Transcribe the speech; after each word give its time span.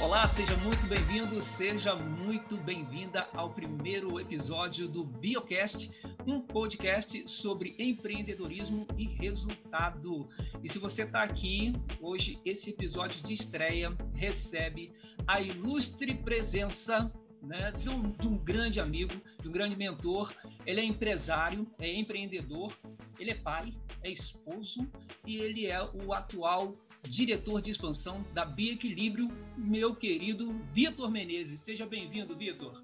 Olá, 0.00 0.28
seja 0.28 0.56
muito 0.58 0.86
bem-vindo, 0.86 1.42
seja 1.42 1.94
muito 1.96 2.56
bem-vinda 2.56 3.28
ao 3.34 3.50
primeiro 3.50 4.20
episódio 4.20 4.86
do 4.86 5.02
Biocast, 5.02 5.90
um 6.24 6.40
podcast 6.40 7.28
sobre 7.28 7.74
empreendedorismo 7.78 8.86
e 8.96 9.06
resultado. 9.06 10.28
E 10.62 10.68
se 10.68 10.78
você 10.78 11.02
está 11.02 11.24
aqui 11.24 11.72
hoje, 12.00 12.40
esse 12.44 12.70
episódio 12.70 13.20
de 13.24 13.34
estreia 13.34 13.92
recebe 14.14 14.92
a 15.26 15.40
ilustre 15.40 16.14
presença 16.14 17.12
né, 17.42 17.72
de, 17.72 17.88
um, 17.88 18.10
de, 18.12 18.28
um, 18.28 18.38
grande 18.38 18.78
amigo, 18.78 19.14
de 19.42 19.48
um 19.48 19.52
grande 19.52 19.76
mentor. 19.76 20.32
Ele 20.64 20.80
é 20.80 20.84
empresário, 20.84 21.66
é 21.78 21.92
empreendedor, 21.92 22.72
ele 23.18 23.32
é 23.32 23.34
pai, 23.34 23.74
é 24.04 24.10
esposo 24.10 24.88
e 25.26 25.38
ele 25.38 25.66
é 25.66 25.82
o 25.82 26.12
atual 26.12 26.72
diretor 27.02 27.60
de 27.60 27.70
expansão 27.70 28.24
da 28.32 28.44
Bioequilíbrio, 28.44 29.28
meu 29.56 29.94
querido 29.94 30.54
Vitor 30.72 31.10
Menezes. 31.10 31.60
Seja 31.60 31.86
bem-vindo, 31.86 32.36
Vitor. 32.36 32.82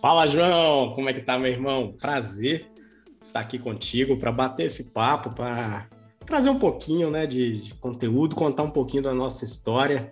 Fala, 0.00 0.26
João. 0.28 0.92
Como 0.94 1.08
é 1.08 1.12
que 1.12 1.20
tá, 1.20 1.38
meu 1.38 1.50
irmão? 1.50 1.92
Prazer 1.98 2.70
estar 3.20 3.40
aqui 3.40 3.58
contigo 3.58 4.16
para 4.16 4.32
bater 4.32 4.66
esse 4.66 4.92
papo, 4.92 5.30
para 5.30 5.88
trazer 6.24 6.48
um 6.48 6.58
pouquinho 6.58 7.10
né, 7.10 7.26
de, 7.26 7.60
de, 7.60 7.74
conteúdo, 7.74 8.34
contar 8.34 8.62
um 8.62 8.70
pouquinho 8.70 9.02
da 9.02 9.12
nossa 9.12 9.44
história. 9.44 10.10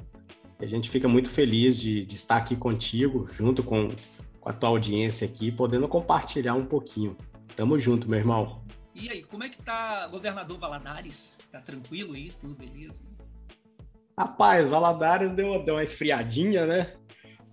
a 0.61 0.67
gente 0.67 0.91
fica 0.91 1.09
muito 1.09 1.31
feliz 1.31 1.79
de, 1.79 2.05
de 2.05 2.17
estar 2.17 2.37
aqui 2.37 2.57
contigo, 2.57 3.29
junto 3.33 3.63
com, 3.63 3.89
com 4.41 4.49
a 4.49 4.53
tua 4.53 4.69
audiência 4.71 5.27
aqui, 5.27 5.51
podendo 5.51 5.89
compartilhar 5.89 6.55
um 6.55 6.67
pouquinho. 6.67 7.17
Tamo 7.57 7.79
junto, 7.79 8.09
meu 8.11 8.19
irmão. 8.19 8.61
E 9.01 9.09
aí, 9.11 9.23
como 9.23 9.45
é 9.45 9.49
que 9.49 9.63
tá 9.63 10.09
governador 10.09 10.59
Valadares? 10.59 11.37
Tá 11.53 11.61
tranquilo 11.61 12.15
aí? 12.15 12.33
Tudo 12.41 12.55
beleza? 12.55 12.95
Rapaz, 14.19 14.69
Valadares 14.69 15.31
deu, 15.31 15.65
deu 15.65 15.77
uma 15.77 15.85
esfriadinha, 15.85 16.67
né? 16.67 16.93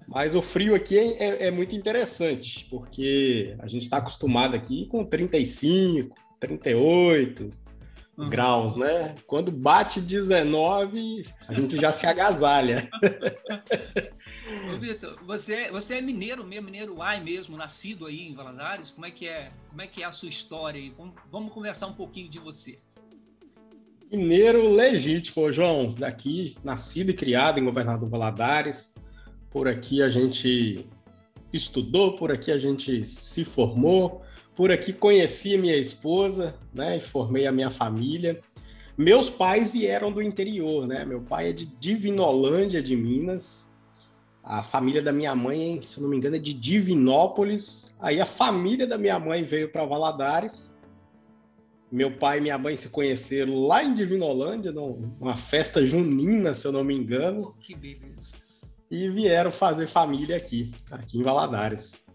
Mas 0.07 0.33
o 0.33 0.41
frio 0.41 0.73
aqui 0.73 0.97
é, 0.97 1.23
é, 1.23 1.47
é 1.47 1.51
muito 1.51 1.75
interessante, 1.75 2.67
porque 2.69 3.55
a 3.59 3.67
gente 3.67 3.83
está 3.83 3.97
acostumado 3.97 4.55
aqui 4.55 4.87
com 4.87 5.05
35, 5.05 6.15
38 6.39 7.51
uhum. 8.17 8.29
graus, 8.29 8.75
né? 8.75 9.13
Quando 9.27 9.51
bate 9.51 10.01
19, 10.01 11.25
a 11.47 11.53
gente 11.53 11.79
já 11.79 11.91
se 11.91 12.07
agasalha. 12.07 12.89
Ô, 14.45 14.77
Vitor, 14.77 15.17
você, 15.25 15.71
você 15.71 15.95
é 15.95 16.01
mineiro 16.01 16.45
mesmo, 16.45 16.65
mineiro 16.65 17.01
ai 17.01 17.23
mesmo, 17.23 17.57
nascido 17.57 18.05
aí 18.05 18.21
em 18.21 18.35
Valadares? 18.35 18.91
Como 18.91 19.05
é 19.05 19.09
que 19.09 19.27
é, 19.27 19.51
como 19.69 19.81
é, 19.81 19.87
que 19.87 20.03
é 20.03 20.05
a 20.05 20.11
sua 20.11 20.29
história 20.29 20.79
aí? 20.79 20.93
Vamos, 20.95 21.15
vamos 21.31 21.51
conversar 21.51 21.87
um 21.87 21.93
pouquinho 21.93 22.29
de 22.29 22.37
você. 22.37 22.77
Mineiro 24.11 24.69
legítimo, 24.75 25.51
João. 25.51 25.93
Daqui, 25.93 26.55
nascido 26.63 27.09
e 27.09 27.13
criado 27.13 27.59
em 27.59 27.65
Governador 27.65 28.07
Valadares. 28.07 28.93
Por 29.49 29.67
aqui 29.67 30.03
a 30.03 30.09
gente 30.09 30.85
estudou, 31.51 32.15
por 32.15 32.31
aqui 32.31 32.51
a 32.51 32.59
gente 32.59 33.03
se 33.05 33.43
formou, 33.43 34.21
por 34.55 34.71
aqui 34.71 34.93
conheci 34.93 35.57
minha 35.57 35.75
esposa, 35.75 36.55
né? 36.71 36.97
E 36.97 37.01
formei 37.01 37.47
a 37.47 37.51
minha 37.51 37.71
família. 37.71 38.41
Meus 38.95 39.27
pais 39.27 39.71
vieram 39.71 40.11
do 40.11 40.21
interior, 40.21 40.85
né? 40.85 41.03
Meu 41.03 41.21
pai 41.21 41.49
é 41.49 41.53
de 41.53 41.65
Divinolândia, 41.65 42.81
de 42.81 42.95
Minas, 42.95 43.74
a 44.45 44.61
família 44.61 45.01
da 45.01 45.11
minha 45.11 45.35
mãe, 45.35 45.81
se 45.81 45.97
eu 45.97 46.03
não 46.03 46.09
me 46.09 46.17
engano, 46.17 46.35
é 46.35 46.39
de 46.39 46.53
Divinópolis. 46.53 47.97
Aí 47.99 48.21
a 48.21 48.27
família 48.27 48.85
da 48.85 48.95
minha 48.95 49.19
mãe 49.19 49.43
veio 49.43 49.71
para 49.71 49.83
Valadares. 49.83 50.71
Meu 51.91 52.11
pai 52.11 52.37
e 52.37 52.41
minha 52.41 52.57
mãe 52.57 52.77
se 52.77 52.89
conheceram 52.89 53.65
lá 53.65 53.83
em 53.83 53.95
Divinolândia, 53.95 54.71
numa 54.71 55.35
festa 55.35 55.83
junina, 55.83 56.53
se 56.53 56.67
eu 56.67 56.71
não 56.71 56.83
me 56.83 56.93
engano. 56.93 57.55
Que 57.59 57.75
beleza. 57.75 58.35
E 58.91 59.09
vieram 59.09 59.51
fazer 59.51 59.87
família 59.87 60.37
aqui, 60.37 60.71
aqui 60.91 61.17
em 61.17 61.23
Valadares. 61.23 62.05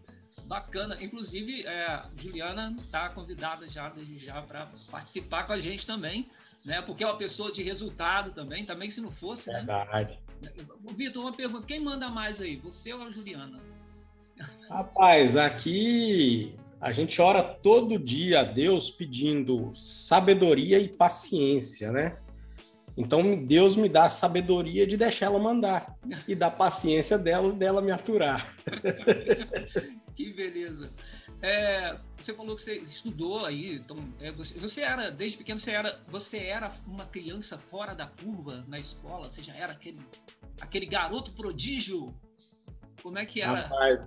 Bacana. 0.47 0.97
Inclusive, 1.03 1.67
é, 1.67 2.03
Juliana 2.17 2.77
está 2.81 3.09
convidada 3.09 3.69
já, 3.69 3.93
já 4.19 4.41
para 4.43 4.71
participar 4.88 5.49
com 5.49 5.53
a 5.53 5.60
gente 5.60 5.84
também 5.84 6.28
né? 6.65 6.83
Porque 6.83 7.03
é 7.03 7.06
uma 7.06 7.16
pessoa 7.16 7.53
de 7.53 7.62
resultado 7.62 8.33
também, 8.33 8.65
também 8.65 8.91
se 8.91 9.00
não 9.00 9.10
fosse, 9.10 9.50
né? 9.50 9.59
Verdade. 9.59 10.10
né? 10.10 10.19
Vitor, 10.97 11.23
uma 11.23 11.33
pergunta, 11.33 11.67
quem 11.67 11.81
manda 11.81 12.09
mais 12.09 12.41
aí, 12.41 12.56
você 12.56 12.93
ou 12.93 13.03
a 13.03 13.11
Juliana? 13.11 13.61
Rapaz, 14.69 15.37
aqui 15.37 16.55
a 16.81 16.93
gente 16.93 17.21
ora 17.21 17.43
todo 17.43 17.99
dia 17.99 18.41
a 18.41 18.45
Deus 18.45 18.91
pedindo 18.91 19.73
sabedoria 19.75 20.78
e 20.78 20.89
paciência, 20.89 21.93
né? 21.93 22.17
Então 22.97 23.45
Deus 23.45 23.77
me 23.77 23.89
dá 23.89 24.05
a 24.05 24.11
sabedoria 24.11 24.87
de 24.87 24.97
deixar 24.97 25.27
ela 25.27 25.39
mandar 25.39 25.97
e 26.27 26.34
dá 26.34 26.51
paciência 26.51 27.19
dela 27.19 27.53
dela 27.53 27.81
me 27.81 27.91
aturar. 27.91 28.55
que 30.17 30.33
beleza. 30.33 30.91
É, 31.43 31.97
você 32.17 32.34
falou 32.34 32.55
que 32.55 32.62
você 32.62 32.75
estudou 32.81 33.47
aí, 33.47 33.77
então 33.77 33.97
é, 34.21 34.31
você, 34.31 34.59
você, 34.59 34.83
era 34.83 35.11
desde 35.11 35.39
pequeno 35.39 35.59
você 35.59 35.71
era 35.71 35.99
você 36.09 36.37
era 36.37 36.75
uma 36.87 37.06
criança 37.06 37.56
fora 37.71 37.95
da 37.95 38.06
curva 38.06 38.62
na 38.69 38.77
escola, 38.77 39.31
você 39.31 39.41
já 39.41 39.55
era 39.55 39.73
aquele 39.73 40.01
aquele 40.61 40.87
garoto 40.87 41.33
prodígio. 41.33 42.15
Como 43.03 43.19
é 43.19 43.25
que 43.25 43.41
era? 43.41 43.62
Rapaz, 43.62 44.06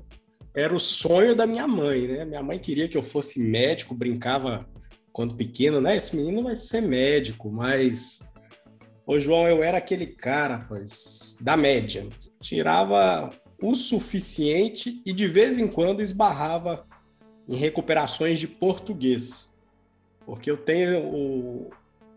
era 0.55 0.75
o 0.75 0.79
sonho 0.79 1.35
da 1.35 1.47
minha 1.47 1.67
mãe, 1.67 2.07
né? 2.07 2.23
Minha 2.23 2.43
mãe 2.43 2.59
queria 2.59 2.87
que 2.87 2.97
eu 2.97 3.01
fosse 3.01 3.39
médico, 3.39 3.95
brincava 3.95 4.69
quando 5.11 5.35
pequeno, 5.35 5.81
né? 5.81 5.95
Esse 5.95 6.15
menino 6.15 6.43
vai 6.43 6.55
ser 6.55 6.81
médico, 6.81 7.51
mas 7.51 8.19
Ô 9.05 9.19
João, 9.19 9.47
eu 9.49 9.61
era 9.61 9.77
aquele 9.79 10.07
cara, 10.07 10.65
pois, 10.67 11.37
da 11.41 11.57
média. 11.57 12.07
Tirava 12.41 13.29
o 13.61 13.75
suficiente 13.75 15.01
e 15.05 15.11
de 15.11 15.27
vez 15.27 15.57
em 15.57 15.67
quando 15.67 16.01
esbarrava 16.01 16.85
em 17.47 17.55
recuperações 17.55 18.39
de 18.39 18.47
português, 18.47 19.53
porque 20.25 20.49
eu 20.49 20.57
tenho 20.57 21.03
o, 21.03 21.69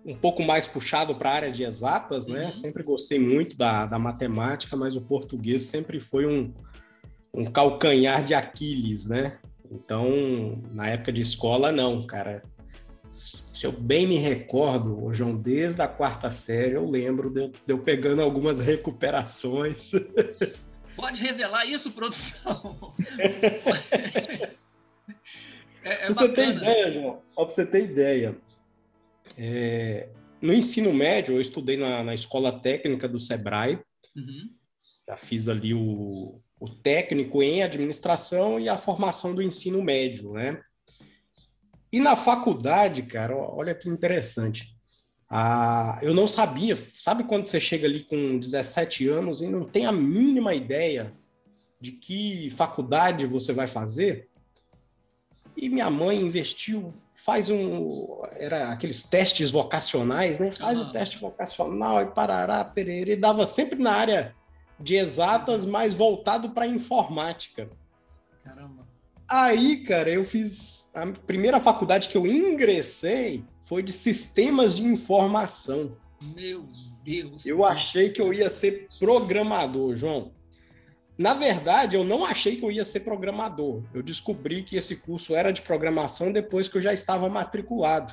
um 0.05 0.15
pouco 0.15 0.43
mais 0.43 0.67
puxado 0.67 1.15
para 1.15 1.31
a 1.31 1.35
área 1.35 1.53
de 1.53 1.65
exatas, 1.65 2.29
né? 2.29 2.47
Uhum. 2.47 2.53
Sempre 2.53 2.83
gostei 2.85 3.19
muito 3.19 3.57
da, 3.57 3.87
da 3.87 3.99
matemática, 3.99 4.77
mas 4.77 4.95
o 4.95 5.01
português 5.01 5.63
sempre 5.63 5.99
foi 5.99 6.27
um, 6.27 6.55
um 7.35 7.45
calcanhar 7.45 8.25
de 8.25 8.33
Aquiles, 8.33 9.07
né? 9.07 9.39
Então, 9.71 10.63
na 10.73 10.89
época 10.89 11.13
de 11.13 11.23
escola, 11.23 11.73
não, 11.73 12.07
cara. 12.07 12.43
Se 13.13 13.67
eu 13.67 13.73
bem 13.73 14.07
me 14.07 14.19
recordo, 14.19 15.11
João, 15.11 15.35
desde 15.35 15.81
a 15.81 15.89
quarta 15.89 16.31
série, 16.31 16.75
eu 16.75 16.89
lembro 16.89 17.31
de 17.31 17.41
eu, 17.41 17.49
de 17.49 17.73
eu 17.73 17.79
pegando 17.79 18.21
algumas 18.21 18.61
recuperações. 18.61 19.93
Pode 20.95 21.23
revelar 21.23 21.65
isso, 21.65 21.91
produção? 21.91 22.95
É, 25.87 25.93
é 25.93 25.97
pra 26.07 26.15
você 26.15 26.29
ter 26.29 26.49
ideia, 26.49 26.91
João, 26.91 27.23
ó, 27.37 27.45
pra 27.45 27.55
você 27.55 27.65
ter 27.65 27.85
ideia, 27.85 28.37
é, 29.39 30.09
no 30.43 30.53
ensino 30.53 30.93
médio, 30.93 31.37
eu 31.37 31.41
estudei 31.41 31.77
na, 31.77 32.03
na 32.03 32.13
escola 32.13 32.59
técnica 32.59 33.09
do 33.09 33.21
Sebrae, 33.21 33.79
uhum. 34.17 34.51
já 35.09 35.17
fiz 35.17 35.49
ali 35.49 35.73
o, 35.73 36.41
o 36.59 36.69
técnico 36.69 37.41
em 37.41 37.63
administração 37.63 38.59
e 38.59 38.69
a 38.69 38.77
formação 38.77 39.33
do 39.33 39.41
ensino 39.41 39.81
médio, 39.81 40.33
né? 40.33 40.61
E 41.93 42.01
na 42.01 42.17
faculdade, 42.17 43.03
cara, 43.03 43.37
olha 43.37 43.73
que 43.73 43.89
interessante. 43.89 44.77
Ah, 45.31 46.01
eu 46.03 46.13
não 46.13 46.27
sabia, 46.27 46.77
sabe 46.97 47.23
quando 47.25 47.47
você 47.47 47.61
chega 47.61 47.87
ali 47.87 48.01
com 48.05 48.39
17 48.39 49.09
anos 49.09 49.41
e 49.41 49.47
não 49.47 49.65
tem 49.65 49.87
a 49.87 49.93
mínima 49.93 50.53
ideia 50.53 51.13
de 51.81 51.93
que 51.93 52.51
faculdade 52.51 53.25
você 53.25 53.53
vai 53.53 53.69
fazer? 53.69 54.29
E 55.57 55.69
minha 55.69 55.89
mãe 55.89 56.21
investiu, 56.21 56.93
faz 57.15 57.49
um. 57.51 58.23
Era 58.33 58.71
aqueles 58.71 59.05
testes 59.05 59.51
vocacionais, 59.51 60.39
né? 60.39 60.53
Faz 60.53 60.79
o 60.79 60.85
um 60.85 60.93
teste 60.93 61.19
vocacional 61.19 62.03
e 62.03 62.07
parará, 62.07 62.65
perere, 62.65 63.13
e 63.13 63.17
dava 63.17 63.47
sempre 63.47 63.79
na 63.79 63.93
área 63.93 64.35
de 64.79 64.97
exatas, 64.97 65.65
mas 65.65 65.95
voltado 65.95 66.51
para 66.51 66.67
informática. 66.67 67.71
Caramba. 68.45 68.87
Aí, 69.29 69.83
cara, 69.83 70.11
eu 70.11 70.25
fiz. 70.25 70.91
A 70.95 71.07
primeira 71.07 71.59
faculdade 71.59 72.09
que 72.09 72.17
eu 72.17 72.27
ingressei 72.27 73.45
foi 73.63 73.83
de 73.83 73.93
sistemas 73.93 74.77
de 74.77 74.85
informação. 74.85 75.97
Meu 76.35 76.65
Deus. 77.03 77.45
Eu 77.45 77.65
achei 77.65 78.11
que 78.11 78.21
eu 78.21 78.33
ia 78.33 78.49
ser 78.49 78.87
programador, 78.99 79.95
João. 79.97 80.33
Na 81.19 81.33
verdade, 81.33 81.97
eu 81.97 82.05
não 82.05 82.27
achei 82.27 82.57
que 82.57 82.65
eu 82.65 82.71
ia 82.71 82.85
ser 82.85 83.01
programador. 83.01 83.83
Eu 83.95 84.03
descobri 84.03 84.63
que 84.63 84.77
esse 84.77 84.97
curso 84.97 85.35
era 85.35 85.51
de 85.51 85.63
programação 85.63 86.31
depois 86.31 86.69
que 86.69 86.77
eu 86.77 86.81
já 86.81 86.93
estava 86.93 87.29
matriculado. 87.29 88.13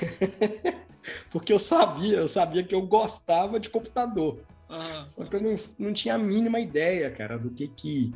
Porque 1.30 1.52
eu 1.52 1.58
sabia, 1.58 2.18
eu 2.18 2.28
sabia 2.28 2.62
que 2.62 2.74
eu 2.74 2.82
gostava 2.82 3.58
de 3.58 3.70
computador. 3.70 4.42
Uhum. 4.68 5.08
Só 5.08 5.24
que 5.24 5.36
eu 5.36 5.40
não, 5.40 5.54
não 5.78 5.92
tinha 5.92 6.16
a 6.16 6.18
mínima 6.18 6.60
ideia, 6.60 7.10
cara, 7.10 7.38
do 7.38 7.50
que 7.50 7.68
que, 7.68 8.12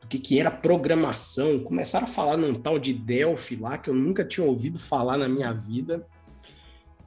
do 0.00 0.08
que 0.08 0.18
que 0.18 0.40
era 0.40 0.50
programação. 0.50 1.60
Começaram 1.60 2.06
a 2.06 2.08
falar 2.08 2.36
num 2.36 2.54
tal 2.54 2.78
de 2.78 2.92
Delphi 2.92 3.56
lá, 3.56 3.78
que 3.78 3.88
eu 3.88 3.94
nunca 3.94 4.24
tinha 4.24 4.44
ouvido 4.44 4.78
falar 4.78 5.16
na 5.16 5.28
minha 5.28 5.52
vida. 5.52 6.04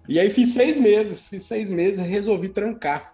E 0.08 0.20
aí 0.20 0.30
fiz 0.30 0.54
seis 0.54 0.78
meses, 0.78 1.28
fiz 1.28 1.44
seis 1.44 1.70
meses 1.70 2.00
e 2.00 2.08
resolvi 2.08 2.50
trancar. 2.50 3.13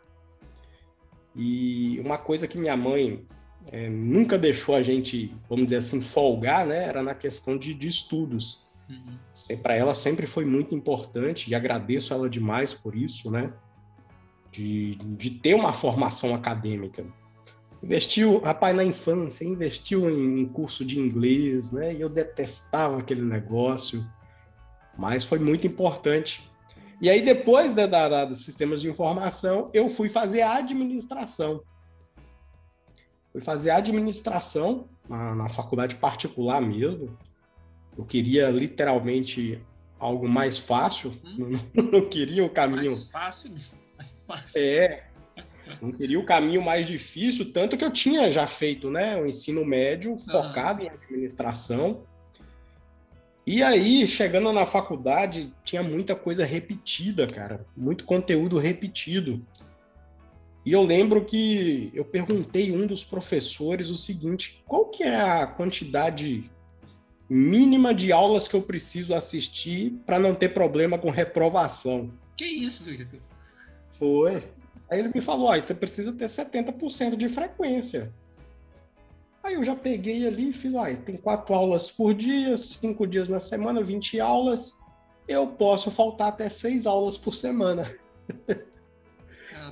E 1.36 2.00
uma 2.04 2.18
coisa 2.18 2.48
que 2.48 2.58
minha 2.58 2.76
mãe 2.76 3.26
é, 3.72 3.90
nunca 3.90 4.38
deixou 4.38 4.76
a 4.76 4.82
gente, 4.82 5.34
vamos 5.48 5.66
dizer 5.66 5.78
assim, 5.78 6.02
folgar, 6.02 6.66
né? 6.66 6.86
Era 6.86 7.04
na 7.04 7.14
questão 7.14 7.58
de, 7.58 7.74
de 7.74 7.88
estudos. 7.88 8.70
Uhum. 8.90 9.58
Para 9.58 9.76
ela 9.76 9.94
sempre 9.94 10.26
foi 10.26 10.46
muito 10.46 10.74
importante 10.74 11.50
e 11.50 11.56
agradeço 11.56 12.14
ela 12.14 12.30
demais 12.30 12.74
por 12.74 12.96
isso, 12.96 13.30
né? 13.30 13.54
De, 14.52 14.96
de 14.96 15.30
ter 15.30 15.54
uma 15.54 15.74
formação 15.74 16.34
acadêmica. 16.34 17.06
Investiu, 17.82 18.40
rapaz, 18.40 18.76
na 18.76 18.84
infância, 18.84 19.46
investiu 19.46 20.10
em, 20.10 20.42
em 20.42 20.46
curso 20.46 20.84
de 20.84 21.00
inglês, 21.00 21.72
né? 21.72 21.94
E 21.94 22.02
eu 22.02 22.10
detestava 22.10 22.98
aquele 22.98 23.22
negócio, 23.22 24.06
mas 24.98 25.24
foi 25.24 25.40
muito 25.40 25.68
importante. 25.68 26.49
E 27.02 27.10
aí, 27.10 27.22
depois 27.22 27.74
da, 27.74 27.86
da, 27.86 28.10
da, 28.10 28.26
dos 28.26 28.44
sistemas 28.44 28.82
de 28.82 28.90
informação, 28.90 29.70
eu 29.74 29.90
fui 29.90 30.10
fazer 30.10 30.42
a 30.42 30.56
administração. 30.56 31.64
Fui 33.32 33.42
fazer 33.42 33.70
administração 33.70 34.90
na, 35.08 35.34
na 35.36 35.50
faculdade 35.50 35.96
particular 35.96 36.62
mesmo. 36.62 37.18
Eu 37.98 38.06
queria 38.06 38.50
literalmente 38.50 39.62
algo 39.98 40.28
mais 40.28 40.58
fácil, 40.58 41.14
hum? 41.24 41.60
não, 41.74 41.84
não, 41.86 42.10
queria 42.10 42.44
o 42.44 42.50
caminho. 42.50 42.92
Mais 42.92 43.10
fácil, 43.10 43.52
mais 43.98 44.12
fácil. 44.28 44.60
É, 44.60 45.04
não 45.82 45.92
queria 45.92 46.20
o 46.20 46.26
caminho 46.26 46.62
mais 46.62 46.88
difícil, 46.88 47.54
tanto 47.54 47.78
que 47.78 47.84
eu 47.84 47.92
tinha 47.92 48.32
já 48.32 48.48
feito 48.48 48.90
né, 48.90 49.16
o 49.22 49.26
ensino 49.26 49.66
médio 49.66 50.18
focado 50.18 50.82
ah. 50.82 50.86
em 50.86 50.90
administração. 50.90 52.04
E 53.52 53.64
aí, 53.64 54.06
chegando 54.06 54.54
na 54.54 54.64
faculdade, 54.64 55.52
tinha 55.64 55.82
muita 55.82 56.16
coisa 56.16 56.46
repetida, 56.46 57.26
cara, 57.26 57.66
muito 57.76 58.06
conteúdo 58.06 58.60
repetido. 58.60 59.44
E 60.64 60.72
eu 60.72 60.84
lembro 60.84 61.26
que 61.26 61.90
eu 61.96 62.06
perguntei 62.06 62.72
um 62.72 62.86
dos 62.86 63.04
professores 63.04 63.90
o 63.90 63.98
seguinte: 63.98 64.62
qual 64.68 64.86
que 64.86 65.02
é 65.02 65.20
a 65.20 65.48
quantidade 65.48 66.48
mínima 67.28 67.92
de 67.92 68.12
aulas 68.12 68.48
que 68.48 68.56
eu 68.56 68.62
preciso 68.62 69.16
assistir 69.16 69.94
para 70.06 70.20
não 70.20 70.36
ter 70.36 70.50
problema 70.50 71.00
com 71.00 71.10
reprovação? 71.10 72.14
Que 72.38 72.46
isso, 72.46 72.86
Vitor? 72.86 73.20
Foi. 73.98 74.44
Aí 74.92 75.00
ele 75.00 75.10
me 75.12 75.22
falou: 75.22 75.50
ah, 75.50 75.60
você 75.60 75.74
precisa 75.74 76.14
ter 76.14 76.26
70% 76.26 77.16
de 77.16 77.28
frequência. 77.28 78.14
Aí 79.50 79.56
eu 79.56 79.64
já 79.64 79.76
peguei 79.76 80.28
ali 80.28 80.50
e 80.50 80.54
fiz: 80.54 80.76
ah, 80.76 80.96
tem 80.96 81.18
quatro 81.18 81.56
aulas 81.56 81.90
por 81.90 82.14
dia, 82.14 82.56
cinco 82.56 83.08
dias 83.08 83.30
na 83.30 83.40
semana, 83.40 83.82
20 83.82 84.20
aulas. 84.20 84.78
Eu 85.28 85.48
posso 85.48 85.90
faltar 85.90 86.28
até 86.28 86.48
seis 86.48 86.86
aulas 86.86 87.18
por 87.18 87.34
semana. 87.34 87.92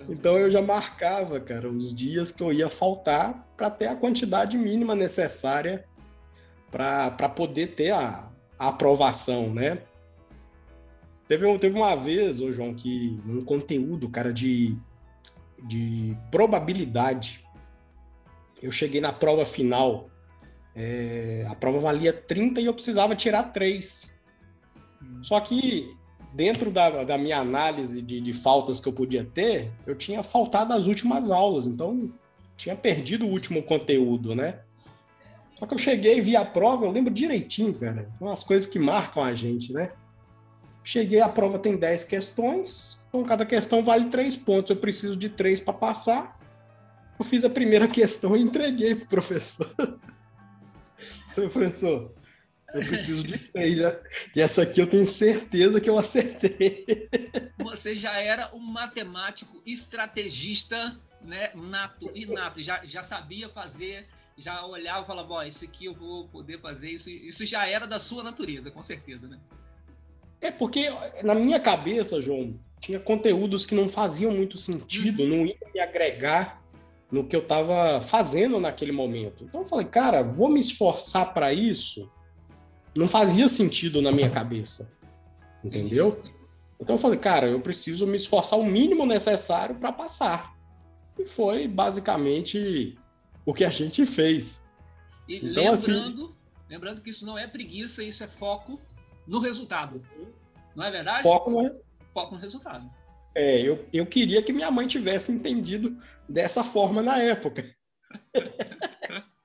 Então 0.10 0.38
eu 0.38 0.50
já 0.50 0.62
marcava, 0.62 1.40
cara, 1.40 1.68
os 1.70 1.94
dias 1.94 2.32
que 2.32 2.42
eu 2.42 2.54
ia 2.54 2.70
faltar 2.70 3.46
para 3.58 3.70
ter 3.70 3.88
a 3.88 3.96
quantidade 3.96 4.58
mínima 4.58 4.96
necessária 4.96 5.86
para 6.72 7.28
poder 7.30 7.76
ter 7.76 7.92
a, 7.92 8.32
a, 8.58 8.68
aprovação, 8.70 9.54
né? 9.54 9.80
Teve, 11.28 11.58
teve 11.58 11.76
uma 11.76 11.96
vez, 11.96 12.40
ô 12.40 12.54
João, 12.54 12.74
que 12.74 13.20
um 13.26 13.44
conteúdo, 13.44 14.08
cara, 14.08 14.32
de, 14.32 14.78
de 15.64 16.16
probabilidade. 16.32 17.44
Eu 18.62 18.72
cheguei 18.72 19.00
na 19.00 19.14
prova 19.14 19.46
final, 19.46 20.10
é, 20.76 21.46
a 21.50 21.56
prova 21.56 21.80
valia 21.80 22.14
30 22.14 22.62
e 22.62 22.66
eu 22.66 22.74
precisava 22.74 23.16
tirar 23.16 23.44
3. 23.52 24.12
Só 25.22 25.40
que 25.40 25.96
dentro 26.34 26.70
da, 26.70 27.04
da 27.04 27.18
minha 27.18 27.40
análise 27.40 28.02
de, 28.02 28.22
de, 28.22 28.34
faltas 28.34 28.80
que 28.80 28.88
eu 28.88 28.94
podia 28.94 29.24
ter, 29.24 29.72
eu 29.86 29.96
tinha 29.96 30.22
faltado 30.22 30.74
as 30.74 30.86
últimas 30.86 31.32
aulas, 31.32 31.66
então 31.66 32.12
tinha 32.56 32.76
perdido 32.76 33.26
o 33.26 33.30
último 33.30 33.64
conteúdo, 33.64 34.36
né? 34.36 34.60
Só 35.58 35.66
que 35.66 35.74
eu 35.74 35.80
cheguei, 35.80 36.22
vi 36.22 36.36
a 36.36 36.46
prova, 36.46 36.86
eu 36.86 36.92
lembro 36.92 37.12
direitinho, 37.12 37.74
cara. 37.74 38.12
São 38.20 38.30
as 38.30 38.44
coisas 38.44 38.68
que 38.68 38.78
marcam 38.78 39.24
a 39.24 39.34
gente, 39.34 39.74
né? 39.74 39.92
Cheguei, 40.84 41.20
a 41.20 41.28
prova 41.28 41.58
tem 41.58 41.76
10 41.76 42.04
questões, 42.04 43.04
então 43.10 43.24
cada 43.24 43.46
questão 43.46 43.84
vale 43.84 44.10
3 44.10 44.36
pontos. 44.38 44.70
Eu 44.70 44.78
preciso 44.78 45.18
de 45.18 45.30
3 45.30 45.60
para 45.60 45.74
passar. 45.74 46.37
Eu 47.20 47.26
fiz 47.26 47.44
a 47.44 47.50
primeira 47.50 47.88
questão 47.88 48.36
e 48.36 48.42
entreguei 48.42 48.96
pro 48.96 49.08
professor. 49.08 49.68
Falei, 51.34 51.50
professor, 51.50 52.14
eu 52.74 52.82
preciso 52.82 53.24
de 53.24 53.38
três. 53.50 53.78
Né? 53.78 54.00
E 54.36 54.42
essa 54.42 54.64
aqui 54.64 54.80
eu 54.80 54.88
tenho 54.88 55.06
certeza 55.06 55.82
que 55.82 55.90
eu 55.90 55.98
acertei. 55.98 56.86
Você 57.60 57.96
já 57.96 58.20
era 58.20 58.54
um 58.56 58.60
matemático 58.60 59.62
estrategista, 59.66 60.98
né? 61.22 61.52
Nato, 61.56 62.12
inato. 62.16 62.62
Já, 62.62 62.86
já 62.86 63.02
sabia 63.02 63.50
fazer, 63.50 64.06
já 64.38 64.66
olhava 64.66 65.04
e 65.04 65.08
falava, 65.08 65.28
bom, 65.28 65.44
isso 65.44 65.66
aqui 65.66 65.86
eu 65.86 65.94
vou 65.94 66.28
poder 66.28 66.60
fazer. 66.60 66.92
Isso, 66.92 67.10
isso 67.10 67.46
já 67.46 67.68
era 67.68 67.88
da 67.88 68.00
sua 68.00 68.24
natureza, 68.24 68.70
com 68.70 68.84
certeza, 68.84 69.28
né? 69.28 69.40
É 70.40 70.52
porque 70.52 70.88
na 71.24 71.34
minha 71.34 71.60
cabeça, 71.60 72.22
João, 72.22 72.60
tinha 72.80 73.00
conteúdos 73.00 73.66
que 73.66 73.74
não 73.74 73.90
faziam 73.90 74.32
muito 74.32 74.58
sentido, 74.58 75.24
uhum. 75.24 75.30
não 75.30 75.46
iam 75.46 75.58
me 75.74 75.80
agregar 75.80 76.62
no 77.12 77.24
que 77.24 77.36
eu 77.36 77.42
estava 77.42 78.02
fazendo 78.02 78.60
naquele 78.60 78.92
momento. 78.92 79.44
Então 79.44 79.62
eu 79.62 79.68
falei, 79.68 79.86
cara, 79.86 80.24
vou 80.24 80.50
me 80.50 80.60
esforçar 80.60 81.34
para 81.34 81.54
isso 81.54 82.10
não 82.98 83.08
fazia 83.08 83.48
sentido 83.48 84.02
na 84.02 84.12
minha 84.12 84.30
cabeça. 84.30 84.92
Entendeu? 85.64 86.22
Então 86.80 86.96
eu 86.96 87.00
falei, 87.00 87.18
cara, 87.18 87.48
eu 87.48 87.62
preciso 87.62 88.06
me 88.08 88.18
esforçar 88.18 88.58
o 88.58 88.66
mínimo 88.66 89.06
necessário 89.06 89.76
para 89.76 89.92
passar. 89.92 90.56
E 91.18 91.26
foi 91.26 91.68
basicamente 91.68 92.98
o 93.46 93.54
que 93.54 93.64
a 93.64 93.70
gente 93.70 94.06
fez. 94.06 94.68
E 95.28 95.38
então, 95.38 95.48
lembrando, 95.50 95.74
assim, 95.74 96.34
lembrando 96.70 97.02
que 97.02 97.10
isso 97.10 97.26
não 97.26 97.38
é 97.38 97.48
preguiça, 97.48 98.04
isso 98.04 98.24
é 98.24 98.28
foco 98.28 98.80
no 99.28 99.40
resultado. 99.40 100.02
Sim. 100.16 100.28
Não 100.76 100.84
é 100.84 100.92
verdade? 100.92 101.24
Foco 101.24 101.50
no, 101.50 101.74
foco 102.14 102.36
no 102.36 102.42
resultado. 102.42 102.90
É, 103.34 103.62
eu, 103.62 103.86
eu 103.92 104.06
queria 104.06 104.42
que 104.42 104.54
minha 104.54 104.72
mãe 104.72 104.88
tivesse 104.88 105.32
entendido 105.32 105.98
dessa 106.28 106.64
forma 106.64 107.02
na 107.02 107.18
época. 107.20 107.70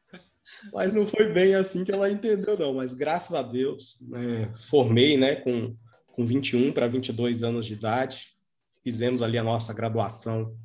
Mas 0.73 0.95
não 0.95 1.07
foi 1.07 1.33
bem 1.33 1.55
assim 1.55 1.85
que 1.85 1.93
ela 1.93 2.11
entendeu, 2.11 2.59
não. 2.59 2.75
Mas 2.75 2.95
graças 2.95 3.35
a 3.35 3.43
Deus, 3.43 3.99
né, 4.01 4.53
formei 4.69 5.17
né, 5.17 5.37
com, 5.37 5.77
com 6.07 6.25
21 6.25 6.73
para 6.73 6.87
22 6.87 7.43
anos 7.43 7.67
de 7.67 7.75
idade, 7.75 8.29
fizemos 8.83 9.23
ali 9.23 9.39
a 9.39 9.45
nossa 9.45 9.73
graduação 9.73 10.57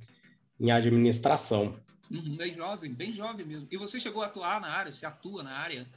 em 0.59 0.71
administração. 0.71 1.75
Uhum, 2.09 2.37
bem 2.37 2.55
jovem, 2.55 2.93
bem 2.93 3.13
jovem 3.13 3.45
mesmo. 3.45 3.67
E 3.71 3.77
você 3.77 3.99
chegou 3.99 4.21
a 4.21 4.27
atuar 4.27 4.61
na 4.61 4.69
área? 4.69 4.93
Você 4.93 5.05
atua 5.05 5.43
na 5.43 5.51
área? 5.51 5.87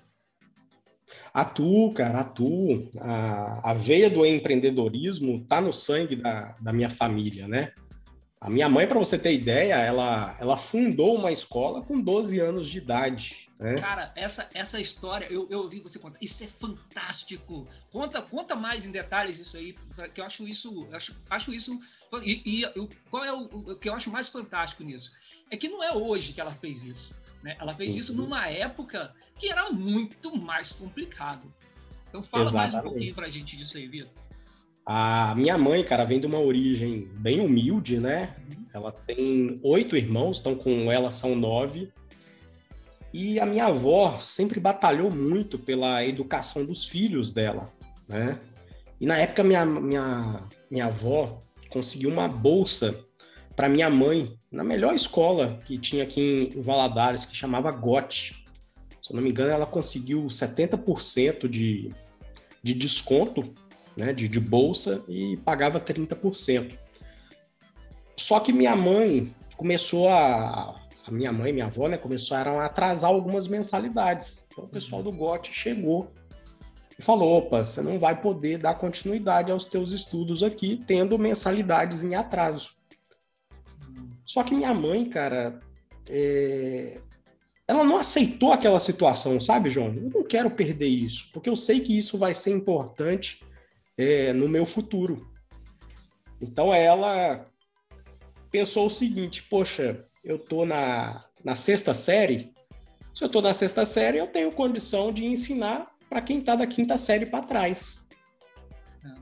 Atuo, 1.32 1.92
cara, 1.92 2.20
atuo. 2.20 2.90
A, 3.00 3.70
a 3.70 3.74
veia 3.74 4.10
do 4.10 4.24
empreendedorismo 4.26 5.44
tá 5.46 5.60
no 5.60 5.72
sangue 5.72 6.16
da, 6.16 6.54
da 6.60 6.72
minha 6.72 6.90
família, 6.90 7.46
né? 7.46 7.72
A 8.40 8.48
minha 8.48 8.70
mãe, 8.70 8.86
para 8.86 8.98
você 8.98 9.18
ter 9.18 9.34
ideia, 9.34 9.74
ela, 9.74 10.34
ela 10.40 10.56
fundou 10.56 11.14
uma 11.14 11.30
escola 11.30 11.82
com 11.82 12.00
12 12.00 12.38
anos 12.40 12.70
de 12.70 12.78
idade. 12.78 13.50
É. 13.60 13.74
Cara, 13.74 14.10
essa, 14.16 14.48
essa 14.54 14.80
história, 14.80 15.26
eu, 15.30 15.46
eu 15.50 15.60
ouvi 15.60 15.80
você 15.80 15.98
contar, 15.98 16.18
isso 16.22 16.42
é 16.42 16.46
fantástico. 16.46 17.66
Conta, 17.92 18.22
conta 18.22 18.56
mais 18.56 18.86
em 18.86 18.90
detalhes 18.90 19.38
isso 19.38 19.58
aí, 19.58 19.74
que 20.14 20.22
eu 20.22 20.24
acho 20.24 20.48
isso, 20.48 20.88
acho, 20.90 21.14
acho 21.28 21.52
isso. 21.52 21.78
E, 22.22 22.62
e 22.62 22.88
qual 23.10 23.22
é 23.22 23.32
o, 23.32 23.44
o, 23.44 23.76
que 23.76 23.90
eu 23.90 23.94
acho 23.94 24.10
mais 24.10 24.28
fantástico 24.28 24.82
nisso? 24.82 25.12
É 25.50 25.56
que 25.58 25.68
não 25.68 25.84
é 25.84 25.92
hoje 25.92 26.32
que 26.32 26.40
ela 26.40 26.50
fez 26.50 26.82
isso. 26.82 27.14
Né? 27.42 27.54
Ela 27.58 27.74
fez 27.74 27.92
Sim. 27.92 27.98
isso 27.98 28.14
numa 28.14 28.48
época 28.48 29.14
que 29.38 29.50
era 29.50 29.70
muito 29.70 30.34
mais 30.34 30.72
complicado. 30.72 31.42
Então 32.08 32.22
fala 32.22 32.44
Exatamente. 32.44 32.72
mais 32.72 32.84
um 32.84 32.88
pouquinho 32.88 33.14
pra 33.14 33.28
gente 33.28 33.54
disso 33.54 33.76
aí, 33.76 33.86
Vitor. 33.86 34.10
A 34.92 35.36
minha 35.36 35.56
mãe, 35.56 35.84
cara, 35.84 36.04
vem 36.04 36.18
de 36.18 36.26
uma 36.26 36.40
origem 36.40 37.08
bem 37.20 37.38
humilde, 37.38 38.00
né? 38.00 38.34
Ela 38.74 38.90
tem 38.90 39.60
oito 39.62 39.96
irmãos, 39.96 40.40
então 40.40 40.56
com 40.56 40.90
ela 40.90 41.12
são 41.12 41.36
nove. 41.36 41.92
E 43.12 43.38
a 43.38 43.46
minha 43.46 43.66
avó 43.66 44.18
sempre 44.18 44.58
batalhou 44.58 45.08
muito 45.08 45.60
pela 45.60 46.04
educação 46.04 46.64
dos 46.66 46.86
filhos 46.86 47.32
dela, 47.32 47.72
né? 48.08 48.40
E 49.00 49.06
na 49.06 49.16
época 49.16 49.44
minha, 49.44 49.64
minha, 49.64 50.42
minha 50.68 50.86
avó 50.86 51.38
conseguiu 51.68 52.10
uma 52.10 52.26
bolsa 52.26 52.92
para 53.54 53.68
minha 53.68 53.88
mãe 53.88 54.36
na 54.50 54.64
melhor 54.64 54.92
escola 54.96 55.56
que 55.66 55.78
tinha 55.78 56.02
aqui 56.02 56.50
em 56.52 56.62
Valadares, 56.62 57.24
que 57.24 57.36
chamava 57.36 57.70
GOT. 57.70 58.44
Se 59.00 59.12
eu 59.12 59.14
não 59.14 59.22
me 59.22 59.30
engano, 59.30 59.52
ela 59.52 59.66
conseguiu 59.66 60.24
70% 60.24 61.46
de, 61.46 61.94
de 62.60 62.74
desconto 62.74 63.54
né, 64.00 64.12
de, 64.14 64.26
de 64.26 64.40
bolsa 64.40 65.04
e 65.06 65.36
pagava 65.44 65.78
30%. 65.78 66.72
Só 68.16 68.40
que 68.40 68.52
minha 68.52 68.74
mãe 68.74 69.34
começou 69.56 70.08
a, 70.08 70.74
a 71.06 71.10
minha 71.10 71.30
mãe 71.30 71.50
e 71.50 71.52
minha 71.52 71.66
avó, 71.66 71.86
né, 71.86 71.98
começaram 71.98 72.58
a 72.58 72.64
atrasar 72.64 73.10
algumas 73.10 73.46
mensalidades. 73.46 74.44
Então 74.48 74.64
o 74.64 74.68
pessoal 74.68 75.02
do 75.02 75.12
GOT 75.12 75.52
chegou 75.52 76.10
e 76.98 77.02
falou: 77.02 77.38
opa, 77.38 77.64
você 77.64 77.82
não 77.82 77.98
vai 77.98 78.20
poder 78.20 78.58
dar 78.58 78.74
continuidade 78.74 79.52
aos 79.52 79.66
teus 79.66 79.92
estudos 79.92 80.42
aqui, 80.42 80.80
tendo 80.86 81.18
mensalidades 81.18 82.02
em 82.02 82.14
atraso. 82.14 82.70
Só 84.24 84.42
que 84.42 84.54
minha 84.54 84.72
mãe, 84.72 85.08
cara, 85.10 85.60
é... 86.08 86.98
ela 87.68 87.84
não 87.84 87.98
aceitou 87.98 88.52
aquela 88.52 88.80
situação, 88.80 89.40
sabe, 89.40 89.70
João? 89.70 89.88
Eu 89.88 90.10
não 90.10 90.24
quero 90.24 90.50
perder 90.50 90.88
isso, 90.88 91.28
porque 91.32 91.50
eu 91.50 91.56
sei 91.56 91.80
que 91.80 91.98
isso 91.98 92.16
vai 92.16 92.34
ser 92.34 92.50
importante 92.50 93.40
é, 94.00 94.32
no 94.32 94.48
meu 94.48 94.64
futuro. 94.64 95.30
Então 96.40 96.72
ela 96.72 97.46
pensou 98.50 98.86
o 98.86 98.90
seguinte: 98.90 99.42
poxa, 99.42 100.06
eu 100.24 100.38
tô 100.38 100.64
na, 100.64 101.26
na 101.44 101.54
sexta 101.54 101.92
série. 101.92 102.54
Se 103.12 103.22
eu 103.22 103.28
tô 103.28 103.42
na 103.42 103.52
sexta 103.52 103.84
série, 103.84 104.16
eu 104.16 104.26
tenho 104.26 104.50
condição 104.52 105.12
de 105.12 105.26
ensinar 105.26 105.84
para 106.08 106.22
quem 106.22 106.40
tá 106.40 106.56
da 106.56 106.66
quinta 106.66 106.96
série 106.96 107.26
para 107.26 107.44
trás. 107.44 108.00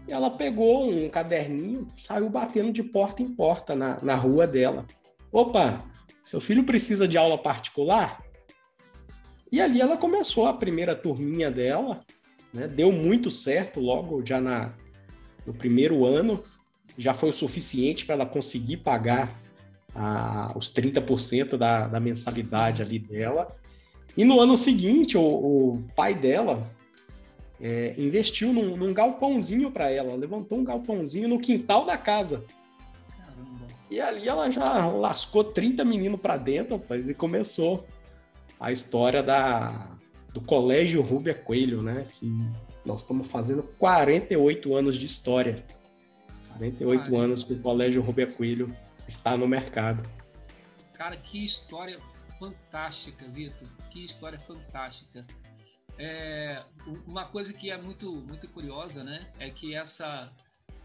E 0.07 0.13
ela 0.13 0.31
pegou 0.31 0.89
um 0.89 1.09
caderninho, 1.09 1.89
saiu 1.97 2.29
batendo 2.29 2.73
de 2.73 2.83
porta 2.83 3.21
em 3.21 3.35
porta 3.35 3.75
na, 3.75 3.99
na 4.01 4.15
rua 4.15 4.47
dela. 4.47 4.87
Opa, 5.33 5.85
seu 6.23 6.41
filho 6.41 6.65
precisa 6.65 7.09
de 7.09 7.19
aula 7.19 7.37
particular? 7.37 8.19
E 9.51 9.61
ali 9.61 9.81
ela 9.81 9.97
começou 9.97 10.47
a 10.47 10.55
primeira 10.55 10.95
turminha 10.95 11.51
dela, 11.51 12.05
né? 12.53 12.67
deu 12.67 12.91
muito 12.93 13.31
certo 13.31 13.81
logo 13.81 14.25
já 14.25 14.41
na, 14.41 14.73
no 15.47 15.53
primeiro 15.53 16.05
ano, 16.05 16.43
já 16.97 17.15
foi 17.15 17.31
o 17.31 17.33
suficiente 17.33 18.05
para 18.05 18.15
ela 18.17 18.27
conseguir 18.27 18.79
pagar 18.79 19.33
a, 19.95 20.53
os 20.57 20.73
30% 20.73 21.57
da, 21.57 21.87
da 21.87 22.01
mensalidade 22.01 22.83
ali 22.83 22.99
dela. 22.99 23.49
E 24.17 24.25
no 24.25 24.41
ano 24.41 24.57
seguinte, 24.57 25.17
o, 25.17 25.23
o 25.23 25.85
pai 25.95 26.15
dela 26.15 26.63
é, 27.61 27.95
investiu 27.97 28.53
num, 28.53 28.77
num 28.77 28.93
galpãozinho 28.93 29.71
para 29.71 29.91
ela, 29.91 30.15
levantou 30.17 30.59
um 30.59 30.65
galpãozinho 30.65 31.29
no 31.29 31.39
quintal 31.39 31.85
da 31.85 31.97
casa. 31.97 32.45
Caramba. 33.17 33.67
E 33.91 34.01
ali 34.01 34.29
ela 34.29 34.51
já 34.51 34.87
lascou 34.87 35.45
30 35.45 35.85
meninos 35.85 36.21
para 36.21 36.37
dentro, 36.37 36.77
rapaz, 36.77 37.09
e 37.09 37.15
começou 37.15 37.87
a 38.59 38.73
história 38.73 39.23
da, 39.23 39.98
do 40.39 40.47
Colégio 40.47 41.03
Rúbia 41.03 41.35
Coelho, 41.35 41.83
né? 41.83 42.07
Que 42.19 42.31
nós 42.85 43.03
estamos 43.03 43.29
fazendo 43.29 43.63
48 43.63 44.75
anos 44.75 44.97
de 44.97 45.07
história. 45.07 45.65
48 46.57 47.17
anos 47.17 47.45
que 47.45 47.55
o 47.55 47.61
Colégio 47.61 48.01
Rubia 48.03 48.27
Coelho 48.27 48.75
está 49.07 49.37
no 49.37 49.49
mercado. 49.49 50.09
Cara, 50.95 51.17
que 51.17 51.45
história 51.45 51.99
fantástica, 52.39 53.27
Vitor. 53.29 53.69
Que 53.91 54.05
história 54.05 54.39
fantástica. 54.39 55.27
É, 55.99 56.63
uma 57.07 57.27
coisa 57.27 57.53
que 57.53 57.73
é 57.73 57.77
muito, 57.77 58.13
muito 58.23 58.49
curiosa, 58.49 59.03
né? 59.03 59.27
É 59.41 59.51
que 59.51 59.75
essa 59.75 60.33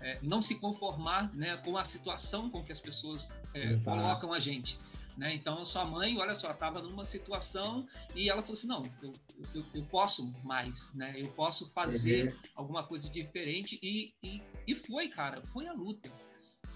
é, 0.02 0.18
não 0.22 0.42
se 0.42 0.56
conformar 0.56 1.32
né, 1.36 1.58
com 1.58 1.78
a 1.78 1.86
situação 1.86 2.50
com 2.50 2.64
que 2.64 2.72
as 2.72 2.80
pessoas 2.80 3.28
é, 3.54 3.72
colocam 3.86 4.34
a 4.34 4.40
gente. 4.40 4.78
Né? 5.18 5.36
Então, 5.36 5.64
sua 5.66 5.86
mãe, 5.86 6.18
olha 6.18 6.34
só, 6.34 6.52
estava 6.52 6.82
numa 6.82 7.06
situação 7.06 7.86
e 8.16 8.30
ela 8.30 8.42
falou 8.42 8.54
assim: 8.54 8.68
não, 8.68 8.82
eu, 9.02 9.14
eu, 9.54 9.66
eu 9.76 9.84
posso 9.84 10.32
mais, 10.44 10.88
né? 10.96 11.14
eu 11.16 11.28
posso 11.30 11.70
fazer 11.70 12.32
uhum. 12.32 12.40
alguma 12.56 12.84
coisa 12.84 13.08
diferente. 13.10 13.78
E, 13.84 14.12
e, 14.24 14.42
e, 14.68 14.76
foi, 14.76 15.10
cara, 15.10 15.42
foi 15.54 15.68
a 15.68 15.74
luta. 15.74 16.10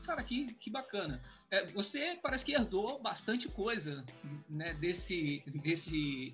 Cara, 0.03 0.23
que, 0.23 0.45
que 0.53 0.69
bacana. 0.69 1.19
É, 1.49 1.65
você 1.65 2.17
parece 2.21 2.45
que 2.45 2.53
herdou 2.53 3.01
bastante 3.01 3.47
coisa 3.49 4.05
né, 4.49 4.73
desse, 4.75 5.41
desse, 5.61 6.31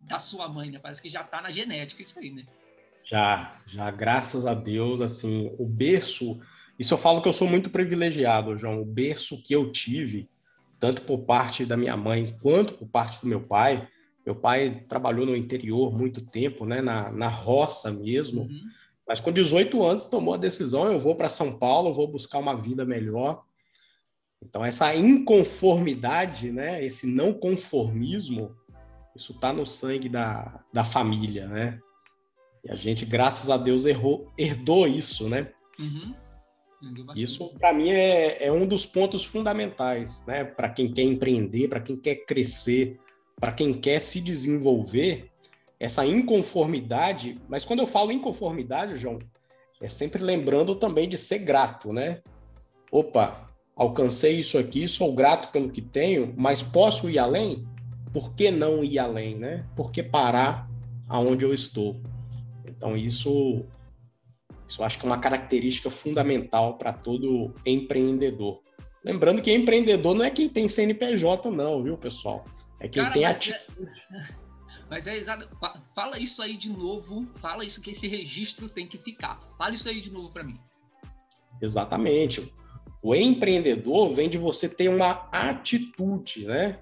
da 0.00 0.18
sua 0.18 0.48
mãe, 0.48 0.70
né? 0.70 0.78
Parece 0.78 1.02
que 1.02 1.08
já 1.08 1.20
está 1.20 1.40
na 1.42 1.52
genética 1.52 2.02
isso 2.02 2.18
aí, 2.18 2.30
né? 2.30 2.44
Já, 3.04 3.60
já, 3.66 3.88
graças 3.90 4.46
a 4.46 4.54
Deus, 4.54 5.00
assim, 5.00 5.54
o 5.58 5.66
berço. 5.66 6.40
Isso 6.78 6.94
eu 6.94 6.98
falo 6.98 7.22
que 7.22 7.28
eu 7.28 7.32
sou 7.32 7.46
muito 7.46 7.70
privilegiado, 7.70 8.56
João. 8.56 8.80
O 8.80 8.84
berço 8.84 9.40
que 9.42 9.54
eu 9.54 9.70
tive 9.70 10.28
tanto 10.78 11.02
por 11.02 11.20
parte 11.20 11.64
da 11.64 11.76
minha 11.76 11.96
mãe 11.96 12.36
quanto 12.42 12.74
por 12.74 12.88
parte 12.88 13.20
do 13.20 13.26
meu 13.26 13.40
pai. 13.40 13.88
Meu 14.24 14.34
pai 14.34 14.84
trabalhou 14.88 15.24
no 15.24 15.36
interior 15.36 15.96
muito 15.96 16.20
tempo, 16.20 16.66
né, 16.66 16.80
na, 16.80 17.10
na 17.10 17.28
roça 17.28 17.90
mesmo. 17.90 18.42
Uhum. 18.42 18.62
Mas 19.06 19.20
com 19.20 19.30
18 19.30 19.82
anos 19.82 20.04
tomou 20.04 20.34
a 20.34 20.38
decisão, 20.38 20.90
eu 20.90 20.98
vou 20.98 21.14
para 21.14 21.28
São 21.28 21.56
Paulo, 21.58 21.94
vou 21.94 22.08
buscar 22.08 22.38
uma 22.38 22.54
vida 22.54 22.84
melhor. 22.84 23.44
Então 24.42 24.64
essa 24.64 24.94
inconformidade, 24.94 26.50
né, 26.50 26.84
esse 26.84 27.06
não 27.06 27.32
conformismo, 27.32 28.54
isso 29.14 29.32
está 29.32 29.52
no 29.52 29.64
sangue 29.64 30.08
da, 30.08 30.62
da 30.72 30.84
família, 30.84 31.46
né? 31.46 31.80
E 32.62 32.70
a 32.70 32.74
gente, 32.74 33.06
graças 33.06 33.48
a 33.48 33.56
Deus, 33.56 33.84
errou, 33.84 34.32
herdou 34.36 34.86
isso, 34.86 35.28
né? 35.28 35.52
Uhum. 35.78 36.14
Isso, 37.14 37.48
para 37.58 37.72
mim, 37.72 37.90
é, 37.90 38.46
é, 38.46 38.52
um 38.52 38.66
dos 38.66 38.84
pontos 38.84 39.24
fundamentais, 39.24 40.24
né? 40.26 40.44
Para 40.44 40.68
quem 40.68 40.92
quer 40.92 41.02
empreender, 41.02 41.68
para 41.68 41.80
quem 41.80 41.96
quer 41.96 42.16
crescer, 42.26 42.98
para 43.40 43.52
quem 43.52 43.72
quer 43.72 44.00
se 44.00 44.20
desenvolver, 44.20 45.30
essa 45.80 46.04
inconformidade. 46.06 47.40
Mas 47.48 47.64
quando 47.64 47.80
eu 47.80 47.86
falo 47.86 48.12
inconformidade, 48.12 48.96
João, 48.96 49.18
é 49.80 49.88
sempre 49.88 50.22
lembrando 50.22 50.74
também 50.74 51.08
de 51.08 51.18
ser 51.18 51.38
grato, 51.40 51.92
né? 51.92 52.22
Opa, 52.90 53.50
alcancei 53.74 54.38
isso 54.40 54.58
aqui, 54.58 54.86
sou 54.88 55.14
grato 55.14 55.50
pelo 55.52 55.70
que 55.70 55.82
tenho, 55.82 56.32
mas 56.36 56.62
posso 56.62 57.10
ir 57.10 57.18
além? 57.18 57.66
Por 58.12 58.34
que 58.34 58.50
não 58.50 58.82
ir 58.82 58.98
além, 58.98 59.36
né? 59.36 59.66
Por 59.76 59.90
que 59.90 60.02
parar 60.02 60.68
aonde 61.08 61.44
eu 61.44 61.52
estou? 61.52 62.00
Então, 62.66 62.96
isso 62.96 63.64
isso 64.68 64.80
eu 64.80 64.86
acho 64.86 64.98
que 64.98 65.06
é 65.06 65.08
uma 65.08 65.18
característica 65.18 65.88
fundamental 65.88 66.76
para 66.76 66.92
todo 66.92 67.54
empreendedor. 67.64 68.60
Lembrando 69.04 69.40
que 69.40 69.52
empreendedor 69.52 70.14
não 70.14 70.24
é 70.24 70.30
quem 70.30 70.48
tem 70.48 70.66
CNPJ, 70.66 71.50
não, 71.50 71.82
viu, 71.82 71.96
pessoal? 71.96 72.44
É 72.80 72.88
quem 72.88 73.02
Cara, 73.02 73.14
tem 73.14 73.24
atitude. 73.24 73.90
É... 74.12 74.46
Mas 74.88 75.06
é 75.06 75.16
exato. 75.16 75.48
Fala 75.94 76.18
isso 76.18 76.40
aí 76.40 76.56
de 76.56 76.68
novo. 76.68 77.26
Fala 77.40 77.64
isso 77.64 77.80
que 77.80 77.90
esse 77.90 78.06
registro 78.06 78.68
tem 78.68 78.86
que 78.86 78.98
ficar. 78.98 79.40
Fala 79.58 79.74
isso 79.74 79.88
aí 79.88 80.00
de 80.00 80.10
novo 80.10 80.30
para 80.30 80.44
mim. 80.44 80.58
Exatamente. 81.60 82.52
O 83.02 83.14
empreendedor 83.14 84.14
vem 84.14 84.28
de 84.28 84.38
você 84.38 84.68
ter 84.68 84.88
uma 84.88 85.28
atitude, 85.32 86.46
né? 86.46 86.78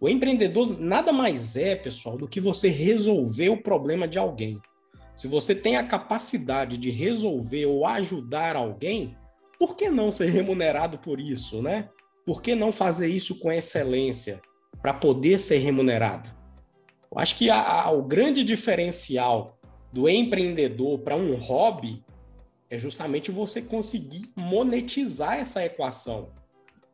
O 0.00 0.08
empreendedor 0.08 0.78
nada 0.78 1.12
mais 1.12 1.56
é, 1.56 1.76
pessoal, 1.76 2.16
do 2.16 2.28
que 2.28 2.40
você 2.40 2.68
resolver 2.68 3.48
o 3.48 3.62
problema 3.62 4.06
de 4.06 4.18
alguém. 4.18 4.60
Se 5.14 5.28
você 5.28 5.54
tem 5.54 5.76
a 5.76 5.86
capacidade 5.86 6.76
de 6.76 6.90
resolver 6.90 7.66
ou 7.66 7.86
ajudar 7.86 8.56
alguém, 8.56 9.16
por 9.58 9.76
que 9.76 9.88
não 9.88 10.10
ser 10.10 10.30
remunerado 10.30 10.98
por 10.98 11.20
isso, 11.20 11.62
né? 11.62 11.88
Por 12.26 12.42
que 12.42 12.54
não 12.54 12.72
fazer 12.72 13.06
isso 13.06 13.38
com 13.38 13.52
excelência 13.52 14.40
para 14.82 14.92
poder 14.92 15.38
ser 15.38 15.58
remunerado? 15.58 16.28
Eu 17.10 17.18
acho 17.18 17.36
que 17.36 17.48
a, 17.48 17.84
a, 17.84 17.90
o 17.92 18.02
grande 18.02 18.42
diferencial 18.42 19.58
do 19.92 20.08
empreendedor 20.08 20.98
para 20.98 21.14
um 21.14 21.36
hobby 21.36 22.04
é 22.68 22.76
justamente 22.76 23.30
você 23.30 23.62
conseguir 23.62 24.32
monetizar 24.34 25.38
essa 25.38 25.64
equação. 25.64 26.30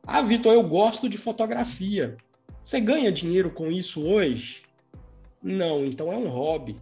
Ah, 0.07 0.21
Vitor, 0.21 0.53
eu 0.53 0.63
gosto 0.63 1.09
de 1.09 1.17
fotografia. 1.17 2.17
Você 2.63 2.81
ganha 2.81 3.11
dinheiro 3.11 3.51
com 3.51 3.71
isso 3.71 4.03
hoje? 4.07 4.63
Não, 5.43 5.85
então 5.87 6.13
é 6.13 6.17
um 6.17 6.29
hobby 6.29 6.79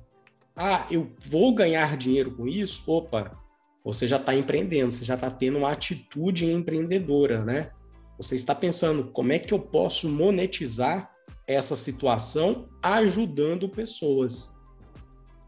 ah, 0.58 0.84
eu 0.90 1.12
vou 1.24 1.54
ganhar 1.54 1.96
dinheiro 1.96 2.32
com 2.32 2.48
isso? 2.48 2.82
Opa, 2.90 3.38
você 3.84 4.08
já 4.08 4.16
está 4.16 4.34
empreendendo, 4.34 4.92
você 4.92 5.04
já 5.04 5.14
está 5.14 5.30
tendo 5.30 5.58
uma 5.58 5.70
atitude 5.70 6.44
empreendedora, 6.44 7.44
né? 7.44 7.70
Você 8.16 8.34
está 8.34 8.56
pensando 8.56 9.12
como 9.12 9.32
é 9.32 9.38
que 9.38 9.54
eu 9.54 9.60
posso 9.60 10.08
monetizar 10.08 11.12
essa 11.46 11.76
situação 11.76 12.68
ajudando 12.82 13.68
pessoas. 13.68 14.50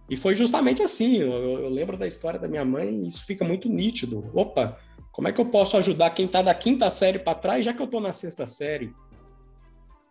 E 0.09 0.17
foi 0.17 0.37
justamente 0.37 0.81
assim. 0.81 1.17
Eu, 1.17 1.33
eu, 1.33 1.69
lembro 1.69 1.97
da 1.97 2.07
história 2.07 2.39
da 2.39 2.47
minha 2.47 2.65
mãe 2.65 3.03
e 3.03 3.09
isso 3.09 3.27
fica 3.27 3.45
muito 3.45 3.69
nítido. 3.69 4.31
Opa, 4.33 4.79
como 5.11 5.27
é 5.27 5.33
que 5.33 5.41
eu 5.41 5.47
posso 5.47 5.77
ajudar 5.77 6.11
quem 6.11 6.27
está 6.27 6.41
da 6.41 6.55
quinta 6.55 6.89
série 6.89 7.19
para 7.19 7.35
trás, 7.35 7.65
já 7.65 7.73
que 7.73 7.83
eu 7.83 7.87
estou 7.87 8.01
na 8.01 8.13
sexta 8.13 8.47
série? 8.47 8.95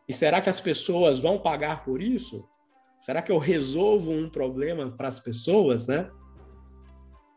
E 0.09 0.13
será 0.13 0.41
que 0.41 0.49
as 0.49 0.59
pessoas 0.59 1.19
vão 1.19 1.39
pagar 1.39 1.85
por 1.85 2.01
isso? 2.01 2.48
Será 2.99 3.21
que 3.21 3.31
eu 3.31 3.37
resolvo 3.37 4.11
um 4.11 4.29
problema 4.29 4.89
para 4.91 5.07
as 5.07 5.19
pessoas, 5.19 5.87
né? 5.87 6.09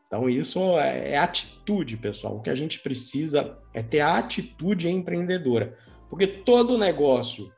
Então, 0.06 0.28
isso 0.28 0.60
é, 0.78 1.12
é 1.12 1.16
atitude, 1.16 1.96
pessoal. 1.96 2.36
O 2.36 2.42
que 2.42 2.50
a 2.50 2.54
gente 2.54 2.80
precisa 2.80 3.58
é 3.72 3.82
ter 3.82 4.00
a 4.00 4.18
atitude 4.18 4.88
empreendedora. 4.88 5.78
Porque 6.10 6.26
todo 6.26 6.76
negócio 6.76 7.50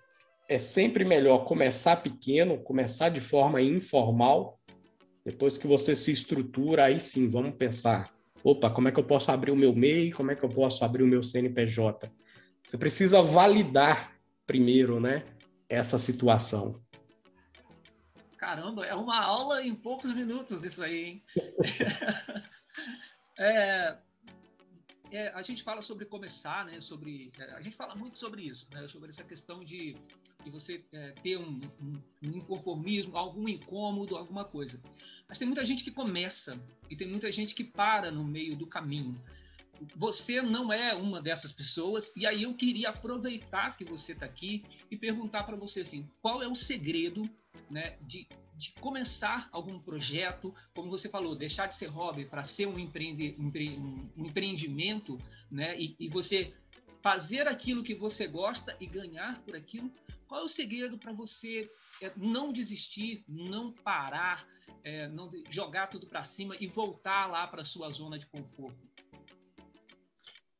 é 0.48 0.58
sempre 0.58 1.04
melhor 1.04 1.44
começar 1.44 1.96
pequeno, 1.96 2.58
começar 2.58 3.08
de 3.08 3.20
forma 3.20 3.60
informal. 3.60 4.60
Depois 5.24 5.58
que 5.58 5.66
você 5.66 5.96
se 5.96 6.12
estrutura, 6.12 6.84
aí 6.84 7.00
sim, 7.00 7.26
vamos 7.26 7.56
pensar. 7.56 8.08
Opa, 8.44 8.70
como 8.70 8.86
é 8.86 8.92
que 8.92 9.00
eu 9.00 9.04
posso 9.04 9.32
abrir 9.32 9.50
o 9.50 9.56
meu 9.56 9.74
MEI? 9.74 10.12
Como 10.12 10.30
é 10.30 10.36
que 10.36 10.44
eu 10.44 10.50
posso 10.50 10.84
abrir 10.84 11.02
o 11.02 11.08
meu 11.08 11.22
CNPJ? 11.22 12.12
Você 12.64 12.78
precisa 12.78 13.22
validar 13.22 14.12
primeiro, 14.46 15.00
né, 15.00 15.24
essa 15.68 15.98
situação. 15.98 16.83
Caramba, 18.44 18.84
é 18.84 18.94
uma 18.94 19.24
aula 19.24 19.62
em 19.62 19.74
poucos 19.74 20.14
minutos 20.14 20.62
isso 20.62 20.84
aí, 20.84 21.02
hein? 21.02 21.22
é, 23.40 23.96
é, 25.10 25.28
a 25.28 25.40
gente 25.40 25.62
fala 25.62 25.80
sobre 25.80 26.04
começar, 26.04 26.66
né? 26.66 26.78
Sobre 26.82 27.32
é, 27.38 27.54
a 27.54 27.62
gente 27.62 27.74
fala 27.74 27.94
muito 27.94 28.18
sobre 28.18 28.42
isso, 28.42 28.66
né? 28.70 28.86
Sobre 28.88 29.08
essa 29.08 29.24
questão 29.24 29.64
de, 29.64 29.96
de 30.44 30.50
você 30.50 30.84
é, 30.92 31.12
ter 31.12 31.38
um, 31.38 31.58
um, 31.80 32.02
um, 32.22 32.36
inconformismo, 32.36 33.16
algum 33.16 33.48
incômodo, 33.48 34.14
alguma 34.14 34.44
coisa. 34.44 34.78
Mas 35.26 35.38
tem 35.38 35.48
muita 35.48 35.64
gente 35.64 35.82
que 35.82 35.90
começa 35.90 36.52
e 36.90 36.94
tem 36.94 37.08
muita 37.08 37.32
gente 37.32 37.54
que 37.54 37.64
para 37.64 38.10
no 38.10 38.22
meio 38.22 38.54
do 38.54 38.66
caminho. 38.66 39.18
Você 39.96 40.40
não 40.40 40.72
é 40.72 40.94
uma 40.94 41.20
dessas 41.20 41.52
pessoas 41.52 42.12
e 42.16 42.26
aí 42.26 42.44
eu 42.44 42.54
queria 42.54 42.90
aproveitar 42.90 43.76
que 43.76 43.84
você 43.84 44.12
está 44.12 44.26
aqui 44.26 44.64
e 44.90 44.96
perguntar 44.96 45.44
para 45.44 45.56
você 45.56 45.80
assim, 45.80 46.08
qual 46.22 46.42
é 46.42 46.48
o 46.48 46.56
segredo, 46.56 47.22
né, 47.70 47.96
de 48.02 48.26
de 48.56 48.72
começar 48.80 49.48
algum 49.50 49.78
projeto, 49.78 50.54
como 50.74 50.90
você 50.90 51.08
falou, 51.08 51.34
deixar 51.34 51.66
de 51.66 51.76
ser 51.76 51.86
hobby 51.86 52.24
para 52.24 52.44
ser 52.44 52.66
um, 52.66 52.78
empreende, 52.78 53.36
um 53.38 54.24
empreendimento, 54.24 55.18
né? 55.50 55.78
E, 55.78 55.96
e, 55.98 56.08
você 56.08 56.54
fazer 57.02 57.46
aquilo 57.48 57.82
que 57.82 57.94
você 57.94 58.26
gosta 58.26 58.76
e 58.80 58.86
ganhar 58.86 59.42
por 59.42 59.56
aquilo. 59.56 59.90
Qual 60.26 60.40
é 60.40 60.44
o 60.44 60.48
segredo 60.48 60.96
para 60.96 61.12
você 61.12 61.70
é, 62.00 62.10
não 62.16 62.52
desistir, 62.52 63.22
não 63.28 63.72
parar, 63.72 64.46
é, 64.82 65.06
não 65.08 65.30
jogar 65.50 65.88
tudo 65.88 66.06
para 66.06 66.24
cima 66.24 66.54
e 66.58 66.66
voltar 66.66 67.26
lá 67.26 67.46
para 67.46 67.64
sua 67.64 67.90
zona 67.90 68.18
de 68.18 68.26
conforto? 68.26 68.88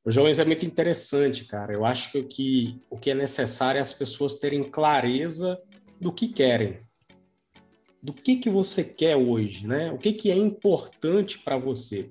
O 0.05 0.11
isso 0.29 0.41
é 0.41 0.45
muito 0.45 0.67
interessante, 0.67 1.45
cara. 1.45 1.73
Eu 1.73 1.85
acho 1.85 2.13
que 2.13 2.19
o 2.19 2.29
que, 2.29 2.81
o 2.91 2.99
que 2.99 3.11
é 3.11 3.15
necessário 3.15 3.79
é 3.79 3.83
as 3.83 3.93
pessoas 3.93 4.35
terem 4.35 4.63
clareza 4.63 5.59
do 5.99 6.13
que 6.13 6.29
querem 6.29 6.85
do 8.05 8.13
que, 8.13 8.37
que 8.37 8.51
você 8.51 8.85
quer 8.85 9.17
hoje, 9.17 9.67
né? 9.67 9.91
O 9.91 9.97
que, 9.97 10.13
que 10.13 10.31
é 10.31 10.37
importante 10.37 11.39
para 11.39 11.57
você. 11.57 12.11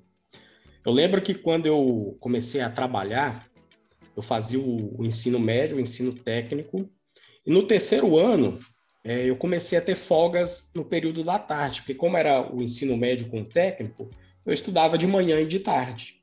Eu 0.84 0.92
lembro 0.92 1.22
que 1.22 1.36
quando 1.36 1.68
eu 1.68 2.18
comecei 2.20 2.62
a 2.62 2.70
trabalhar, 2.70 3.48
eu 4.18 4.24
fazia 4.24 4.60
o, 4.60 5.00
o 5.00 5.06
ensino 5.06 5.40
médio, 5.40 5.78
o 5.78 5.80
ensino 5.80 6.12
técnico, 6.12 6.90
e 7.46 7.52
no 7.52 7.68
terceiro 7.68 8.18
ano 8.18 8.58
é, 9.04 9.30
eu 9.30 9.36
comecei 9.36 9.78
a 9.78 9.82
ter 9.82 9.94
folgas 9.94 10.72
no 10.76 10.84
período 10.84 11.24
da 11.24 11.38
tarde, 11.38 11.82
porque 11.82 11.94
como 11.94 12.18
era 12.18 12.52
o 12.52 12.64
ensino 12.64 12.98
médio 12.98 13.30
com 13.30 13.42
o 13.42 13.46
técnico, 13.46 14.10
eu 14.44 14.52
estudava 14.52 14.98
de 14.98 15.06
manhã 15.06 15.40
e 15.42 15.46
de 15.46 15.60
tarde. 15.60 16.23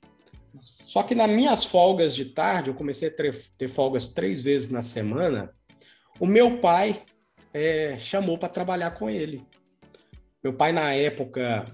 Só 0.91 1.05
que 1.05 1.15
nas 1.15 1.31
minhas 1.31 1.65
folgas 1.65 2.17
de 2.17 2.25
tarde, 2.25 2.69
eu 2.69 2.75
comecei 2.75 3.07
a 3.07 3.13
ter, 3.13 3.69
folgas 3.69 4.09
três 4.09 4.43
vezes 4.43 4.71
na 4.71 4.83
semana, 4.83 5.55
o 6.19 6.27
meu 6.27 6.59
pai 6.59 7.05
é, 7.55 7.97
chamou 8.01 8.37
para 8.37 8.49
trabalhar 8.49 8.91
com 8.91 9.09
ele. 9.09 9.47
Meu 10.43 10.53
pai, 10.53 10.73
na 10.73 10.93
época, 10.93 11.65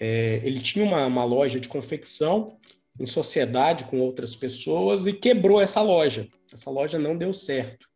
é, 0.00 0.40
ele 0.42 0.58
tinha 0.58 0.84
uma, 0.84 1.06
uma 1.06 1.22
loja 1.22 1.60
de 1.60 1.68
confecção 1.68 2.58
em 2.98 3.06
sociedade 3.06 3.84
com 3.84 4.00
outras 4.00 4.34
pessoas 4.34 5.06
e 5.06 5.12
quebrou 5.12 5.60
essa 5.60 5.80
loja. 5.80 6.26
Essa 6.52 6.70
loja 6.72 6.98
não 6.98 7.16
deu 7.16 7.32
certo. 7.32 7.86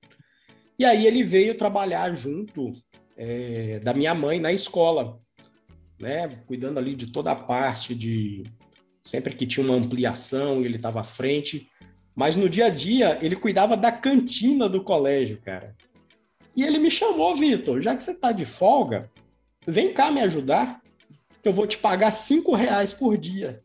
E 0.78 0.84
aí 0.84 1.04
ele 1.04 1.24
veio 1.24 1.58
trabalhar 1.58 2.14
junto 2.14 2.72
é, 3.16 3.80
da 3.80 3.92
minha 3.92 4.14
mãe 4.14 4.38
na 4.38 4.52
escola, 4.52 5.18
né? 6.00 6.28
Cuidando 6.46 6.78
ali 6.78 6.94
de 6.94 7.08
toda 7.08 7.32
a 7.32 7.36
parte 7.36 7.92
de 7.92 8.44
sempre 9.04 9.34
que 9.34 9.46
tinha 9.46 9.64
uma 9.64 9.76
ampliação, 9.76 10.64
ele 10.64 10.76
estava 10.76 11.00
à 11.00 11.04
frente. 11.04 11.68
Mas 12.14 12.36
no 12.36 12.48
dia 12.48 12.66
a 12.66 12.70
dia 12.70 13.18
ele 13.20 13.36
cuidava 13.36 13.76
da 13.76 13.92
cantina 13.92 14.68
do 14.68 14.82
colégio, 14.82 15.40
cara. 15.42 15.76
E 16.56 16.62
ele 16.62 16.78
me 16.78 16.90
chamou, 16.90 17.36
Vitor, 17.36 17.80
já 17.80 17.94
que 17.94 18.02
você 18.02 18.12
está 18.12 18.32
de 18.32 18.46
folga, 18.46 19.10
vem 19.66 19.92
cá 19.92 20.10
me 20.10 20.20
ajudar, 20.20 20.80
que 21.42 21.48
eu 21.48 21.52
vou 21.52 21.66
te 21.66 21.76
pagar 21.76 22.12
cinco 22.12 22.54
reais 22.54 22.92
por 22.92 23.18
dia. 23.18 23.62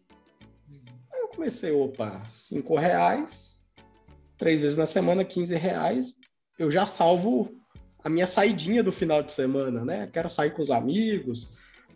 Aí 1.13 1.22
eu 1.22 1.27
comecei, 1.29 1.72
opa, 1.72 2.24
cinco 2.25 2.75
reais, 2.75 3.63
três 4.38 4.60
vezes 4.60 4.77
na 4.77 4.88
semana, 4.88 5.24
15 5.24 5.55
reais, 5.55 6.15
eu 6.58 6.72
já 6.72 6.88
salvo 6.88 7.51
a 8.03 8.10
minha 8.10 8.25
saidinha 8.25 8.81
do 8.81 8.91
final 8.91 9.22
de 9.22 9.31
semana, 9.31 9.86
né? 9.86 10.10
Quero 10.12 10.29
sair 10.29 10.51
com 10.51 10.62
os 10.62 10.71
amigos, 10.71 11.49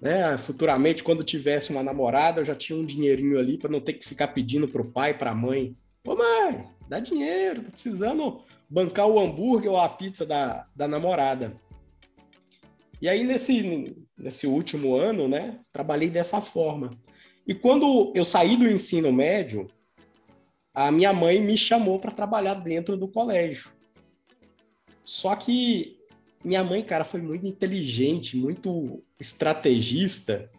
né? 0.04 0.38
Futuramente, 0.38 1.02
quando 1.02 1.24
tivesse 1.24 1.72
uma 1.72 1.82
namorada, 1.82 2.42
eu 2.42 2.46
já 2.46 2.54
tinha 2.54 2.78
um 2.78 2.86
dinheirinho 2.86 3.40
ali 3.40 3.58
para 3.58 3.72
não 3.72 3.80
ter 3.80 3.94
que 3.94 4.06
ficar 4.06 4.28
pedindo 4.28 4.68
pro 4.68 4.84
pai, 4.84 5.18
pra 5.18 5.34
mãe. 5.34 5.78
Ô 6.06 6.14
mãe, 6.14 6.66
dá 6.90 7.00
dinheiro, 7.00 7.64
tô 7.64 7.72
precisando 7.72 8.44
bancar 8.70 9.08
o 9.08 9.18
hambúrguer 9.18 9.72
ou 9.72 9.80
a 9.80 9.88
pizza 9.88 10.26
da, 10.26 10.68
da 10.76 10.90
namorada. 10.90 11.56
E 13.02 13.08
aí, 13.08 13.24
nesse, 13.24 13.96
nesse 14.18 14.46
último 14.46 14.94
ano, 14.94 15.30
né, 15.30 15.60
trabalhei 15.72 16.10
dessa 16.10 16.42
forma. 16.42 16.92
E 17.48 17.54
quando 17.54 18.12
eu 18.14 18.26
saí 18.26 18.58
do 18.58 18.70
ensino 18.70 19.12
médio, 19.12 19.70
a 20.74 20.92
minha 20.92 21.14
mãe 21.14 21.40
me 21.40 21.58
chamou 21.58 21.98
para 21.98 22.12
trabalhar 22.12 22.56
dentro 22.56 22.98
do 22.98 23.08
colégio. 23.08 23.72
Só 25.06 25.34
que 25.34 25.98
minha 26.44 26.64
mãe, 26.64 26.84
cara, 26.84 27.06
foi 27.06 27.22
muito 27.22 27.46
inteligente, 27.46 28.36
muito 28.36 29.04
estrategista, 29.20 30.50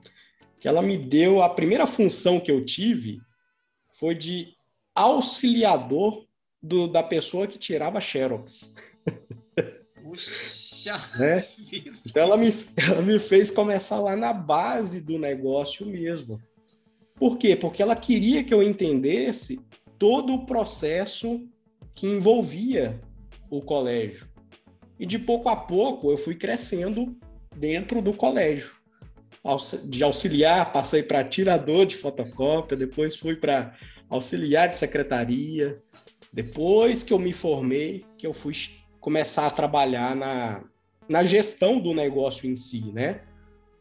que 0.59 0.66
ela 0.66 0.81
me 0.81 0.97
deu 0.97 1.42
a 1.42 1.49
primeira 1.49 1.87
função 1.87 2.40
que 2.40 2.51
eu 2.51 2.64
tive 2.64 3.20
foi 3.99 4.14
de 4.14 4.55
auxiliador 4.94 6.27
do, 6.62 6.87
da 6.87 7.03
pessoa 7.03 7.47
que 7.47 7.59
tirava 7.59 8.01
xerox. 8.01 8.75
Puxa. 10.03 10.64
Né? 11.18 11.49
Então 12.05 12.23
ela 12.23 12.37
me, 12.37 12.53
ela 12.77 13.01
me 13.01 13.18
fez 13.18 13.51
começar 13.51 13.99
lá 14.01 14.14
na 14.14 14.35
base 14.35 15.01
do 15.01 15.18
negócio 15.18 15.87
mesmo. 15.87 16.38
Por 17.16 17.38
quê? 17.38 17.57
Porque 17.57 17.83
ela 17.83 17.97
queria 17.97 18.44
que 18.44 18.53
eu 18.53 18.62
entendesse 18.62 19.59
todo 19.99 20.35
o 20.35 20.44
processo 20.44 21.40
que 21.94 22.07
envolvia 22.07 23.01
o 23.49 23.62
colégio. 23.62 24.29
E 24.99 25.07
de 25.07 25.19
pouco 25.19 25.49
a 25.49 25.57
pouco 25.57 26.11
eu 26.11 26.17
fui 26.17 26.35
crescendo 26.35 27.17
dentro 27.57 28.01
do 28.01 28.13
colégio. 28.13 28.75
De 29.85 30.03
auxiliar, 30.03 30.73
passei 30.73 31.03
para 31.03 31.25
tirador 31.25 31.85
de 31.85 31.97
fotocópia, 31.97 32.77
depois 32.77 33.15
fui 33.15 33.37
para 33.37 33.75
auxiliar 34.09 34.69
de 34.69 34.77
secretaria. 34.77 35.83
Depois 36.33 37.03
que 37.03 37.13
eu 37.13 37.19
me 37.19 37.33
formei, 37.33 38.05
que 38.17 38.27
eu 38.27 38.33
fui 38.33 38.55
começar 39.01 39.47
a 39.47 39.51
trabalhar 39.51 40.17
na, 40.17 40.65
na 41.09 41.25
gestão 41.25 41.79
do 41.79 41.93
negócio 41.93 42.51
em 42.51 42.57
si, 42.57 42.91
né? 42.93 43.21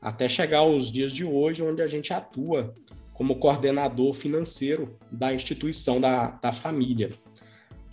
Até 0.01 0.27
chegar 0.27 0.59
aos 0.59 0.91
dias 0.91 1.13
de 1.13 1.23
hoje, 1.23 1.63
onde 1.63 1.81
a 1.81 1.87
gente 1.87 2.11
atua 2.11 2.75
como 3.13 3.37
coordenador 3.37 4.13
financeiro 4.13 4.97
da 5.09 5.33
instituição 5.33 6.01
da, 6.01 6.31
da 6.31 6.51
família. 6.51 7.09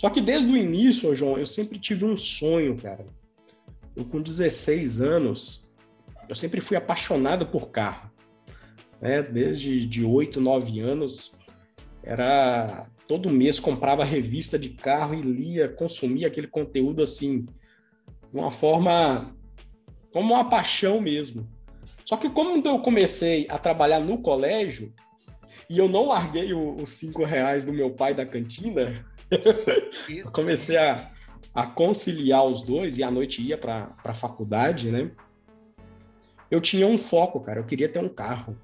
Só 0.00 0.08
que 0.08 0.22
desde 0.22 0.50
o 0.50 0.56
início, 0.56 1.14
João, 1.14 1.36
eu 1.36 1.44
sempre 1.44 1.78
tive 1.78 2.06
um 2.06 2.16
sonho, 2.16 2.74
cara. 2.74 3.04
Eu, 3.94 4.02
com 4.02 4.22
16 4.22 4.98
anos, 4.98 5.70
eu 6.26 6.34
sempre 6.34 6.58
fui 6.58 6.74
apaixonado 6.74 7.44
por 7.44 7.68
carro. 7.68 8.10
Né? 8.98 9.22
Desde 9.22 9.86
de 9.86 10.02
8, 10.02 10.40
9 10.40 10.80
anos, 10.80 11.36
era 12.02 12.88
todo 13.06 13.28
mês 13.28 13.60
comprava 13.60 14.02
revista 14.02 14.58
de 14.58 14.70
carro 14.70 15.12
e 15.12 15.20
lia, 15.20 15.68
consumia 15.68 16.28
aquele 16.28 16.46
conteúdo 16.46 17.02
assim 17.02 17.42
de 17.42 18.40
uma 18.40 18.50
forma 18.50 19.36
como 20.14 20.32
uma 20.32 20.48
paixão 20.48 20.98
mesmo. 20.98 21.46
Só 22.06 22.16
que 22.16 22.30
como 22.30 22.66
eu 22.66 22.78
comecei 22.78 23.46
a 23.50 23.58
trabalhar 23.58 24.00
no 24.00 24.16
colégio 24.22 24.94
e 25.68 25.76
eu 25.76 25.90
não 25.90 26.08
larguei 26.08 26.54
os 26.54 26.88
cinco 26.94 27.22
reais 27.22 27.66
do 27.66 27.72
meu 27.72 27.90
pai 27.90 28.14
da 28.14 28.24
cantina, 28.24 29.04
eu 30.08 30.30
comecei 30.30 30.76
a, 30.76 31.10
a 31.54 31.66
conciliar 31.66 32.44
os 32.44 32.62
dois 32.62 32.98
e 32.98 33.02
à 33.02 33.10
noite 33.10 33.42
ia 33.42 33.56
para 33.56 33.94
a 34.04 34.14
faculdade, 34.14 34.90
né? 34.90 35.10
Eu 36.50 36.60
tinha 36.60 36.86
um 36.86 36.98
foco, 36.98 37.40
cara. 37.40 37.60
Eu 37.60 37.64
queria 37.64 37.88
ter 37.88 38.00
um 38.00 38.08
carro. 38.08 38.56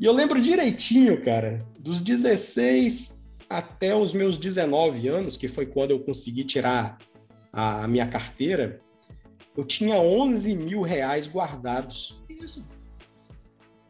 E 0.00 0.04
eu 0.04 0.12
lembro 0.12 0.40
direitinho, 0.40 1.22
cara, 1.22 1.64
dos 1.78 2.00
16 2.00 3.22
até 3.48 3.94
os 3.94 4.14
meus 4.14 4.38
19 4.38 5.06
anos, 5.08 5.36
que 5.36 5.46
foi 5.46 5.66
quando 5.66 5.90
eu 5.90 6.00
consegui 6.00 6.42
tirar 6.42 6.96
a 7.52 7.86
minha 7.86 8.06
carteira, 8.06 8.80
eu 9.54 9.62
tinha 9.62 9.96
11 9.96 10.56
mil 10.56 10.80
reais 10.80 11.28
guardados. 11.28 12.20
Isso. 12.28 12.64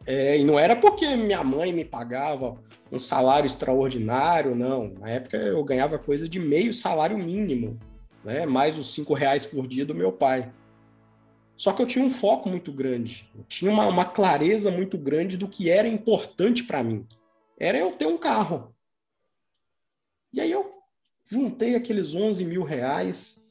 É, 0.05 0.37
e 0.37 0.43
não 0.43 0.59
era 0.59 0.75
porque 0.75 1.15
minha 1.15 1.43
mãe 1.43 1.71
me 1.71 1.85
pagava 1.85 2.61
um 2.93 2.99
salário 2.99 3.47
extraordinário, 3.47 4.55
não. 4.55 4.93
Na 4.99 5.09
época 5.09 5.35
eu 5.35 5.63
ganhava 5.63 5.97
coisa 5.97 6.29
de 6.29 6.39
meio 6.39 6.71
salário 6.71 7.17
mínimo, 7.17 7.79
né? 8.23 8.45
mais 8.45 8.77
os 8.77 8.93
cinco 8.93 9.15
reais 9.15 9.45
por 9.47 9.67
dia 9.67 9.83
do 9.83 9.95
meu 9.95 10.11
pai. 10.11 10.53
Só 11.57 11.73
que 11.73 11.81
eu 11.81 11.87
tinha 11.87 12.05
um 12.05 12.11
foco 12.11 12.49
muito 12.49 12.71
grande, 12.71 13.27
eu 13.35 13.43
tinha 13.45 13.71
uma, 13.71 13.87
uma 13.87 14.05
clareza 14.05 14.69
muito 14.69 14.95
grande 14.97 15.37
do 15.37 15.47
que 15.47 15.71
era 15.71 15.87
importante 15.87 16.63
para 16.63 16.83
mim. 16.83 17.07
Era 17.59 17.79
eu 17.79 17.91
ter 17.91 18.05
um 18.05 18.17
carro. 18.17 18.75
E 20.31 20.39
aí 20.39 20.51
eu 20.51 20.71
juntei 21.25 21.75
aqueles 21.75 22.13
11 22.13 22.45
mil 22.45 22.63
reais, 22.63 23.43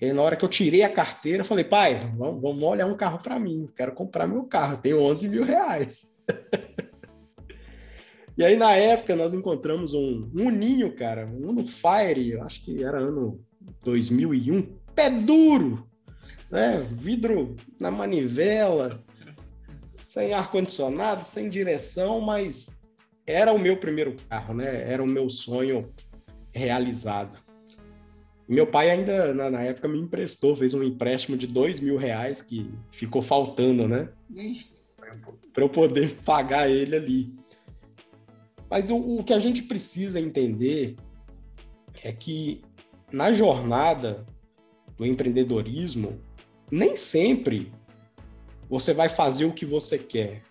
e 0.00 0.12
na 0.12 0.22
hora 0.22 0.36
que 0.36 0.44
eu 0.44 0.48
tirei 0.48 0.82
a 0.82 0.92
carteira, 0.92 1.44
falei, 1.44 1.64
pai, 1.64 2.10
vamos, 2.16 2.40
vamos 2.40 2.62
olhar 2.62 2.86
um 2.86 2.96
carro 2.96 3.18
para 3.22 3.38
mim. 3.38 3.68
Quero 3.76 3.92
comprar 3.92 4.26
meu 4.26 4.44
carro, 4.44 4.78
tenho 4.78 5.00
11 5.00 5.28
mil 5.28 5.44
reais. 5.44 6.10
E 8.36 8.44
aí, 8.44 8.56
na 8.56 8.72
época, 8.72 9.16
nós 9.16 9.34
encontramos 9.34 9.92
um, 9.94 10.30
um 10.34 10.46
Uninho, 10.46 10.94
cara, 10.94 11.26
um 11.26 11.50
Uno 11.50 11.66
Fire, 11.66 12.38
acho 12.40 12.64
que 12.64 12.82
era 12.82 12.98
ano 12.98 13.40
2001, 13.84 14.62
pé 14.94 15.10
duro, 15.10 15.86
né? 16.50 16.80
Vidro 16.80 17.56
na 17.78 17.90
manivela, 17.90 19.02
sem 20.04 20.32
ar-condicionado, 20.32 21.24
sem 21.24 21.48
direção, 21.48 22.20
mas 22.20 22.80
era 23.26 23.52
o 23.52 23.58
meu 23.58 23.76
primeiro 23.76 24.16
carro, 24.28 24.54
né? 24.54 24.90
Era 24.90 25.02
o 25.02 25.06
meu 25.06 25.28
sonho 25.30 25.86
realizado. 26.52 27.38
Meu 28.48 28.66
pai 28.66 28.90
ainda, 28.90 29.32
na, 29.32 29.48
na 29.48 29.62
época, 29.62 29.86
me 29.86 30.00
emprestou, 30.00 30.56
fez 30.56 30.74
um 30.74 30.82
empréstimo 30.82 31.36
de 31.36 31.46
dois 31.46 31.78
mil 31.78 31.96
reais 31.96 32.42
que 32.42 32.68
ficou 32.90 33.22
faltando, 33.22 33.86
né? 33.86 34.08
Para 35.52 35.62
eu 35.62 35.68
poder 35.68 36.16
pagar 36.24 36.68
ele 36.68 36.96
ali. 36.96 37.39
Mas 38.70 38.88
o, 38.88 38.96
o 38.96 39.24
que 39.24 39.32
a 39.32 39.40
gente 39.40 39.62
precisa 39.62 40.20
entender 40.20 40.96
é 42.04 42.12
que 42.12 42.62
na 43.12 43.32
jornada 43.32 44.24
do 44.96 45.04
empreendedorismo, 45.04 46.20
nem 46.70 46.94
sempre 46.94 47.72
você 48.68 48.92
vai 48.92 49.08
fazer 49.08 49.46
o 49.46 49.52
que 49.52 49.66
você 49.66 49.98
quer. 49.98 50.42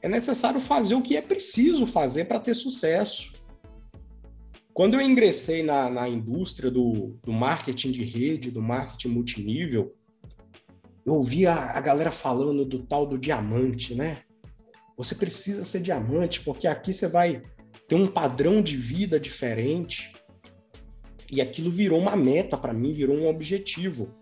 É 0.00 0.08
necessário 0.08 0.60
fazer 0.60 0.94
o 0.94 1.02
que 1.02 1.16
é 1.16 1.22
preciso 1.22 1.86
fazer 1.86 2.26
para 2.26 2.38
ter 2.38 2.54
sucesso. 2.54 3.32
Quando 4.72 4.94
eu 4.94 5.00
ingressei 5.00 5.62
na, 5.62 5.90
na 5.90 6.08
indústria 6.08 6.70
do, 6.70 7.18
do 7.24 7.32
marketing 7.32 7.90
de 7.90 8.04
rede, 8.04 8.50
do 8.50 8.62
marketing 8.62 9.08
multinível, 9.08 9.96
eu 11.04 11.14
ouvia 11.14 11.54
a 11.54 11.80
galera 11.80 12.12
falando 12.12 12.64
do 12.64 12.82
tal 12.82 13.06
do 13.06 13.18
diamante, 13.18 13.94
né? 13.94 14.18
Você 14.96 15.14
precisa 15.14 15.64
ser 15.64 15.80
diamante, 15.80 16.40
porque 16.40 16.66
aqui 16.66 16.92
você 16.92 17.06
vai 17.06 17.42
ter 17.86 17.94
um 17.94 18.06
padrão 18.06 18.62
de 18.62 18.76
vida 18.76 19.20
diferente. 19.20 20.12
E 21.30 21.40
aquilo 21.40 21.70
virou 21.70 21.98
uma 21.98 22.16
meta 22.16 22.56
para 22.56 22.72
mim, 22.72 22.92
virou 22.92 23.16
um 23.16 23.28
objetivo. 23.28 24.14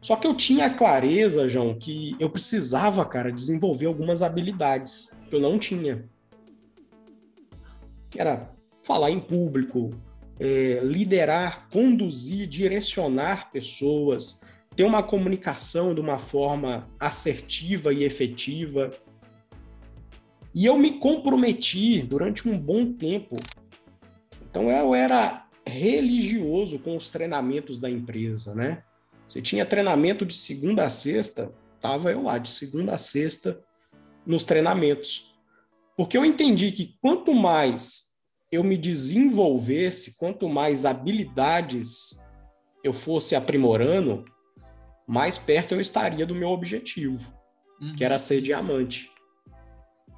Só 0.00 0.16
que 0.16 0.26
eu 0.26 0.34
tinha 0.34 0.68
clareza, 0.68 1.48
João, 1.48 1.74
que 1.74 2.14
eu 2.20 2.28
precisava, 2.28 3.04
cara, 3.06 3.32
desenvolver 3.32 3.86
algumas 3.86 4.20
habilidades 4.20 5.10
que 5.28 5.34
eu 5.34 5.40
não 5.40 5.58
tinha. 5.58 6.04
Era 8.14 8.54
falar 8.82 9.10
em 9.10 9.18
público, 9.18 9.90
é, 10.38 10.80
liderar, 10.82 11.68
conduzir, 11.70 12.46
direcionar 12.46 13.50
pessoas, 13.50 14.42
ter 14.76 14.84
uma 14.84 15.02
comunicação 15.02 15.94
de 15.94 16.00
uma 16.00 16.18
forma 16.18 16.86
assertiva 17.00 17.92
e 17.92 18.04
efetiva. 18.04 18.90
E 20.54 20.64
eu 20.66 20.78
me 20.78 20.98
comprometi 20.98 22.02
durante 22.02 22.48
um 22.48 22.56
bom 22.56 22.92
tempo. 22.92 23.34
Então 24.48 24.70
eu 24.70 24.94
era 24.94 25.48
religioso 25.66 26.78
com 26.78 26.96
os 26.96 27.10
treinamentos 27.10 27.80
da 27.80 27.90
empresa, 27.90 28.54
né? 28.54 28.84
Você 29.26 29.42
tinha 29.42 29.66
treinamento 29.66 30.24
de 30.24 30.34
segunda 30.34 30.84
a 30.84 30.90
sexta, 30.90 31.52
tava 31.80 32.12
eu 32.12 32.22
lá 32.22 32.38
de 32.38 32.50
segunda 32.50 32.94
a 32.94 32.98
sexta 32.98 33.60
nos 34.24 34.44
treinamentos. 34.44 35.34
Porque 35.96 36.16
eu 36.16 36.24
entendi 36.24 36.70
que 36.70 36.96
quanto 37.00 37.34
mais 37.34 38.14
eu 38.50 38.62
me 38.62 38.76
desenvolvesse, 38.76 40.16
quanto 40.16 40.48
mais 40.48 40.84
habilidades 40.84 42.20
eu 42.84 42.92
fosse 42.92 43.34
aprimorando, 43.34 44.24
mais 45.06 45.38
perto 45.38 45.72
eu 45.72 45.80
estaria 45.80 46.26
do 46.26 46.34
meu 46.34 46.50
objetivo, 46.50 47.34
uhum. 47.80 47.94
que 47.94 48.04
era 48.04 48.18
ser 48.18 48.40
diamante. 48.40 49.10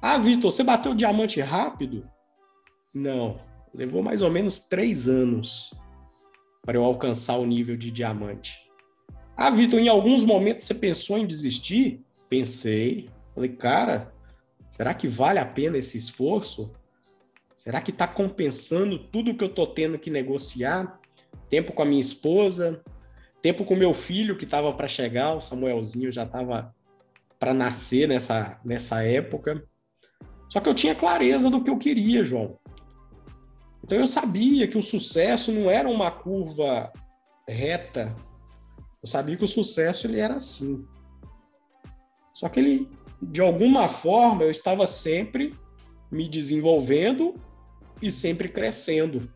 Ah, 0.01 0.17
Vitor, 0.17 0.51
você 0.51 0.63
bateu 0.63 0.93
diamante 0.93 1.39
rápido? 1.41 2.07
Não, 2.93 3.39
levou 3.73 4.01
mais 4.03 4.21
ou 4.21 4.29
menos 4.29 4.59
três 4.59 5.07
anos 5.07 5.73
para 6.63 6.77
eu 6.77 6.83
alcançar 6.83 7.37
o 7.37 7.45
nível 7.45 7.77
de 7.77 7.89
diamante. 7.89 8.59
Ah, 9.35 9.49
Vitor, 9.49 9.79
em 9.79 9.87
alguns 9.87 10.23
momentos 10.23 10.65
você 10.65 10.73
pensou 10.73 11.17
em 11.17 11.25
desistir? 11.25 12.03
Pensei. 12.29 13.09
Falei, 13.33 13.49
cara, 13.49 14.13
será 14.69 14.93
que 14.93 15.07
vale 15.07 15.39
a 15.39 15.45
pena 15.45 15.77
esse 15.77 15.97
esforço? 15.97 16.73
Será 17.55 17.81
que 17.81 17.91
está 17.91 18.07
compensando 18.07 18.97
tudo 18.97 19.35
que 19.35 19.43
eu 19.43 19.49
estou 19.49 19.67
tendo 19.67 19.99
que 19.99 20.09
negociar? 20.09 20.99
Tempo 21.49 21.73
com 21.73 21.81
a 21.81 21.85
minha 21.85 22.01
esposa, 22.01 22.81
tempo 23.41 23.63
com 23.63 23.75
meu 23.75 23.93
filho 23.93 24.37
que 24.37 24.45
estava 24.45 24.73
para 24.73 24.87
chegar, 24.87 25.35
o 25.35 25.41
Samuelzinho 25.41 26.11
já 26.11 26.23
estava 26.23 26.73
para 27.39 27.53
nascer 27.53 28.07
nessa, 28.07 28.59
nessa 28.63 29.03
época. 29.03 29.63
Só 30.49 30.59
que 30.59 30.69
eu 30.69 30.73
tinha 30.73 30.95
clareza 30.95 31.49
do 31.49 31.63
que 31.63 31.69
eu 31.69 31.77
queria, 31.77 32.23
João. 32.23 32.57
Então 33.83 33.97
eu 33.97 34.07
sabia 34.07 34.67
que 34.67 34.77
o 34.77 34.83
sucesso 34.83 35.51
não 35.51 35.69
era 35.69 35.89
uma 35.89 36.11
curva 36.11 36.91
reta. 37.47 38.13
Eu 39.01 39.07
sabia 39.07 39.37
que 39.37 39.43
o 39.43 39.47
sucesso 39.47 40.07
ele 40.07 40.19
era 40.19 40.35
assim. 40.35 40.85
Só 42.33 42.49
que 42.49 42.59
ele, 42.59 42.89
de 43.21 43.41
alguma 43.41 43.87
forma, 43.87 44.43
eu 44.43 44.51
estava 44.51 44.85
sempre 44.85 45.53
me 46.11 46.27
desenvolvendo 46.27 47.35
e 48.01 48.11
sempre 48.11 48.49
crescendo, 48.49 49.31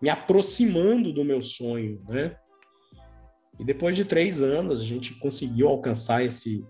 me 0.00 0.08
aproximando 0.08 1.12
do 1.12 1.24
meu 1.24 1.42
sonho, 1.42 2.02
né? 2.08 2.36
E 3.58 3.64
depois 3.64 3.96
de 3.96 4.04
três 4.04 4.42
anos, 4.42 4.80
a 4.80 4.84
gente 4.84 5.14
conseguiu 5.14 5.68
alcançar 5.68 6.24
esse, 6.24 6.66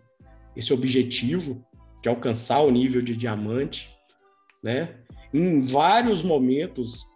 esse 0.55 0.73
objetivo, 0.73 1.65
de 2.03 2.09
alcançar 2.09 2.61
o 2.61 2.71
nível 2.71 3.01
de 3.01 3.17
diamante, 3.17 3.97
né? 4.62 4.97
Em 5.33 5.62
vários 5.62 6.23
momentos, 6.23 7.07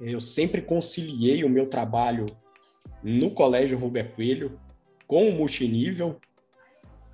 eu 0.00 0.20
sempre 0.20 0.60
conciliei 0.60 1.42
o 1.42 1.48
meu 1.48 1.66
trabalho 1.66 2.26
no 3.02 3.30
Colégio 3.30 3.78
Roberto 3.78 4.14
Coelho 4.14 4.60
com 5.06 5.28
o 5.28 5.32
multinível. 5.32 6.20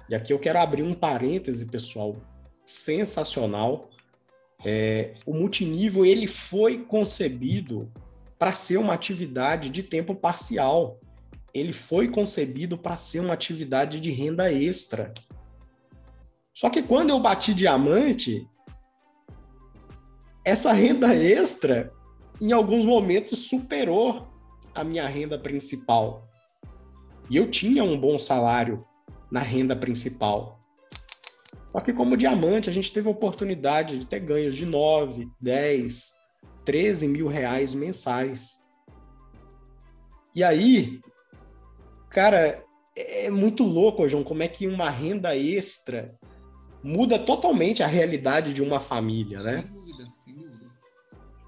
E 0.08 0.14
aqui 0.14 0.32
eu 0.32 0.38
quero 0.38 0.58
abrir 0.58 0.82
um 0.82 0.94
parêntese, 0.94 1.64
pessoal, 1.66 2.16
sensacional. 2.66 3.88
É, 4.64 5.14
o 5.24 5.32
multinível 5.32 6.04
ele 6.04 6.26
foi 6.26 6.78
concebido 6.84 7.90
para 8.38 8.54
ser 8.54 8.76
uma 8.76 8.92
atividade 8.92 9.70
de 9.70 9.82
tempo 9.82 10.14
parcial. 10.14 11.00
Ele 11.54 11.72
foi 11.72 12.08
concebido 12.08 12.76
para 12.76 12.96
ser 12.96 13.20
uma 13.20 13.34
atividade 13.34 14.00
de 14.00 14.10
renda 14.10 14.52
extra. 14.52 15.14
Só 16.54 16.68
que 16.68 16.82
quando 16.82 17.10
eu 17.10 17.20
bati 17.20 17.54
diamante, 17.54 18.46
essa 20.44 20.72
renda 20.72 21.14
extra, 21.14 21.92
em 22.40 22.52
alguns 22.52 22.84
momentos, 22.84 23.48
superou 23.48 24.28
a 24.74 24.84
minha 24.84 25.06
renda 25.06 25.38
principal. 25.38 26.28
E 27.30 27.36
eu 27.36 27.50
tinha 27.50 27.84
um 27.84 27.98
bom 27.98 28.18
salário 28.18 28.84
na 29.30 29.40
renda 29.40 29.74
principal. 29.74 30.60
Só 31.72 31.80
que 31.80 31.92
como 31.92 32.16
diamante, 32.16 32.68
a 32.68 32.72
gente 32.72 32.92
teve 32.92 33.08
a 33.08 33.12
oportunidade 33.12 33.98
de 33.98 34.06
ter 34.06 34.20
ganhos 34.20 34.54
de 34.54 34.66
9, 34.66 35.26
10, 35.40 36.12
13 36.66 37.08
mil 37.08 37.28
reais 37.28 37.72
mensais. 37.72 38.58
E 40.34 40.44
aí, 40.44 41.00
cara, 42.10 42.62
é 42.94 43.30
muito 43.30 43.64
louco, 43.64 44.06
João, 44.06 44.22
como 44.22 44.42
é 44.42 44.48
que 44.48 44.66
uma 44.66 44.90
renda 44.90 45.34
extra 45.34 46.18
muda 46.82 47.18
totalmente 47.18 47.82
a 47.82 47.86
realidade 47.86 48.52
de 48.52 48.62
uma 48.62 48.80
família, 48.80 49.40
né? 49.40 49.62
Sem 49.62 49.72
dúvida, 49.72 50.12
sem 50.24 50.34
dúvida. 50.34 50.70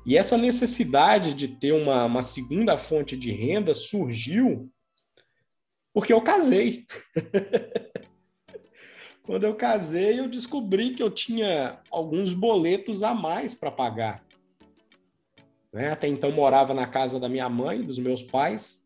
E 0.06 0.16
essa 0.16 0.36
necessidade 0.36 1.34
de 1.34 1.48
ter 1.48 1.72
uma, 1.72 2.04
uma 2.04 2.22
segunda 2.22 2.76
fonte 2.76 3.16
de 3.16 3.32
renda 3.32 3.74
surgiu 3.74 4.70
porque 5.92 6.12
eu 6.12 6.20
casei. 6.20 6.86
Quando 9.22 9.44
eu 9.44 9.54
casei, 9.54 10.20
eu 10.20 10.28
descobri 10.28 10.90
que 10.90 11.02
eu 11.02 11.10
tinha 11.10 11.80
alguns 11.90 12.34
boletos 12.34 13.02
a 13.02 13.14
mais 13.14 13.54
para 13.54 13.70
pagar. 13.70 14.22
Né? 15.72 15.90
Até 15.90 16.08
então 16.08 16.30
morava 16.30 16.74
na 16.74 16.86
casa 16.86 17.18
da 17.18 17.28
minha 17.28 17.48
mãe, 17.48 17.80
dos 17.80 17.98
meus 17.98 18.22
pais. 18.22 18.84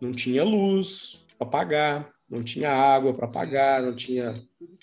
Não 0.00 0.12
tinha 0.12 0.42
luz 0.42 1.26
para 1.36 1.46
pagar, 1.46 2.17
não 2.28 2.42
tinha 2.42 2.70
água 2.70 3.14
para 3.14 3.26
pagar, 3.26 3.82
não 3.82 3.96
tinha 3.96 4.34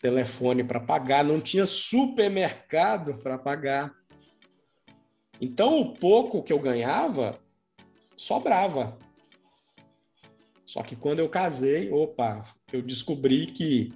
telefone 0.01 0.63
para 0.63 0.79
pagar, 0.79 1.23
não 1.23 1.39
tinha 1.39 1.65
supermercado 1.65 3.13
para 3.21 3.38
pagar. 3.38 3.93
Então, 5.39 5.79
o 5.79 5.93
pouco 5.93 6.41
que 6.41 6.51
eu 6.51 6.60
ganhava 6.60 7.38
sobrava. 8.17 8.97
Só 10.65 10.81
que 10.81 10.95
quando 10.95 11.19
eu 11.19 11.29
casei, 11.29 11.91
opa, 11.91 12.43
eu 12.73 12.81
descobri 12.81 13.47
que 13.47 13.93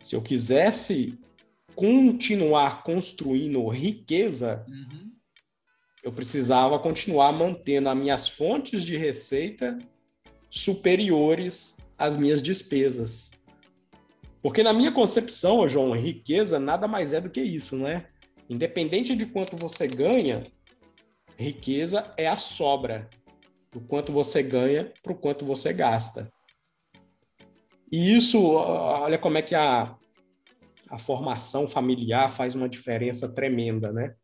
se 0.00 0.14
eu 0.14 0.22
quisesse 0.22 1.18
continuar 1.74 2.82
construindo 2.84 3.66
riqueza, 3.68 4.64
uhum. 4.68 5.12
eu 6.04 6.12
precisava 6.12 6.78
continuar 6.78 7.32
mantendo 7.32 7.88
as 7.88 7.96
minhas 7.96 8.28
fontes 8.28 8.84
de 8.84 8.96
receita 8.96 9.78
superiores 10.48 11.76
às 11.98 12.16
minhas 12.16 12.40
despesas. 12.40 13.30
Porque 14.40 14.62
na 14.62 14.72
minha 14.72 14.92
concepção, 14.92 15.68
João, 15.68 15.92
riqueza 15.92 16.58
nada 16.58 16.86
mais 16.86 17.12
é 17.12 17.20
do 17.20 17.28
que 17.28 17.40
isso, 17.40 17.76
não 17.76 17.88
é? 17.88 18.08
Independente 18.48 19.14
de 19.16 19.26
quanto 19.26 19.56
você 19.56 19.86
ganha, 19.86 20.46
riqueza 21.36 22.12
é 22.16 22.28
a 22.28 22.36
sobra 22.36 23.10
do 23.70 23.80
quanto 23.80 24.12
você 24.12 24.42
ganha 24.42 24.92
para 25.02 25.12
o 25.12 25.16
quanto 25.16 25.44
você 25.44 25.72
gasta. 25.72 26.30
E 27.90 28.16
isso, 28.16 28.40
olha 28.42 29.18
como 29.18 29.38
é 29.38 29.42
que 29.42 29.54
a, 29.54 29.96
a 30.88 30.98
formação 30.98 31.66
familiar 31.66 32.32
faz 32.32 32.54
uma 32.54 32.68
diferença 32.68 33.32
tremenda, 33.34 33.92
né? 33.92 34.14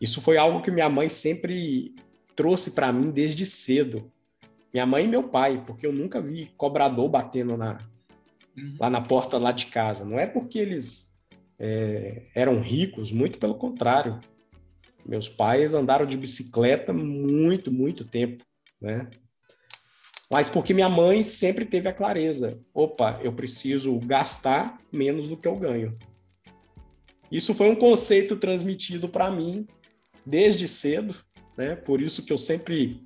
Isso 0.00 0.20
foi 0.20 0.36
algo 0.36 0.62
que 0.62 0.70
minha 0.70 0.88
mãe 0.88 1.08
sempre 1.08 1.94
trouxe 2.34 2.72
para 2.72 2.92
mim 2.92 3.10
desde 3.10 3.46
cedo. 3.46 4.12
Minha 4.76 4.84
mãe 4.84 5.06
e 5.06 5.08
meu 5.08 5.22
pai, 5.22 5.64
porque 5.66 5.86
eu 5.86 5.92
nunca 5.92 6.20
vi 6.20 6.52
cobrador 6.54 7.08
batendo 7.08 7.56
na, 7.56 7.78
uhum. 8.54 8.74
lá 8.78 8.90
na 8.90 9.00
porta 9.00 9.38
lá 9.38 9.50
de 9.50 9.64
casa. 9.68 10.04
Não 10.04 10.20
é 10.20 10.26
porque 10.26 10.58
eles 10.58 11.18
é, 11.58 12.24
eram 12.34 12.60
ricos, 12.60 13.10
muito 13.10 13.38
pelo 13.38 13.54
contrário. 13.54 14.20
Meus 15.06 15.30
pais 15.30 15.72
andaram 15.72 16.04
de 16.04 16.14
bicicleta 16.18 16.92
muito, 16.92 17.72
muito 17.72 18.04
tempo, 18.04 18.44
né? 18.78 19.08
Mas 20.30 20.50
porque 20.50 20.74
minha 20.74 20.90
mãe 20.90 21.22
sempre 21.22 21.64
teve 21.64 21.88
a 21.88 21.94
clareza: 21.94 22.60
opa, 22.74 23.18
eu 23.22 23.32
preciso 23.32 23.98
gastar 24.00 24.76
menos 24.92 25.26
do 25.26 25.38
que 25.38 25.48
eu 25.48 25.56
ganho. 25.56 25.98
Isso 27.32 27.54
foi 27.54 27.70
um 27.70 27.76
conceito 27.76 28.36
transmitido 28.36 29.08
para 29.08 29.30
mim 29.30 29.66
desde 30.26 30.68
cedo, 30.68 31.16
né? 31.56 31.74
Por 31.74 32.02
isso 32.02 32.22
que 32.22 32.30
eu 32.30 32.36
sempre 32.36 33.05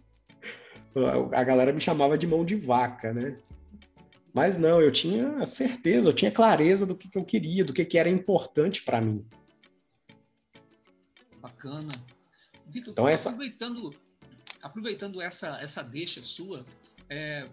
a 1.33 1.45
galera 1.45 1.73
me 1.73 1.81
chamava 1.81 2.19
de 2.19 2.27
mão 2.27 2.45
de 2.45 2.57
vaca, 2.57 3.13
né? 3.13 3.39
Mas 4.33 4.57
não, 4.57 4.81
eu 4.81 4.93
tinha 4.93 5.45
certeza, 5.47 6.09
eu 6.09 6.13
tinha 6.13 6.31
clareza 6.31 6.87
do 6.87 6.97
que, 6.97 7.09
que 7.09 7.19
eu 7.19 7.25
queria, 7.25 7.65
do 7.65 7.73
que, 7.73 7.85
que 7.85 7.99
era 7.99 8.09
importante 8.09 8.83
para 8.83 9.01
mim. 9.01 9.27
Bacana. 11.41 11.93
Vitor, 12.67 12.93
então, 12.93 13.09
essa... 13.09 13.31
aproveitando, 13.31 13.91
aproveitando 14.63 15.21
essa, 15.21 15.61
essa 15.61 15.83
deixa 15.83 16.23
sua, 16.23 16.65
é, 17.09 17.45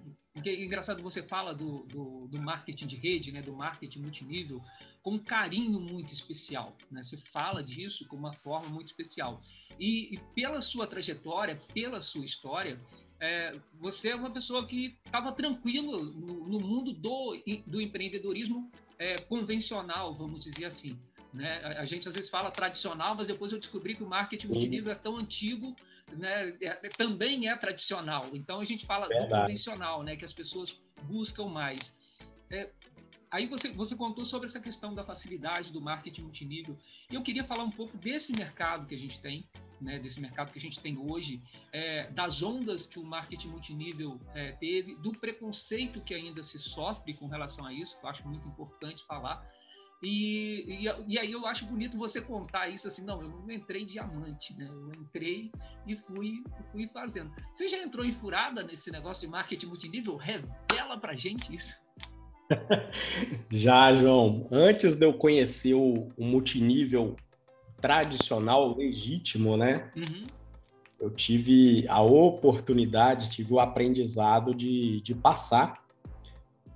é 0.46 0.64
engraçado, 0.64 1.02
você 1.02 1.24
fala 1.24 1.54
do, 1.54 1.84
do, 1.86 2.28
do, 2.28 2.42
marketing 2.42 2.86
de 2.86 2.96
rede, 2.96 3.32
né, 3.32 3.42
do 3.42 3.54
marketing 3.54 4.02
multinível, 4.02 4.62
com 5.02 5.14
um 5.14 5.20
carinho 5.20 5.80
muito 5.80 6.14
especial. 6.14 6.78
Né? 6.92 7.04
Você 7.04 7.18
fala 7.18 7.64
disso 7.64 8.08
com 8.08 8.16
uma 8.16 8.34
forma 8.34 8.70
muito 8.70 8.88
especial. 8.88 9.42
E, 9.80 10.14
e 10.14 10.20
pela 10.36 10.62
sua 10.62 10.86
trajetória, 10.86 11.60
pela 11.74 12.04
sua 12.04 12.24
história, 12.24 12.80
é, 13.20 13.54
você 13.80 14.10
é 14.10 14.16
uma 14.16 14.30
pessoa 14.30 14.66
que 14.66 14.98
estava 15.06 15.32
tranquilo 15.32 16.04
no, 16.04 16.48
no, 16.48 16.60
mundo 16.60 16.94
do, 16.94 17.36
do 17.66 17.82
empreendedorismo 17.82 18.72
é, 19.00 19.18
convencional, 19.22 20.14
vamos 20.14 20.44
dizer 20.44 20.66
assim. 20.66 20.98
Né? 21.34 21.60
A, 21.64 21.82
a, 21.82 21.86
gente 21.86 22.08
às 22.08 22.14
vezes 22.14 22.30
fala 22.30 22.52
tradicional, 22.52 23.16
mas 23.16 23.28
depois 23.28 23.52
eu 23.52 23.60
descobri 23.60 23.96
que 23.96 24.04
o 24.04 24.08
marketing 24.08 24.48
multinível 24.48 24.92
é 24.92 24.96
tão 24.96 25.18
antigo, 25.18 25.76
né? 26.14 26.56
É, 26.62 26.68
é, 26.68 26.90
também 26.90 27.50
é 27.50 27.56
tradicional. 27.56 28.26
Então 28.34 28.60
a 28.60 28.66
gente 28.66 28.86
fala 28.86 29.08
Verdade. 29.08 29.30
do 29.30 29.36
convencional, 29.36 30.04
né? 30.04 30.16
que 30.16 30.26
as 30.26 30.34
pessoas 30.34 30.80
buscam 31.04 31.48
mais. 31.48 31.94
É, 32.50 32.70
aí 33.30 33.48
você, 33.48 33.72
você 33.72 33.96
contou 33.96 34.26
sobre 34.26 34.48
essa 34.48 34.60
questão 34.60 34.94
da 34.94 35.04
facilidade 35.04 35.72
do 35.72 35.82
marketing 35.82 36.22
multinível. 36.22 36.78
E 37.12 37.16
eu 37.16 37.22
queria 37.22 37.44
falar 37.44 37.64
um 37.64 37.72
pouco 37.72 37.98
desse 37.98 38.32
mercado 38.32 38.88
que 38.88 38.96
a 38.96 39.00
gente 39.00 39.20
tem, 39.22 39.48
né, 39.82 40.00
desse 40.00 40.20
mercado 40.20 40.52
que 40.52 40.60
a 40.60 40.62
gente 40.62 40.80
tem 40.80 40.98
hoje, 40.98 41.42
é, 41.72 42.10
das 42.12 42.42
ondas 42.42 42.86
que 42.86 43.00
o 43.00 43.04
marketing 43.04 43.50
multinível 43.50 44.20
é, 44.34 44.52
teve, 44.54 44.96
do 44.96 45.12
preconceito 45.12 46.02
que 46.02 46.14
ainda 46.14 46.44
se 46.44 46.60
sofre 46.60 47.14
com 47.14 47.28
relação 47.28 47.66
a 47.66 47.74
isso, 47.74 48.00
que 48.00 48.06
eu 48.06 48.10
acho 48.10 48.28
muito 48.28 48.48
importante 48.48 49.06
falar. 49.06 49.48
E, 50.04 50.64
e, 50.68 51.14
e, 51.14 51.18
aí 51.18 51.32
eu 51.32 51.48
acho 51.48 51.66
bonito 51.66 51.98
você 51.98 52.22
contar 52.22 52.70
isso 52.70 52.88
assim, 52.88 53.04
não, 53.04 53.22
eu 53.22 53.30
não 53.30 53.50
entrei 53.50 53.84
diamante, 53.84 54.56
né? 54.56 54.68
Eu 54.70 54.92
entrei 55.02 55.52
e 55.88 55.96
fui, 55.96 56.44
fui 56.72 56.88
fazendo. 56.90 57.34
Você 57.56 57.68
já 57.68 57.82
entrou 57.82 58.06
em 58.06 58.14
furada 58.14 58.62
nesse 58.62 58.92
negócio 58.92 59.22
de 59.22 59.28
marketing 59.28 59.66
multinível? 59.66 60.16
Revela 60.16 61.00
pra 61.00 61.16
gente 61.16 61.54
isso. 61.56 61.76
já, 63.52 63.96
João. 63.96 64.48
Antes 64.52 64.96
de 64.96 65.06
eu 65.06 65.14
conhecer 65.14 65.74
o, 65.74 66.10
o 66.16 66.24
multinível 66.24 67.16
tradicional, 67.80 68.76
legítimo, 68.76 69.56
né? 69.56 69.92
Uhum. 69.96 70.24
Eu 71.00 71.12
tive 71.12 71.88
a 71.88 72.02
oportunidade, 72.02 73.30
tive 73.30 73.54
o 73.54 73.60
aprendizado 73.60 74.54
de, 74.54 75.00
de 75.02 75.14
passar, 75.14 75.86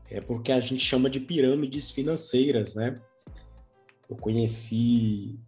é 0.10 0.20
porque 0.22 0.52
a 0.52 0.60
gente 0.60 0.84
chama 0.84 1.10
de 1.10 1.20
pirâmides 1.20 1.90
financeiras, 1.90 2.76
né? 2.76 3.00
Eu 4.10 4.16
conheci, 4.16 5.40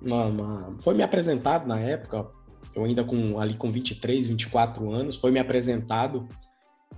uma, 0.00 0.26
uma, 0.26 0.76
foi 0.80 0.94
me 0.94 1.02
apresentado 1.02 1.66
na 1.66 1.80
época, 1.80 2.30
eu 2.74 2.84
ainda 2.84 3.02
com 3.02 3.40
ali 3.40 3.54
com 3.56 3.72
23, 3.72 4.26
24 4.26 4.90
anos, 4.92 5.16
foi 5.16 5.30
me 5.30 5.40
apresentado 5.40 6.28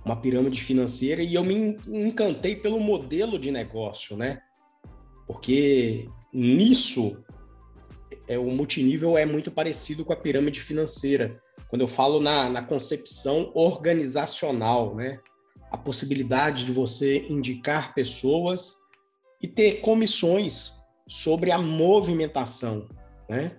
uma 0.03 0.15
pirâmide 0.15 0.61
financeira 0.61 1.23
e 1.23 1.33
eu 1.33 1.43
me 1.43 1.77
encantei 1.87 2.55
pelo 2.55 2.79
modelo 2.79 3.39
de 3.39 3.49
negócio, 3.49 4.15
né? 4.17 4.41
Porque 5.25 6.09
nisso 6.33 7.23
é, 8.29 8.37
o 8.37 8.45
multinível 8.45 9.17
é 9.17 9.25
muito 9.25 9.49
parecido 9.49 10.05
com 10.05 10.13
a 10.13 10.15
pirâmide 10.15 10.61
financeira. 10.61 11.41
Quando 11.67 11.81
eu 11.81 11.87
falo 11.87 12.21
na, 12.21 12.47
na 12.47 12.61
concepção 12.61 13.51
organizacional, 13.55 14.95
né? 14.95 15.19
A 15.71 15.77
possibilidade 15.77 16.63
de 16.63 16.71
você 16.71 17.25
indicar 17.27 17.95
pessoas 17.95 18.75
e 19.41 19.47
ter 19.47 19.81
comissões 19.81 20.73
sobre 21.07 21.51
a 21.51 21.57
movimentação, 21.57 22.87
né? 23.27 23.57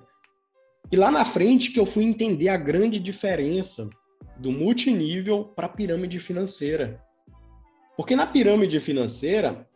E 0.91 0.97
lá 0.97 1.11
na 1.11 1.25
frente 1.25 1.73
que 1.73 1.81
eu 1.81 1.87
fui 1.87 2.05
entender 2.05 2.49
a 2.49 2.57
grande 2.57 3.01
diferença 3.01 3.91
do 4.37 4.53
multinível 4.53 5.45
para 5.45 5.67
a 5.67 5.71
pirâmide 5.71 6.21
financeira. 6.21 7.05
Porque 7.97 8.15
na 8.15 8.27
pirâmide 8.27 8.79
financeira, 8.79 9.69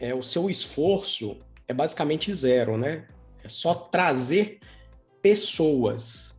é 0.00 0.12
o 0.14 0.22
seu 0.22 0.50
esforço 0.50 1.36
é 1.66 1.72
basicamente 1.72 2.32
zero, 2.32 2.76
né? 2.76 3.06
É 3.48 3.50
só 3.50 3.74
trazer 3.74 4.60
pessoas. 5.22 6.38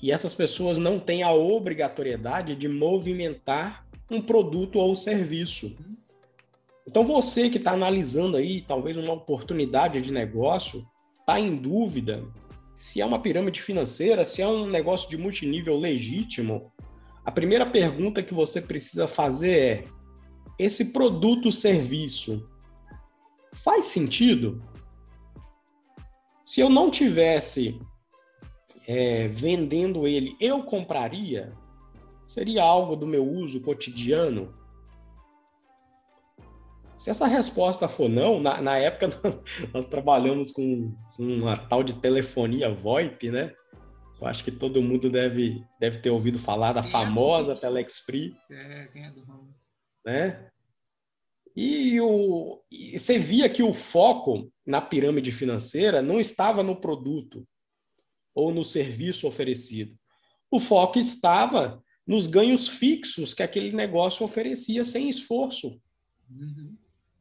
E 0.00 0.12
essas 0.12 0.36
pessoas 0.36 0.78
não 0.78 1.00
têm 1.00 1.24
a 1.24 1.32
obrigatoriedade 1.32 2.54
de 2.54 2.68
movimentar 2.68 3.84
um 4.08 4.22
produto 4.22 4.78
ou 4.78 4.94
serviço. 4.94 5.76
Então 6.86 7.04
você 7.04 7.50
que 7.50 7.58
está 7.58 7.72
analisando 7.72 8.36
aí 8.36 8.60
talvez 8.60 8.96
uma 8.96 9.14
oportunidade 9.14 10.00
de 10.00 10.12
negócio, 10.12 10.86
está 11.18 11.40
em 11.40 11.56
dúvida 11.56 12.22
se 12.76 13.00
é 13.00 13.04
uma 13.04 13.18
pirâmide 13.18 13.60
financeira, 13.60 14.24
se 14.24 14.40
é 14.40 14.46
um 14.46 14.64
negócio 14.64 15.10
de 15.10 15.16
multinível 15.16 15.76
legítimo, 15.76 16.72
a 17.24 17.32
primeira 17.32 17.66
pergunta 17.66 18.22
que 18.22 18.32
você 18.32 18.60
precisa 18.60 19.08
fazer 19.08 19.58
é: 19.58 19.84
esse 20.56 20.84
produto 20.84 21.50
serviço 21.50 22.48
faz 23.54 23.86
sentido? 23.86 24.62
Se 26.46 26.60
eu 26.60 26.70
não 26.70 26.92
tivesse 26.92 27.80
é, 28.86 29.26
vendendo 29.26 30.06
ele, 30.06 30.36
eu 30.40 30.62
compraria? 30.62 31.52
Seria 32.28 32.62
algo 32.62 32.94
do 32.94 33.04
meu 33.04 33.28
uso 33.28 33.60
cotidiano? 33.60 34.54
Se 36.96 37.10
essa 37.10 37.26
resposta 37.26 37.88
for 37.88 38.08
não, 38.08 38.40
na, 38.40 38.62
na 38.62 38.78
época 38.78 39.08
nós 39.74 39.86
trabalhamos 39.86 40.52
com, 40.52 40.94
uma 41.18 41.56
tal 41.56 41.82
de 41.82 41.94
telefonia 41.94 42.72
VoIP, 42.72 43.28
né? 43.28 43.52
Eu 44.20 44.28
acho 44.28 44.44
que 44.44 44.52
todo 44.52 44.80
mundo 44.80 45.10
deve, 45.10 45.64
deve 45.80 45.98
ter 45.98 46.10
ouvido 46.10 46.38
falar 46.38 46.72
da 46.72 46.80
quem 46.80 46.92
famosa 46.92 47.52
é 47.52 47.56
Telex 47.56 47.98
Free. 47.98 48.36
É, 48.48 48.86
quem 48.92 49.04
é 49.04 49.10
do 49.10 49.24
ramo? 49.24 49.52
Né? 50.06 50.48
E, 51.56 51.98
o, 52.02 52.62
e 52.70 52.98
você 52.98 53.18
via 53.18 53.48
que 53.48 53.62
o 53.62 53.72
foco 53.72 54.52
na 54.64 54.80
pirâmide 54.82 55.32
financeira 55.32 56.02
não 56.02 56.20
estava 56.20 56.62
no 56.62 56.76
produto 56.76 57.48
ou 58.34 58.52
no 58.52 58.62
serviço 58.62 59.26
oferecido. 59.26 59.98
O 60.50 60.60
foco 60.60 60.98
estava 60.98 61.82
nos 62.06 62.26
ganhos 62.26 62.68
fixos 62.68 63.32
que 63.32 63.42
aquele 63.42 63.72
negócio 63.72 64.24
oferecia 64.24 64.84
sem 64.84 65.08
esforço. 65.08 65.80
Uhum. 66.30 66.76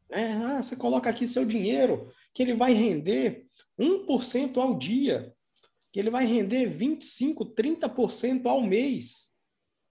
É, 0.09 0.33
ah, 0.33 0.61
você 0.61 0.75
coloca 0.75 1.09
aqui 1.09 1.27
seu 1.27 1.45
dinheiro, 1.45 2.11
que 2.33 2.43
ele 2.43 2.53
vai 2.53 2.73
render 2.73 3.47
1% 3.79 4.57
ao 4.57 4.77
dia, 4.77 5.33
que 5.91 5.99
ele 5.99 6.09
vai 6.09 6.25
render 6.25 6.69
25%, 6.69 7.53
30% 7.55 8.45
ao 8.45 8.61
mês, 8.61 9.33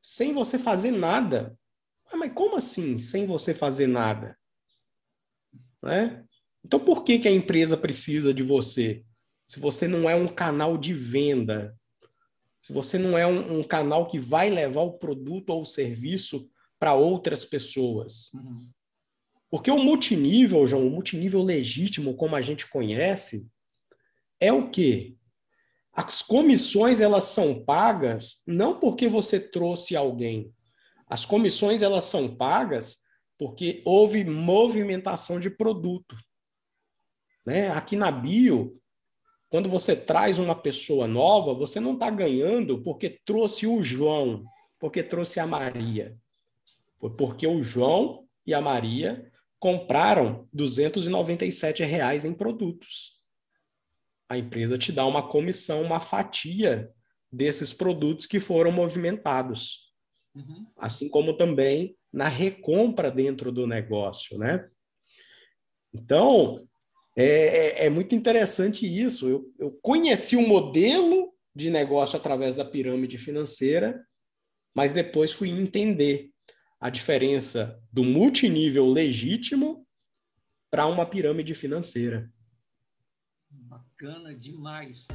sem 0.03 0.35
você 0.35 0.59
fazer 0.59 0.91
nada. 0.91 1.59
Ah, 2.15 2.17
mas 2.17 2.33
como 2.33 2.55
assim, 2.57 2.97
sem 2.97 3.27
você 3.27 3.53
fazer 3.53 3.89
nada? 3.89 4.39
Né? 5.83 6.25
Então, 6.65 6.79
por 6.79 7.03
que, 7.03 7.19
que 7.19 7.27
a 7.27 7.33
empresa 7.33 7.77
precisa 7.77 8.33
de 8.33 8.45
você? 8.45 9.05
Se 9.49 9.59
você 9.59 9.89
não 9.89 10.09
é 10.09 10.15
um 10.15 10.29
canal 10.29 10.79
de 10.79 10.95
venda, 10.95 11.77
se 12.63 12.73
você 12.73 12.99
não 12.99 13.19
é 13.19 13.27
um, 13.27 13.59
um 13.59 13.63
canal 13.65 14.07
que 14.07 14.17
vai 14.17 14.49
levar 14.49 14.83
o 14.83 14.97
produto 14.97 15.51
ou 15.51 15.63
o 15.63 15.67
serviço 15.67 16.49
para 16.79 16.95
outras 16.95 17.45
pessoas. 17.45 18.33
Uhum. 18.33 18.71
Porque 19.51 19.71
o 19.73 19.83
multinível, 19.83 20.65
João, 20.69 20.87
o 20.87 20.91
multinível 20.91 21.43
legítimo, 21.43 22.15
como 22.15 22.37
a 22.37 22.43
gente 22.43 22.69
conhece, 22.69 23.49
é 24.39 24.53
o 24.53 24.71
quê? 24.71 25.17
As 25.93 26.23
comissões 26.23 27.01
elas 27.01 27.25
são 27.25 27.65
pagas 27.65 28.41
não 28.47 28.79
porque 28.79 29.09
você 29.09 29.41
trouxe 29.41 29.97
alguém. 29.97 30.54
As 31.15 31.25
comissões 31.25 31.83
elas 31.83 32.05
são 32.05 32.35
pagas 32.35 33.05
porque 33.39 33.83
houve 33.85 34.25
movimentação 34.25 35.39
de 35.39 35.49
produto. 35.49 36.17
Né? 37.47 37.71
Aqui 37.71 37.95
na 37.97 38.11
bio, 38.11 38.81
quando 39.49 39.69
você 39.69 39.95
traz 39.95 40.39
uma 40.39 40.55
pessoa 40.55 41.07
nova, 41.07 41.55
você 41.55 41.79
não 41.79 41.95
está 41.95 42.11
ganhando 42.11 42.83
porque 42.83 43.21
trouxe 43.25 43.67
o 43.67 43.83
João, 43.83 44.45
porque 44.81 45.03
trouxe 45.03 45.39
a 45.39 45.47
Maria. 45.47 46.17
Foi 46.99 47.11
porque 47.11 47.47
o 47.47 47.63
João 47.63 48.27
e 48.47 48.53
a 48.53 48.61
Maria 48.61 49.31
compraram 49.61 50.49
297 50.53 51.85
reais 51.85 52.25
em 52.25 52.33
produtos 52.33 53.15
a 54.29 54.39
empresa 54.39 54.79
te 54.79 54.93
dá 54.93 55.07
uma 55.07 55.29
comissão, 55.29 55.83
uma 55.83 56.01
fatia 56.01 56.91
desses 57.31 57.73
produtos 57.73 58.27
que 58.27 58.41
foram 58.41 58.73
movimentados. 58.73 59.84
Uhum. 60.35 60.67
Assim 60.77 61.09
como 61.09 61.37
também 61.37 61.97
na 62.13 62.29
recompra 62.29 63.11
dentro 63.11 63.53
do 63.53 63.67
negócio, 63.67 64.39
né? 64.39 64.69
Então, 65.93 66.67
é, 67.17 67.25
é, 67.25 67.87
é 67.87 67.91
muito 67.91 68.15
interessante 68.15 68.85
isso. 68.85 69.29
Eu, 69.29 69.53
eu 69.59 69.79
conheci 69.81 70.37
o 70.37 70.47
modelo 70.47 71.33
de 71.55 71.71
negócio 71.71 72.19
através 72.19 72.57
da 72.57 72.65
pirâmide 72.65 73.17
financeira, 73.17 74.05
mas 74.75 74.93
depois 74.93 75.33
fui 75.33 75.51
entender 75.51 76.31
a 76.81 76.91
diferença 76.91 77.81
do 77.93 78.03
multinível 78.03 78.87
legítimo 78.87 79.87
para 80.71 80.87
uma 80.87 81.07
pirâmide 81.07 81.55
financeira. 81.55 82.29
Bacana 83.49 84.35
demais. 84.35 85.07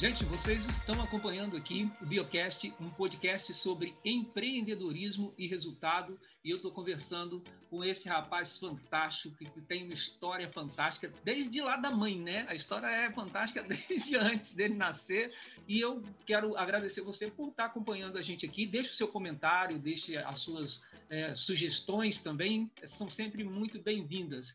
Gente, 0.00 0.24
vocês 0.26 0.64
estão 0.64 1.02
acompanhando 1.02 1.56
aqui 1.56 1.90
o 2.00 2.06
Biocast, 2.06 2.72
um 2.80 2.88
podcast 2.88 3.52
sobre 3.52 3.96
empreendedorismo 4.04 5.34
e 5.36 5.48
resultado. 5.48 6.16
E 6.44 6.50
eu 6.50 6.56
estou 6.56 6.70
conversando 6.70 7.42
com 7.68 7.82
esse 7.82 8.08
rapaz 8.08 8.56
fantástico, 8.58 9.34
que 9.34 9.60
tem 9.62 9.86
uma 9.86 9.94
história 9.94 10.48
fantástica, 10.52 11.12
desde 11.24 11.60
lá 11.60 11.76
da 11.76 11.90
mãe, 11.90 12.16
né? 12.16 12.46
A 12.48 12.54
história 12.54 12.86
é 12.86 13.10
fantástica 13.10 13.60
desde 13.66 14.14
antes 14.16 14.54
dele 14.54 14.74
nascer. 14.74 15.34
E 15.66 15.80
eu 15.80 16.00
quero 16.24 16.56
agradecer 16.56 17.00
você 17.00 17.28
por 17.28 17.48
estar 17.48 17.64
acompanhando 17.64 18.18
a 18.18 18.22
gente 18.22 18.46
aqui. 18.46 18.68
Deixe 18.68 18.92
o 18.92 18.94
seu 18.94 19.08
comentário, 19.08 19.80
deixe 19.80 20.16
as 20.16 20.38
suas 20.38 20.80
é, 21.10 21.34
sugestões 21.34 22.20
também, 22.20 22.70
são 22.86 23.10
sempre 23.10 23.42
muito 23.42 23.82
bem-vindas. 23.82 24.54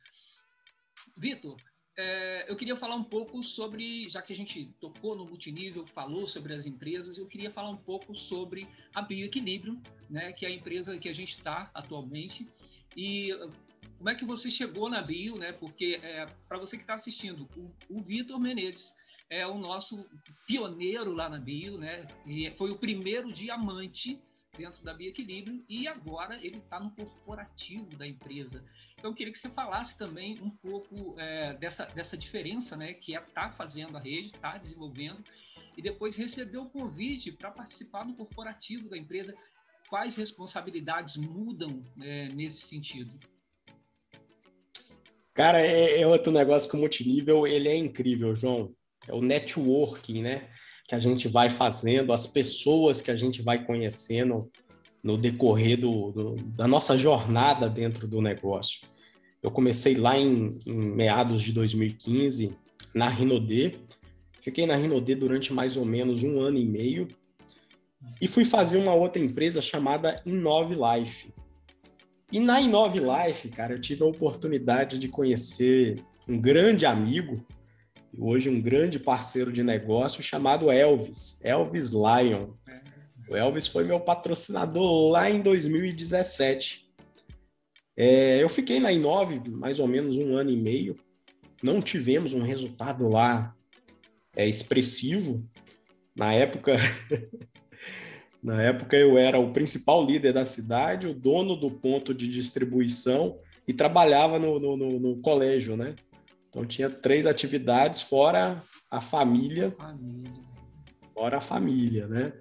Vitor, 1.18 1.58
é, 1.98 2.46
eu 2.50 2.56
queria 2.56 2.76
falar 2.76 2.96
um 2.96 3.04
pouco 3.04 3.44
sobre, 3.44 4.10
já 4.10 4.22
que 4.22 4.34
a 4.34 4.36
gente 4.36 4.66
tocou 4.80 5.16
no 5.16 5.26
multinível, 5.26 5.86
falou 5.88 6.28
sobre 6.28 6.54
as 6.54 6.66
empresas, 6.66 7.18
eu 7.18 7.26
queria 7.26 7.52
falar 7.52 7.70
um 7.70 7.78
pouco 7.78 8.16
sobre 8.16 8.68
a 8.96 9.02
Bioequilíbrio, 9.02 9.80
né, 10.10 10.32
que 10.34 10.46
é 10.46 10.50
a 10.50 10.52
empresa 10.52 10.98
que 10.98 11.10
a 11.10 11.14
gente 11.14 11.38
está 11.38 11.70
atualmente. 11.74 12.48
E 12.98 13.32
como 13.98 14.10
é 14.10 14.16
que 14.16 14.26
você 14.26 14.52
chegou 14.52 14.90
na 14.90 15.02
Bio, 15.02 15.38
né? 15.38 15.54
Porque 15.54 16.00
é, 16.04 16.26
para 16.48 16.58
você 16.58 16.76
que 16.78 16.84
está 16.84 16.96
assistindo, 16.96 17.48
o, 17.56 17.72
o 17.90 18.02
Vitor 18.02 18.40
Menezes 18.40 18.94
é 19.30 19.48
o 19.48 19.58
nosso 19.58 20.06
pioneiro 20.46 21.14
lá 21.14 21.30
na 21.30 21.40
Bio, 21.40 21.78
né? 21.78 22.06
E 22.26 22.52
foi 22.58 22.72
o 22.72 22.78
primeiro 22.78 23.32
diamante 23.32 24.22
dentro 24.56 24.84
da 24.84 24.94
Bioequilíbrio 24.94 25.64
e 25.68 25.88
agora 25.88 26.36
ele 26.36 26.58
está 26.58 26.80
no 26.80 26.92
corporativo 26.92 27.98
da 27.98 28.08
empresa. 28.08 28.64
Então, 28.94 29.12
eu 29.12 29.16
queria 29.16 29.34
que 29.34 29.40
você 29.40 29.50
falasse 29.50 29.98
também 29.98 30.38
um 30.42 30.50
pouco 30.50 31.16
é, 31.20 31.54
dessa, 31.54 31.86
dessa 31.86 32.16
diferença, 32.16 32.78
né, 32.78 32.94
que 32.94 33.16
é 33.16 33.20
estar 33.20 33.50
tá 33.50 33.52
fazendo 33.52 33.98
a 33.98 34.00
rede, 34.00 34.28
estar 34.28 34.54
tá 34.54 34.58
desenvolvendo, 34.60 35.24
e 35.76 35.82
depois 35.82 36.16
receber 36.16 36.58
o 36.58 36.70
convite 36.70 37.32
para 37.32 37.50
participar 37.50 38.04
do 38.04 38.14
corporativo 38.14 38.88
da 38.90 38.98
empresa. 38.98 39.36
Quais 39.90 40.16
responsabilidades 40.16 41.18
mudam 41.18 41.84
é, 42.00 42.30
nesse 42.30 42.68
sentido? 42.68 43.20
Cara, 45.34 45.60
é, 45.60 46.00
é, 46.00 46.08
outro 46.08 46.32
negócio 46.32 46.70
que 46.70 46.76
o 46.76 46.80
multinível 46.80 47.48
ele 47.48 47.68
é 47.68 47.76
incrível, 47.76 48.36
João. 48.36 48.76
É 49.08 49.14
o 49.14 49.22
networking, 49.22 50.22
né? 50.22 50.50
Que 50.94 50.98
a 50.98 51.00
gente 51.00 51.28
vai 51.28 51.50
fazendo, 51.50 52.14
as 52.14 52.28
pessoas 52.28 53.02
que 53.02 53.10
a 53.10 53.16
gente 53.16 53.42
vai 53.42 53.66
conhecendo 53.66 54.48
no 55.02 55.18
decorrer 55.18 55.76
do, 55.76 56.12
do 56.12 56.36
da 56.36 56.68
nossa 56.68 56.96
jornada 56.96 57.68
dentro 57.68 58.08
do 58.08 58.22
negócio. 58.22 58.82
Eu 59.42 59.50
comecei 59.50 59.96
lá 59.96 60.16
em, 60.16 60.60
em 60.64 60.74
meados 60.74 61.42
de 61.42 61.52
2015 61.52 62.56
na 62.94 63.10
Rinodê. 63.10 63.74
Fiquei 64.40 64.68
na 64.68 64.76
Rinodê 64.76 65.16
durante 65.16 65.52
mais 65.52 65.76
ou 65.78 65.84
menos 65.84 66.24
um 66.24 66.40
ano 66.40 66.60
e 66.60 66.66
meio 66.66 67.08
e 68.22 68.28
fui 68.28 68.46
fazer 68.46 68.78
uma 68.78 68.94
outra 68.94 69.20
empresa 69.20 69.64
chamada 69.64 70.22
Inove 70.28 70.76
Life. 70.76 71.34
E 72.32 72.40
na 72.40 72.62
Inove 72.62 73.00
Life, 73.00 73.50
cara, 73.50 73.74
eu 73.74 73.82
tive 73.82 74.04
a 74.04 74.06
oportunidade 74.06 75.00
de 75.00 75.08
conhecer 75.08 76.04
um 76.28 76.40
grande 76.40 76.86
amigo, 76.86 77.44
hoje 78.18 78.50
um 78.50 78.62
grande 78.62 79.00
parceiro 79.00 79.52
de 79.52 79.64
negócio 79.64 80.22
chamado 80.22 80.72
Elvis, 80.72 81.44
Elvis 81.44 81.92
Lion. 81.92 82.52
O 83.30 83.36
Elvis 83.36 83.68
foi 83.68 83.84
meu 83.84 84.00
patrocinador 84.00 85.12
lá 85.12 85.30
em 85.30 85.42
2017. 85.42 86.84
É, 87.96 88.42
eu 88.42 88.50
fiquei 88.50 88.80
na 88.80 88.92
Inove 88.92 89.42
mais 89.50 89.80
ou 89.80 89.88
menos 89.88 90.18
um 90.18 90.36
ano 90.36 90.52
e 90.52 90.58
meio. 90.58 90.96
Não 91.62 91.82
tivemos 91.82 92.34
um 92.34 92.42
resultado 92.42 93.08
lá 93.08 93.56
é, 94.36 94.48
expressivo. 94.48 95.44
Na 96.16 96.34
época, 96.34 96.76
na 98.44 98.62
época 98.62 98.96
eu 98.96 99.18
era 99.18 99.40
o 99.40 99.54
principal 99.54 100.06
líder 100.06 100.34
da 100.34 100.46
cidade, 100.46 101.08
o 101.08 101.14
dono 101.14 101.56
do 101.56 101.72
ponto 101.72 102.14
de 102.14 102.28
distribuição 102.28 103.40
e 103.68 103.74
trabalhava 103.74 104.38
no, 104.38 104.60
no, 104.60 104.78
no, 104.78 105.00
no 105.00 105.22
colégio, 105.22 105.78
né? 105.78 105.96
Então 106.54 106.64
tinha 106.64 106.88
três 106.88 107.26
atividades 107.26 108.04
fora 108.04 108.62
a 108.90 109.02
família, 109.02 109.76
família. 109.76 110.32
fora 111.12 111.38
a 111.38 111.42
família, 111.42 112.08
né? 112.08 112.32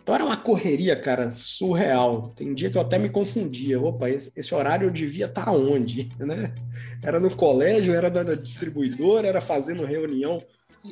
Então 0.00 0.14
era 0.14 0.24
uma 0.24 0.36
correria, 0.36 0.94
cara, 0.94 1.28
surreal. 1.30 2.28
Tem 2.36 2.54
dia 2.54 2.70
que 2.70 2.76
eu 2.76 2.80
até 2.80 2.96
me 2.96 3.10
confundia. 3.10 3.80
Opa, 3.80 4.08
esse, 4.08 4.30
esse 4.38 4.54
horário 4.54 4.86
eu 4.86 4.90
devia 4.92 5.26
estar 5.26 5.46
tá 5.46 5.52
onde? 5.52 6.08
Né? 6.20 6.54
Era 7.02 7.18
no 7.18 7.34
colégio, 7.34 7.92
era 7.92 8.08
da 8.08 8.22
distribuidora, 8.34 9.26
era 9.26 9.40
fazendo 9.40 9.84
reunião 9.84 10.40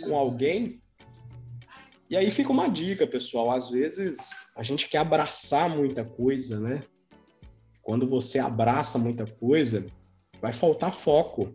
com 0.03 0.17
alguém. 0.17 0.83
E 2.11 2.17
aí 2.17 2.29
fica 2.33 2.51
uma 2.51 2.67
dica, 2.67 3.07
pessoal. 3.07 3.53
Às 3.53 3.71
vezes 3.71 4.31
a 4.57 4.65
gente 4.65 4.89
quer 4.89 4.99
abraçar 4.99 5.71
muita 5.71 6.05
coisa, 6.05 6.59
né? 6.59 6.81
Quando 7.81 8.05
você 8.05 8.41
abraça 8.41 8.99
muita 8.99 9.27
coisa, 9.27 9.87
vai 10.41 10.53
faltar 10.53 10.93
foco. 10.93 11.55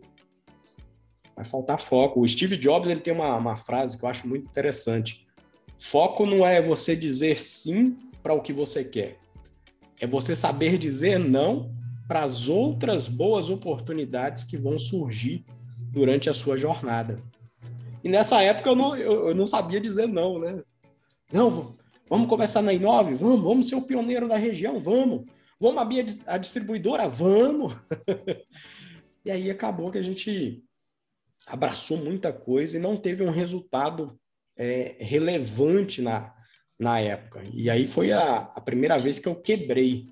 Vai 1.34 1.44
faltar 1.44 1.80
foco. 1.80 2.20
O 2.20 2.28
Steve 2.28 2.56
Jobs 2.56 2.90
ele 2.90 3.00
tem 3.00 3.12
uma, 3.12 3.36
uma 3.36 3.56
frase 3.56 3.98
que 3.98 4.04
eu 4.04 4.08
acho 4.08 4.26
muito 4.28 4.44
interessante 4.44 5.24
Foco 5.78 6.24
não 6.24 6.46
é 6.46 6.62
você 6.62 6.96
dizer 6.96 7.38
sim 7.42 7.98
para 8.22 8.32
o 8.32 8.40
que 8.40 8.54
você 8.54 8.82
quer. 8.82 9.18
É 10.00 10.06
você 10.06 10.34
saber 10.34 10.78
dizer 10.78 11.18
não 11.18 11.70
para 12.08 12.24
as 12.24 12.48
outras 12.48 13.06
boas 13.06 13.50
oportunidades 13.50 14.44
que 14.44 14.56
vão 14.56 14.78
surgir 14.78 15.44
durante 15.78 16.30
a 16.30 16.34
sua 16.34 16.56
jornada. 16.56 17.18
E 18.02 18.08
nessa 18.08 18.42
época 18.42 18.70
eu 18.70 18.74
não, 18.74 18.96
eu, 18.96 19.28
eu 19.28 19.34
não 19.34 19.46
sabia 19.46 19.78
dizer 19.78 20.06
não, 20.06 20.38
né? 20.38 20.62
Não, 21.30 21.76
vamos 22.08 22.28
começar 22.28 22.62
na 22.62 22.72
Inove? 22.72 23.14
Vamos, 23.14 23.42
vamos 23.42 23.68
ser 23.68 23.74
o 23.74 23.82
pioneiro 23.82 24.26
da 24.26 24.36
região? 24.36 24.80
Vamos. 24.80 25.26
Vamos 25.60 25.82
abrir 25.82 26.18
a 26.26 26.38
distribuidora? 26.38 27.08
Vamos. 27.08 27.74
e 29.22 29.30
aí 29.30 29.50
acabou 29.50 29.90
que 29.90 29.98
a 29.98 30.02
gente 30.02 30.62
abraçou 31.46 31.96
muita 31.96 32.32
coisa 32.32 32.76
e 32.76 32.80
não 32.80 32.96
teve 32.96 33.22
um 33.22 33.30
resultado 33.30 34.18
é, 34.56 34.96
relevante 34.98 36.00
na, 36.00 36.34
na 36.78 37.00
época. 37.00 37.42
E 37.52 37.68
aí 37.68 37.86
foi 37.86 38.12
a, 38.12 38.36
a 38.54 38.60
primeira 38.60 38.98
vez 38.98 39.18
que 39.18 39.28
eu 39.28 39.34
quebrei. 39.34 40.06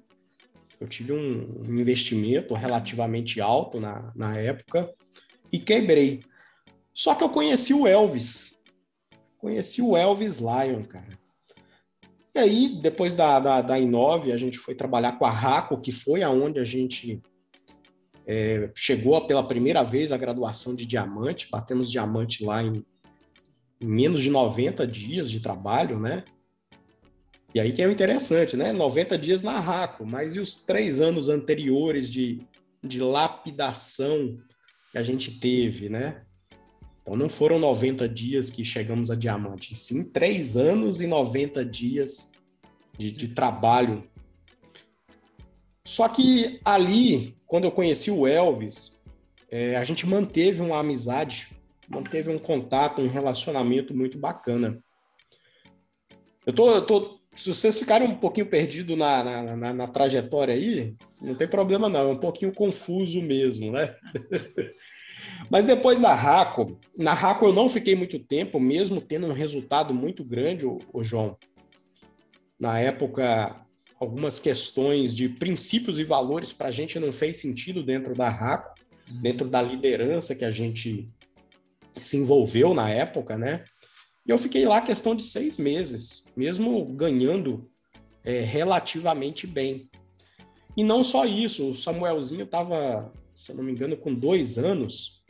Eu 0.81 0.89
tive 0.89 1.13
um, 1.13 1.63
investimento 1.79 2.55
relativamente 2.55 3.41
alto 3.41 3.81
na, 3.81 4.13
na 4.15 4.37
época 4.39 4.93
e 5.53 5.59
quebrei. 5.59 6.23
Só 6.93 7.15
que 7.15 7.25
eu 7.25 7.29
conheci 7.29 7.73
o 7.73 7.87
Elvis. 7.87 8.55
Conheci 9.39 9.81
o 9.81 9.97
Elvis 9.97 10.39
Lion, 10.39 10.85
cara. 10.85 11.21
E 12.35 12.39
aí, 12.39 12.81
depois 12.81 13.15
da, 13.15 13.39
da, 13.39 13.61
da 13.61 13.79
Inove, 13.79 14.33
a 14.33 14.39
gente 14.39 14.59
foi 14.59 14.75
trabalhar 14.75 15.19
com 15.19 15.27
a 15.27 15.31
Raco, 15.31 15.81
que 15.81 15.93
foi 15.93 16.23
aonde 16.23 16.59
a 16.59 16.65
gente 16.65 17.21
é, 18.27 18.71
chegou 18.75 19.27
pela 19.27 19.47
primeira 19.47 19.83
vez 19.83 20.13
a 20.13 20.17
graduação 20.17 20.75
de 20.75 20.87
diamante. 20.87 21.49
Batemos 21.51 21.91
diamante 21.91 22.45
lá 22.45 22.63
em 22.63 22.85
em 23.83 23.87
menos 23.87 24.23
de 24.23 24.31
90 24.31 24.87
dias 24.87 25.31
de 25.31 25.41
trabalho, 25.41 25.99
né? 25.99 26.25
E 27.55 27.61
aí 27.61 27.73
que 27.73 27.83
é 27.83 27.87
o 27.87 27.91
interessante, 27.91 28.57
né? 28.57 28.73
90 28.73 29.19
dias 29.19 29.43
na 29.43 29.59
RACO, 29.59 30.07
mas 30.07 30.37
e 30.37 30.41
os 30.41 30.57
três 30.57 31.01
anos 31.01 31.29
anteriores 31.29 32.09
de, 32.09 32.41
de 32.83 33.01
lapidação 33.01 34.39
que 34.91 34.99
a 34.99 35.03
gente 35.03 35.39
teve, 35.39 35.89
né? 35.89 36.23
Então 37.03 37.17
não 37.17 37.29
foram 37.29 37.59
90 37.59 38.09
dias 38.09 38.51
que 38.51 38.65
chegamos 38.65 39.11
a 39.11 39.17
diamante, 39.17 39.75
sim 39.75 40.05
3 40.05 40.57
anos 40.57 41.01
e 41.01 41.07
90 41.07 41.65
dias 41.65 42.33
de, 42.97 43.11
de 43.11 43.29
trabalho. 43.29 44.09
Só 45.85 46.09
que 46.09 46.61
ali, 46.65 47.37
quando 47.53 47.65
eu 47.65 47.71
conheci 47.71 48.11
o 48.11 48.27
Elvis, 48.27 49.05
é, 49.51 49.77
a 49.77 49.85
gente 49.85 50.09
manteve 50.09 50.63
uma 50.63 50.79
amizade, 50.79 51.51
manteve 51.87 52.31
um 52.31 52.39
contato, 52.39 53.03
um 53.03 53.09
relacionamento 53.09 53.95
muito 53.95 54.17
bacana. 54.17 54.83
Eu 56.47 56.55
tô, 56.55 56.71
eu 56.71 56.81
tô 56.81 57.21
se 57.35 57.53
vocês 57.53 57.79
ficarem 57.79 58.09
um 58.09 58.15
pouquinho 58.15 58.47
perdidos 58.47 58.97
na, 58.97 59.23
na, 59.23 59.57
na, 59.57 59.73
na, 59.75 59.87
trajetória 59.87 60.55
aí, 60.55 60.95
não 61.21 61.35
tem 61.35 61.47
problema 61.47 61.91
não, 61.91 62.01
é 62.09 62.13
um 62.13 62.17
pouquinho 62.17 62.55
confuso 62.55 63.21
mesmo, 63.21 63.71
né? 63.71 63.97
Mas 65.51 65.67
depois 65.67 66.01
da 66.01 66.15
Raco, 66.15 66.81
na 66.97 67.13
Raco 67.13 67.45
eu 67.45 67.53
não 67.53 67.69
fiquei 67.69 67.95
muito 67.95 68.19
tempo, 68.19 68.59
mesmo 68.59 68.99
tendo 68.99 69.27
um 69.27 69.35
resultado 69.35 69.93
muito 69.93 70.25
grande, 70.25 70.65
o, 70.65 71.05
João. 71.05 71.37
Na 72.59 72.81
época, 72.81 73.61
algumas 74.03 74.41
questões 74.41 75.15
de 75.15 75.29
princípios 75.29 75.97
e 75.97 76.03
valores 76.03 76.53
para 76.53 76.67
a 76.67 76.73
gente 76.73 76.99
não 76.99 77.13
fez 77.13 77.37
sentido 77.37 77.85
dentro 77.85 78.17
da 78.17 78.29
Raco, 78.29 78.75
dentro 79.09 79.49
da 79.49 79.63
liderança 79.63 80.35
que 80.35 80.45
a 80.45 80.51
gente 80.51 81.09
se 82.01 82.17
envolveu 82.17 82.75
na 82.75 82.91
época, 82.91 83.39
né? 83.39 83.65
E 84.27 84.31
eu 84.31 84.37
fiquei 84.37 84.65
lá 84.67 84.81
questão 84.81 85.15
de 85.15 85.23
seis 85.23 85.57
meses, 85.57 86.25
mesmo 86.37 86.85
ganhando 86.85 87.71
é, 88.25 88.41
relativamente 88.41 89.47
bem. 89.47 89.89
E 90.77 90.83
não 90.83 91.05
só 91.05 91.25
isso, 91.25 91.71
o 91.71 91.75
Samuelzinho 91.77 92.43
estava, 92.43 93.13
se 93.33 93.55
não 93.55 93.63
me 93.63 93.71
engano, 93.71 93.97
com 93.97 94.13
dois 94.13 94.59
anos, 94.59 95.23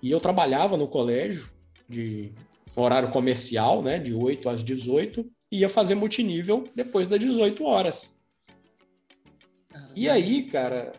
e 0.00 0.12
eu 0.12 0.20
trabalhava 0.20 0.76
no 0.76 0.86
colégio 0.86 1.50
de 1.88 2.32
horário 2.76 3.10
comercial, 3.10 3.82
né, 3.82 3.98
de 3.98 4.14
8 4.14 4.48
às 4.48 4.62
18, 4.62 5.20
e 5.22 5.41
ia 5.58 5.68
fazer 5.68 5.94
multinível 5.94 6.64
depois 6.74 7.06
das 7.06 7.20
18 7.20 7.64
horas. 7.64 8.20
E 9.94 10.08
aí, 10.08 10.44
cara, 10.44 10.92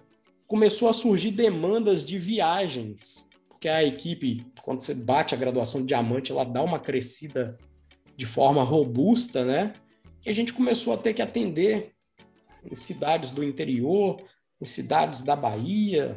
começou 0.47 0.87
a 0.87 0.93
surgir 0.93 1.31
demandas 1.31 2.05
de 2.05 2.17
viagens 2.17 3.23
porque 3.63 3.69
a 3.69 3.81
equipe, 3.81 4.45
quando 4.61 4.81
você 4.81 4.93
bate 4.93 5.33
a 5.33 5.37
graduação 5.37 5.79
de 5.79 5.87
diamante, 5.87 6.33
ela 6.33 6.43
dá 6.43 6.61
uma 6.61 6.77
crescida 6.77 7.57
de 8.13 8.25
forma 8.25 8.61
robusta, 8.61 9.45
né? 9.45 9.71
E 10.25 10.29
a 10.29 10.33
gente 10.33 10.51
começou 10.51 10.93
a 10.93 10.97
ter 10.97 11.13
que 11.13 11.21
atender 11.21 11.93
em 12.69 12.75
cidades 12.75 13.31
do 13.31 13.41
interior, 13.41 14.17
em 14.61 14.65
cidades 14.65 15.21
da 15.21 15.33
Bahia, 15.33 16.13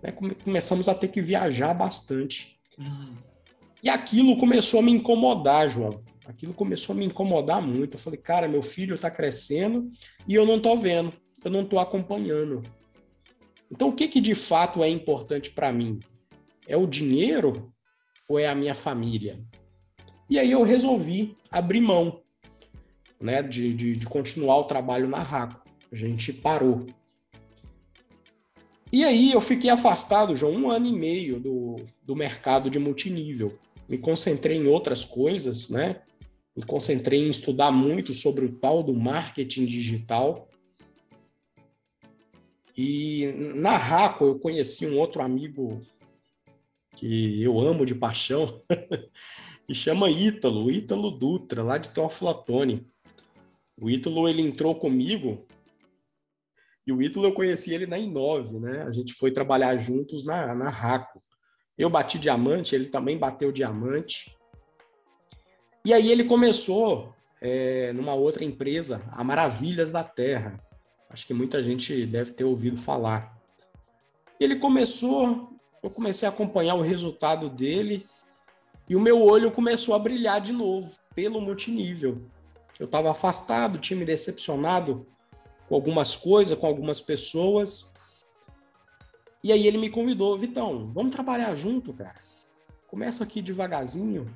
né? 0.00 0.12
começamos 0.44 0.88
a 0.88 0.94
ter 0.94 1.08
que 1.08 1.20
viajar 1.20 1.74
bastante. 1.74 2.60
Uhum. 2.78 3.16
E 3.82 3.88
aquilo 3.88 4.38
começou 4.38 4.78
a 4.78 4.82
me 4.84 4.92
incomodar, 4.92 5.68
João. 5.68 6.00
Aquilo 6.26 6.54
começou 6.54 6.94
a 6.94 6.96
me 6.96 7.04
incomodar 7.04 7.60
muito. 7.60 7.94
Eu 7.94 7.98
falei, 7.98 8.18
cara, 8.18 8.48
meu 8.48 8.62
filho 8.62 8.94
está 8.94 9.10
crescendo 9.10 9.90
e 10.26 10.34
eu 10.34 10.46
não 10.46 10.56
estou 10.56 10.76
vendo, 10.76 11.12
eu 11.44 11.50
não 11.50 11.62
estou 11.62 11.78
acompanhando. 11.78 12.62
Então, 13.70 13.88
o 13.88 13.92
que, 13.92 14.08
que 14.08 14.20
de 14.20 14.34
fato 14.34 14.82
é 14.82 14.88
importante 14.88 15.50
para 15.50 15.72
mim? 15.72 16.00
É 16.66 16.76
o 16.76 16.86
dinheiro 16.86 17.72
ou 18.28 18.38
é 18.38 18.46
a 18.46 18.54
minha 18.54 18.74
família? 18.74 19.40
E 20.28 20.38
aí 20.38 20.50
eu 20.50 20.62
resolvi 20.62 21.36
abrir 21.50 21.80
mão 21.80 22.22
né, 23.20 23.42
de, 23.42 23.74
de, 23.74 23.96
de 23.96 24.06
continuar 24.06 24.58
o 24.58 24.64
trabalho 24.64 25.08
na 25.08 25.22
RACO. 25.22 25.62
A 25.92 25.96
gente 25.96 26.32
parou. 26.32 26.86
E 28.92 29.04
aí 29.04 29.32
eu 29.32 29.40
fiquei 29.40 29.70
afastado, 29.70 30.36
já 30.36 30.46
um 30.46 30.70
ano 30.70 30.86
e 30.86 30.92
meio 30.92 31.40
do, 31.40 31.76
do 32.02 32.14
mercado 32.14 32.70
de 32.70 32.78
multinível. 32.78 33.58
Me 33.88 33.98
concentrei 33.98 34.56
em 34.56 34.66
outras 34.66 35.04
coisas, 35.04 35.68
né? 35.68 36.00
Me 36.56 36.62
concentrei 36.64 37.20
em 37.20 37.30
estudar 37.30 37.70
muito 37.72 38.14
sobre 38.14 38.44
o 38.44 38.52
tal 38.52 38.82
do 38.82 38.94
marketing 38.94 39.66
digital. 39.66 40.48
E 42.76 43.32
na 43.54 43.76
RACO 43.76 44.24
eu 44.24 44.38
conheci 44.38 44.86
um 44.86 44.98
outro 44.98 45.22
amigo 45.22 45.80
que 46.96 47.42
eu 47.42 47.58
amo 47.58 47.84
de 47.84 47.94
paixão, 47.94 48.62
que 49.66 49.74
chama 49.74 50.10
Ítalo, 50.10 50.70
Ítalo 50.70 51.10
Dutra, 51.10 51.62
lá 51.62 51.78
de 51.78 51.90
Teoflotone. 51.90 52.86
O 53.76 53.90
Ítalo, 53.90 54.28
ele 54.28 54.42
entrou 54.42 54.76
comigo, 54.76 55.44
e 56.86 56.92
o 56.92 57.02
Ítalo 57.02 57.26
eu 57.26 57.32
conheci 57.32 57.72
ele 57.72 57.86
na 57.86 57.98
Inove, 57.98 58.58
né? 58.58 58.82
A 58.82 58.92
gente 58.92 59.14
foi 59.14 59.30
trabalhar 59.30 59.76
juntos 59.78 60.24
na, 60.24 60.54
na 60.54 60.68
Raco. 60.68 61.22
Eu 61.78 61.88
bati 61.88 62.18
diamante, 62.18 62.74
ele 62.74 62.88
também 62.88 63.18
bateu 63.18 63.50
diamante. 63.50 64.33
E 65.84 65.92
aí 65.92 66.10
ele 66.10 66.24
começou 66.24 67.14
é, 67.40 67.92
numa 67.92 68.14
outra 68.14 68.44
empresa, 68.44 69.02
a 69.10 69.22
Maravilhas 69.22 69.92
da 69.92 70.02
Terra. 70.02 70.58
Acho 71.10 71.26
que 71.26 71.34
muita 71.34 71.62
gente 71.62 72.06
deve 72.06 72.32
ter 72.32 72.44
ouvido 72.44 72.80
falar. 72.80 73.38
Ele 74.40 74.56
começou 74.56 75.54
eu 75.84 75.90
comecei 75.90 76.26
a 76.26 76.30
acompanhar 76.30 76.76
o 76.76 76.80
resultado 76.80 77.50
dele 77.50 78.06
e 78.88 78.96
o 78.96 79.00
meu 79.00 79.22
olho 79.22 79.52
começou 79.52 79.94
a 79.94 79.98
brilhar 79.98 80.40
de 80.40 80.50
novo 80.50 80.94
pelo 81.14 81.42
multinível. 81.42 82.22
Eu 82.80 82.86
estava 82.86 83.10
afastado, 83.10 83.78
tinha 83.78 83.98
me 83.98 84.06
decepcionado 84.06 85.06
com 85.68 85.74
algumas 85.74 86.16
coisas, 86.16 86.58
com 86.58 86.66
algumas 86.66 87.02
pessoas. 87.02 87.92
E 89.42 89.52
aí 89.52 89.66
ele 89.66 89.76
me 89.76 89.90
convidou, 89.90 90.38
Vitão, 90.38 90.90
vamos 90.90 91.12
trabalhar 91.12 91.54
junto, 91.54 91.92
cara. 91.92 92.22
Começa 92.86 93.22
aqui 93.22 93.42
devagarzinho. 93.42 94.34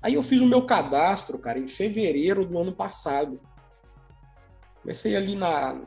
Aí 0.00 0.14
eu 0.14 0.22
fiz 0.22 0.40
o 0.40 0.46
meu 0.46 0.64
cadastro, 0.64 1.38
cara, 1.38 1.58
em 1.58 1.68
fevereiro 1.68 2.44
do 2.44 2.58
ano 2.58 2.72
passado. 2.72 3.40
Comecei 4.82 5.16
ali 5.16 5.34
na, 5.34 5.80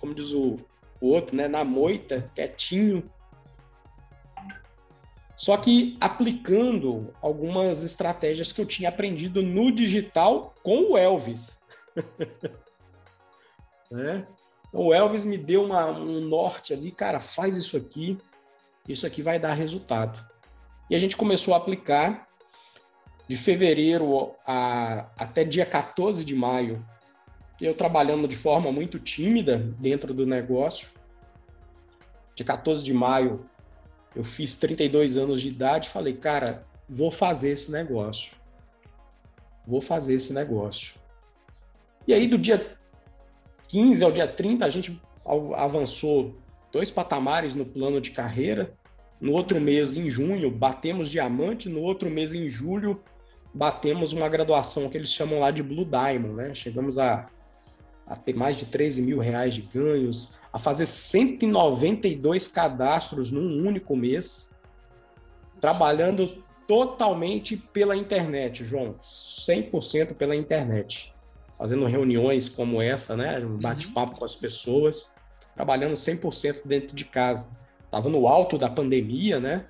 como 0.00 0.14
diz 0.14 0.32
o, 0.32 0.56
o 1.00 1.08
outro, 1.08 1.36
né, 1.36 1.48
na 1.48 1.64
moita, 1.64 2.30
quietinho. 2.34 3.10
Só 5.36 5.56
que 5.56 5.96
aplicando 6.00 7.14
algumas 7.20 7.84
estratégias 7.84 8.52
que 8.52 8.60
eu 8.60 8.66
tinha 8.66 8.88
aprendido 8.88 9.42
no 9.42 9.70
digital 9.70 10.54
com 10.62 10.92
o 10.92 10.98
Elvis. 10.98 11.62
né? 13.90 14.26
Então, 14.68 14.80
o 14.80 14.94
Elvis 14.94 15.24
me 15.24 15.38
deu 15.38 15.64
uma, 15.64 15.86
um 15.86 16.20
norte 16.20 16.72
ali, 16.72 16.90
cara, 16.90 17.20
faz 17.20 17.56
isso 17.56 17.76
aqui, 17.76 18.18
isso 18.88 19.06
aqui 19.06 19.22
vai 19.22 19.38
dar 19.38 19.54
resultado. 19.54 20.26
E 20.90 20.96
a 20.96 20.98
gente 20.98 21.16
começou 21.16 21.54
a 21.54 21.58
aplicar 21.58 22.27
de 23.28 23.36
fevereiro 23.36 24.34
a, 24.46 25.10
até 25.18 25.44
dia 25.44 25.66
14 25.66 26.24
de 26.24 26.34
maio, 26.34 26.84
eu 27.60 27.74
trabalhando 27.74 28.26
de 28.26 28.36
forma 28.36 28.72
muito 28.72 28.98
tímida 28.98 29.58
dentro 29.78 30.14
do 30.14 30.24
negócio. 30.24 30.88
De 32.34 32.42
14 32.42 32.82
de 32.82 32.94
maio 32.94 33.44
eu 34.16 34.24
fiz 34.24 34.56
32 34.56 35.16
anos 35.16 35.42
de 35.42 35.48
idade 35.48 35.88
falei, 35.88 36.14
cara, 36.14 36.66
vou 36.88 37.10
fazer 37.10 37.50
esse 37.50 37.70
negócio. 37.70 38.32
Vou 39.66 39.80
fazer 39.80 40.14
esse 40.14 40.32
negócio. 40.32 40.94
E 42.06 42.14
aí, 42.14 42.26
do 42.26 42.38
dia 42.38 42.74
15 43.68 44.02
ao 44.02 44.10
dia 44.10 44.26
30, 44.26 44.64
a 44.64 44.70
gente 44.70 44.98
avançou 45.54 46.34
dois 46.72 46.90
patamares 46.90 47.54
no 47.54 47.66
plano 47.66 48.00
de 48.00 48.12
carreira. 48.12 48.72
No 49.20 49.32
outro 49.32 49.60
mês, 49.60 49.94
em 49.94 50.08
junho, 50.08 50.50
batemos 50.50 51.10
diamante. 51.10 51.68
No 51.68 51.82
outro 51.82 52.08
mês, 52.08 52.32
em 52.32 52.48
julho, 52.48 53.02
batemos 53.52 54.12
uma 54.12 54.28
graduação 54.28 54.88
que 54.88 54.96
eles 54.96 55.12
chamam 55.12 55.40
lá 55.40 55.50
de 55.50 55.62
Blue 55.62 55.84
Diamond, 55.84 56.34
né? 56.34 56.54
Chegamos 56.54 56.98
a, 56.98 57.28
a 58.06 58.16
ter 58.16 58.34
mais 58.34 58.56
de 58.56 58.66
13 58.66 59.02
mil 59.02 59.18
reais 59.18 59.54
de 59.54 59.62
ganhos, 59.62 60.34
a 60.52 60.58
fazer 60.58 60.86
192 60.86 62.48
cadastros 62.48 63.30
num 63.30 63.66
único 63.66 63.96
mês, 63.96 64.50
trabalhando 65.60 66.42
totalmente 66.66 67.56
pela 67.56 67.96
internet, 67.96 68.64
João, 68.64 68.96
100% 69.02 70.14
pela 70.14 70.36
internet. 70.36 71.14
Fazendo 71.56 71.86
reuniões 71.86 72.48
como 72.48 72.80
essa, 72.80 73.16
né, 73.16 73.40
um 73.40 73.52
uhum. 73.52 73.58
bate-papo 73.58 74.12
uhum. 74.12 74.18
com 74.18 74.24
as 74.24 74.36
pessoas, 74.36 75.16
trabalhando 75.54 75.94
100% 75.94 76.66
dentro 76.66 76.94
de 76.94 77.04
casa. 77.04 77.50
Tava 77.90 78.08
no 78.08 78.28
alto 78.28 78.58
da 78.58 78.68
pandemia, 78.68 79.40
né? 79.40 79.66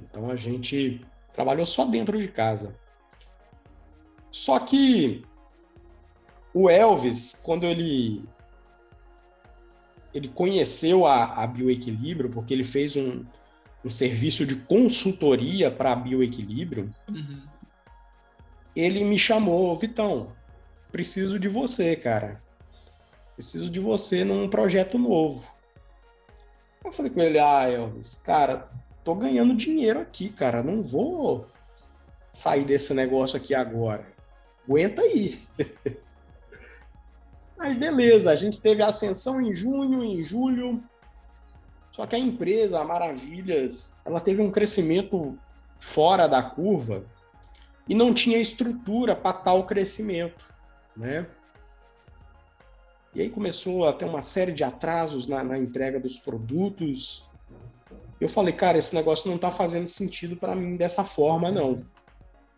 Então 0.00 0.30
a 0.30 0.36
gente 0.36 1.04
trabalhou 1.32 1.66
só 1.66 1.84
dentro 1.84 2.18
de 2.18 2.28
casa. 2.28 2.74
Só 4.32 4.58
que 4.58 5.22
o 6.54 6.68
Elvis, 6.68 7.38
quando 7.44 7.66
ele 7.66 8.24
ele 10.12 10.28
conheceu 10.28 11.06
a, 11.06 11.42
a 11.42 11.46
bioequilíbrio 11.46 12.28
porque 12.28 12.52
ele 12.52 12.64
fez 12.64 12.96
um, 12.96 13.24
um 13.84 13.88
serviço 13.88 14.44
de 14.44 14.56
consultoria 14.56 15.70
para 15.70 15.94
bioequilíbrio. 15.94 16.90
Uhum. 17.08 17.42
Ele 18.74 19.04
me 19.04 19.18
chamou, 19.18 19.76
Vitão, 19.76 20.32
preciso 20.90 21.38
de 21.38 21.48
você, 21.48 21.96
cara. 21.96 22.42
Preciso 23.34 23.70
de 23.70 23.80
você 23.80 24.24
num 24.24 24.48
projeto 24.48 24.98
novo. 24.98 25.46
Eu 26.84 26.92
falei 26.92 27.10
com 27.10 27.20
ele, 27.20 27.38
ah, 27.38 27.70
Elvis, 27.70 28.20
cara, 28.22 28.70
tô 29.02 29.14
ganhando 29.14 29.54
dinheiro 29.54 30.00
aqui, 30.00 30.28
cara, 30.28 30.62
não 30.62 30.82
vou 30.82 31.46
sair 32.30 32.64
desse 32.64 32.92
negócio 32.92 33.36
aqui 33.36 33.54
agora. 33.54 34.11
Aguenta 34.64 35.02
aí. 35.02 35.40
Aí 37.58 37.74
beleza, 37.74 38.32
a 38.32 38.34
gente 38.34 38.60
teve 38.60 38.82
a 38.82 38.88
ascensão 38.88 39.40
em 39.40 39.54
junho, 39.54 40.02
em 40.02 40.20
julho. 40.20 40.82
Só 41.92 42.04
que 42.06 42.16
a 42.16 42.18
empresa, 42.18 42.80
a 42.80 42.84
Maravilhas, 42.84 43.94
ela 44.04 44.18
teve 44.18 44.42
um 44.42 44.50
crescimento 44.50 45.38
fora 45.78 46.26
da 46.26 46.42
curva 46.42 47.04
e 47.88 47.94
não 47.94 48.12
tinha 48.12 48.38
estrutura 48.38 49.14
para 49.14 49.32
tal 49.32 49.64
crescimento, 49.64 50.44
né? 50.96 51.26
E 53.14 53.20
aí 53.20 53.28
começou 53.28 53.86
a 53.86 53.92
ter 53.92 54.06
uma 54.06 54.22
série 54.22 54.52
de 54.52 54.64
atrasos 54.64 55.28
na, 55.28 55.44
na 55.44 55.58
entrega 55.58 56.00
dos 56.00 56.18
produtos. 56.18 57.28
Eu 58.20 58.28
falei, 58.28 58.54
cara, 58.54 58.78
esse 58.78 58.94
negócio 58.94 59.28
não 59.28 59.36
está 59.36 59.50
fazendo 59.50 59.86
sentido 59.86 60.34
para 60.34 60.56
mim 60.56 60.76
dessa 60.76 61.04
forma, 61.04 61.50
não. 61.50 61.84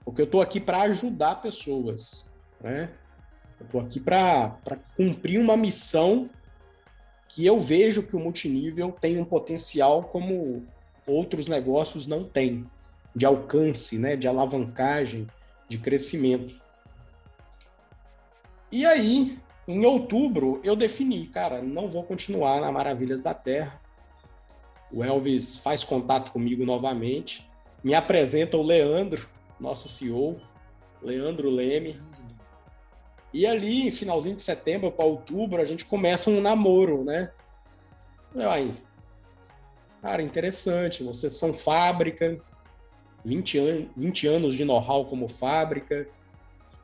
Porque 0.05 0.21
eu 0.21 0.27
estou 0.27 0.43
aqui 0.43 0.61
para 0.61 0.83
ajudar 0.83 1.41
pessoas, 1.41 2.31
né? 2.61 2.91
Eu 3.59 3.67
estou 3.67 3.81
aqui 3.81 3.99
para 3.99 4.59
cumprir 4.97 5.39
uma 5.39 5.57
missão 5.57 6.29
que 7.29 7.45
eu 7.45 7.59
vejo 7.59 8.03
que 8.03 8.15
o 8.15 8.21
multinível 8.21 8.93
tem 8.93 9.19
um 9.19 9.25
potencial 9.25 10.05
como 10.05 10.65
outros 11.07 11.49
negócios 11.49 12.07
não 12.07 12.25
têm, 12.25 12.67
de 13.15 13.27
alcance, 13.27 13.99
né, 13.99 14.17
de 14.17 14.29
alavancagem, 14.29 15.27
de 15.69 15.79
crescimento. 15.79 16.55
E 18.71 18.85
aí, 18.85 19.39
em 19.67 19.85
outubro, 19.85 20.61
eu 20.63 20.77
defini, 20.77 21.27
cara, 21.27 21.63
não 21.63 21.89
vou 21.89 22.05
continuar 22.05 22.61
na 22.61 22.71
Maravilhas 22.71 23.21
da 23.21 23.33
Terra. 23.33 23.81
O 24.93 25.03
Elvis 25.03 25.57
faz 25.57 25.83
contato 25.83 26.33
comigo 26.33 26.65
novamente, 26.65 27.49
me 27.83 27.95
apresenta 27.95 28.57
o 28.57 28.63
Leandro, 28.63 29.29
nosso 29.59 29.89
CEO, 29.89 30.41
Leandro 31.03 31.51
Leme. 31.51 32.01
E 33.33 33.47
ali, 33.47 33.91
finalzinho 33.91 34.37
de 34.37 34.43
setembro 34.43 34.93
para 34.93 35.05
outubro, 35.05 35.61
a 35.61 35.65
gente 35.65 35.85
começa 35.85 36.31
um 36.31 36.41
namoro, 36.41 37.05
né? 37.05 37.31
Aí, 38.37 38.73
cara, 40.01 40.23
interessante. 40.23 41.03
Vocês 41.03 41.35
são 41.35 41.53
fábrica, 41.53 42.39
20, 43.25 43.59
an 43.59 43.87
20 43.97 44.27
anos 44.27 44.55
de 44.55 44.65
know-how 44.65 45.05
como 45.07 45.29
fábrica, 45.29 46.07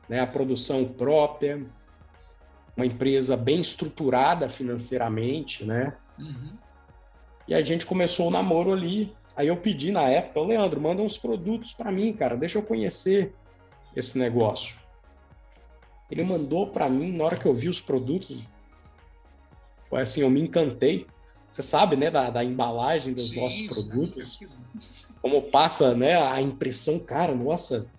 né? 0.09 0.19
a 0.19 0.27
produção 0.27 0.85
própria, 0.85 1.65
uma 2.75 2.85
empresa 2.85 3.37
bem 3.37 3.61
estruturada 3.61 4.49
financeiramente, 4.49 5.63
né? 5.63 5.95
Uhum. 6.17 6.57
E 7.47 7.53
a 7.53 7.61
gente 7.63 7.85
começou 7.85 8.27
o 8.27 8.31
namoro 8.31 8.71
ali. 8.71 9.13
Aí 9.41 9.47
eu 9.47 9.57
pedi 9.57 9.91
na 9.91 10.07
época, 10.07 10.39
Leandro, 10.39 10.79
manda 10.79 11.01
uns 11.01 11.17
produtos 11.17 11.73
para 11.73 11.91
mim, 11.91 12.13
cara, 12.13 12.37
deixa 12.37 12.59
eu 12.59 12.61
conhecer 12.61 13.33
esse 13.95 14.15
negócio. 14.15 14.75
Ele 16.11 16.23
mandou 16.23 16.67
para 16.67 16.87
mim, 16.87 17.11
na 17.11 17.23
hora 17.23 17.35
que 17.35 17.47
eu 17.47 17.53
vi 17.55 17.67
os 17.67 17.81
produtos, 17.81 18.43
foi 19.81 20.03
assim, 20.03 20.21
eu 20.21 20.29
me 20.29 20.39
encantei. 20.39 21.07
Você 21.49 21.63
sabe, 21.63 21.95
né, 21.95 22.11
da, 22.11 22.29
da 22.29 22.43
embalagem 22.43 23.15
dos 23.15 23.31
Sim, 23.31 23.41
nossos 23.41 23.61
produtos, 23.63 24.41
como 25.23 25.41
passa, 25.41 25.95
né, 25.95 26.21
a 26.21 26.39
impressão, 26.39 26.99
cara, 26.99 27.33
nossa, 27.33 27.89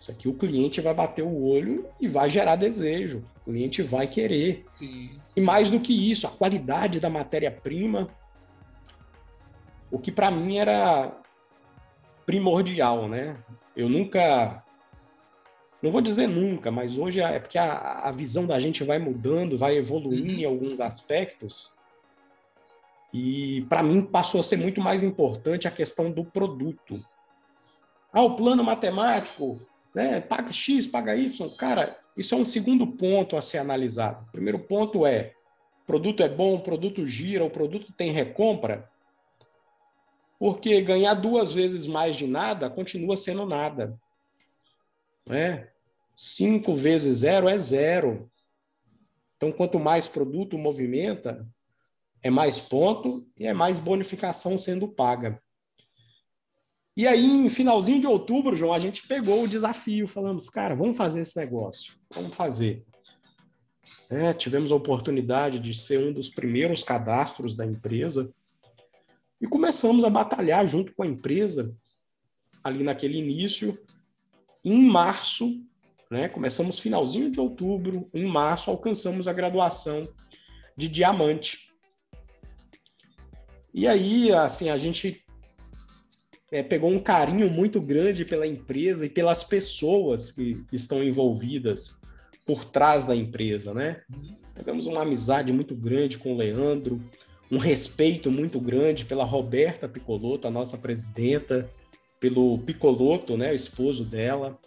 isso 0.00 0.12
aqui 0.12 0.28
o 0.28 0.34
cliente 0.34 0.80
vai 0.80 0.94
bater 0.94 1.24
o 1.24 1.42
olho 1.42 1.88
e 2.00 2.06
vai 2.06 2.30
gerar 2.30 2.54
desejo. 2.54 3.24
O 3.44 3.50
cliente 3.50 3.82
vai 3.82 4.06
querer. 4.06 4.64
Sim. 4.74 5.10
E 5.34 5.40
mais 5.40 5.72
do 5.72 5.80
que 5.80 6.08
isso, 6.08 6.24
a 6.24 6.30
qualidade 6.30 7.00
da 7.00 7.10
matéria-prima, 7.10 8.08
o 9.92 9.98
que 9.98 10.10
para 10.10 10.30
mim 10.30 10.56
era 10.56 11.12
primordial, 12.24 13.08
né? 13.08 13.36
Eu 13.76 13.90
nunca, 13.90 14.64
não 15.82 15.90
vou 15.92 16.00
dizer 16.00 16.26
nunca, 16.26 16.70
mas 16.70 16.96
hoje 16.96 17.20
é 17.20 17.38
porque 17.38 17.58
a, 17.58 18.08
a 18.08 18.10
visão 18.10 18.46
da 18.46 18.58
gente 18.58 18.82
vai 18.82 18.98
mudando, 18.98 19.56
vai 19.56 19.76
evoluindo 19.76 20.32
uhum. 20.32 20.38
em 20.38 20.44
alguns 20.46 20.80
aspectos. 20.80 21.72
E 23.12 23.66
para 23.68 23.82
mim 23.82 24.00
passou 24.00 24.40
a 24.40 24.42
ser 24.42 24.56
muito 24.56 24.80
mais 24.80 25.02
importante 25.02 25.68
a 25.68 25.70
questão 25.70 26.10
do 26.10 26.24
produto. 26.24 27.04
Ah, 28.10 28.22
o 28.22 28.34
plano 28.34 28.64
matemático, 28.64 29.60
né? 29.94 30.20
Paga 30.20 30.52
X, 30.52 30.86
paga 30.86 31.14
Y. 31.14 31.50
Cara, 31.56 31.98
isso 32.16 32.34
é 32.34 32.38
um 32.38 32.46
segundo 32.46 32.86
ponto 32.86 33.36
a 33.36 33.42
ser 33.42 33.58
analisado. 33.58 34.24
O 34.28 34.32
primeiro 34.32 34.58
ponto 34.58 35.04
é: 35.04 35.34
o 35.82 35.86
produto 35.86 36.22
é 36.22 36.28
bom, 36.30 36.54
o 36.54 36.60
produto 36.60 37.06
gira, 37.06 37.44
o 37.44 37.50
produto 37.50 37.92
tem 37.92 38.10
recompra. 38.10 38.90
Porque 40.42 40.82
ganhar 40.82 41.14
duas 41.14 41.52
vezes 41.52 41.86
mais 41.86 42.16
de 42.16 42.26
nada 42.26 42.68
continua 42.68 43.16
sendo 43.16 43.46
nada. 43.46 43.96
Né? 45.24 45.68
Cinco 46.16 46.74
vezes 46.74 47.18
zero 47.18 47.48
é 47.48 47.56
zero. 47.56 48.28
Então, 49.36 49.52
quanto 49.52 49.78
mais 49.78 50.08
produto 50.08 50.58
movimenta, 50.58 51.48
é 52.20 52.28
mais 52.28 52.58
ponto 52.58 53.24
e 53.38 53.46
é 53.46 53.54
mais 53.54 53.78
bonificação 53.78 54.58
sendo 54.58 54.88
paga. 54.88 55.40
E 56.96 57.06
aí, 57.06 57.24
em 57.24 57.48
finalzinho 57.48 58.00
de 58.00 58.08
outubro, 58.08 58.56
João, 58.56 58.72
a 58.72 58.80
gente 58.80 59.06
pegou 59.06 59.44
o 59.44 59.48
desafio, 59.48 60.08
falamos, 60.08 60.48
cara, 60.48 60.74
vamos 60.74 60.96
fazer 60.96 61.20
esse 61.20 61.36
negócio, 61.36 61.94
vamos 62.12 62.34
fazer. 62.34 62.84
É, 64.10 64.34
tivemos 64.34 64.72
a 64.72 64.74
oportunidade 64.74 65.60
de 65.60 65.72
ser 65.72 66.00
um 66.00 66.12
dos 66.12 66.28
primeiros 66.28 66.82
cadastros 66.82 67.54
da 67.54 67.64
empresa 67.64 68.34
e 69.42 69.46
começamos 69.48 70.04
a 70.04 70.10
batalhar 70.10 70.64
junto 70.64 70.94
com 70.94 71.02
a 71.02 71.06
empresa 71.06 71.76
ali 72.62 72.84
naquele 72.84 73.18
início. 73.18 73.76
Em 74.64 74.84
março, 74.84 75.60
né, 76.08 76.28
começamos 76.28 76.78
finalzinho 76.78 77.28
de 77.28 77.40
outubro, 77.40 78.06
em 78.14 78.24
março 78.24 78.70
alcançamos 78.70 79.26
a 79.26 79.32
graduação 79.32 80.08
de 80.76 80.86
diamante. 80.86 81.66
E 83.74 83.88
aí, 83.88 84.32
assim, 84.32 84.70
a 84.70 84.78
gente 84.78 85.24
é, 86.52 86.62
pegou 86.62 86.90
um 86.90 87.00
carinho 87.00 87.50
muito 87.50 87.80
grande 87.80 88.24
pela 88.24 88.46
empresa 88.46 89.06
e 89.06 89.10
pelas 89.10 89.42
pessoas 89.42 90.30
que, 90.30 90.62
que 90.66 90.76
estão 90.76 91.02
envolvidas 91.02 92.00
por 92.44 92.64
trás 92.64 93.06
da 93.06 93.16
empresa, 93.16 93.74
né? 93.74 93.96
Pegamos 94.54 94.86
uma 94.86 95.02
amizade 95.02 95.52
muito 95.52 95.74
grande 95.74 96.18
com 96.18 96.34
o 96.34 96.36
Leandro, 96.36 96.98
um 97.52 97.58
respeito 97.58 98.30
muito 98.30 98.58
grande 98.58 99.04
pela 99.04 99.24
Roberta 99.24 99.86
Picoloto, 99.86 100.48
a 100.48 100.50
nossa 100.50 100.78
presidenta, 100.78 101.70
pelo 102.18 102.56
Picoloto, 102.56 103.36
né, 103.36 103.52
o 103.52 103.54
esposo 103.54 104.06
dela. 104.06 104.58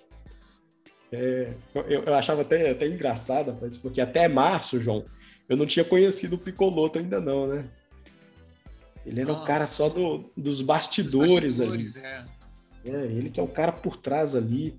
É, 1.12 1.52
eu, 1.74 2.04
eu, 2.06 2.14
achava 2.14 2.44
até, 2.44 2.70
até 2.70 2.88
engraçado, 2.88 3.56
porque 3.82 4.00
até 4.00 4.28
março, 4.28 4.80
João, 4.80 5.04
eu 5.50 5.58
não 5.58 5.66
tinha 5.66 5.84
conhecido 5.84 6.36
o 6.36 6.40
Picoloto 6.40 7.00
ainda 7.00 7.20
não, 7.20 7.48
né? 7.48 7.66
Ele 9.04 9.22
era 9.22 9.32
ah, 9.32 9.42
o 9.42 9.46
cara 9.46 9.66
só 9.66 9.90
do, 9.90 10.30
dos 10.38 10.62
bastidores, 10.62 11.58
bastidores 11.58 11.98
ali. 11.98 12.06
É. 12.06 12.26
é. 12.88 13.06
ele 13.06 13.32
que 13.32 13.40
é 13.40 13.44
o 13.44 13.48
cara 13.48 13.72
por 13.72 13.98
trás 13.98 14.36
ali 14.36 14.78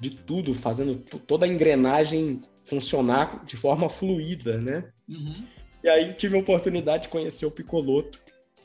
de 0.00 0.10
tudo, 0.10 0.52
fazendo 0.52 0.96
toda 0.96 1.46
a 1.46 1.48
engrenagem 1.48 2.40
funcionar 2.64 3.44
de 3.44 3.56
forma 3.56 3.88
fluida, 3.88 4.58
né? 4.58 4.82
Uhum. 5.08 5.44
E 5.86 5.88
aí 5.88 6.12
tive 6.12 6.36
a 6.36 6.40
oportunidade 6.40 7.04
de 7.04 7.08
conhecer 7.10 7.46
o 7.46 7.50
Picoloto 7.50 8.18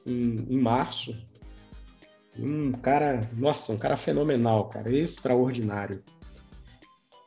em, 0.04 0.44
em 0.50 0.58
março. 0.58 1.16
Um 2.36 2.72
cara, 2.72 3.22
nossa, 3.38 3.72
um 3.72 3.78
cara 3.78 3.96
fenomenal, 3.96 4.70
cara, 4.70 4.92
extraordinário. 4.92 6.04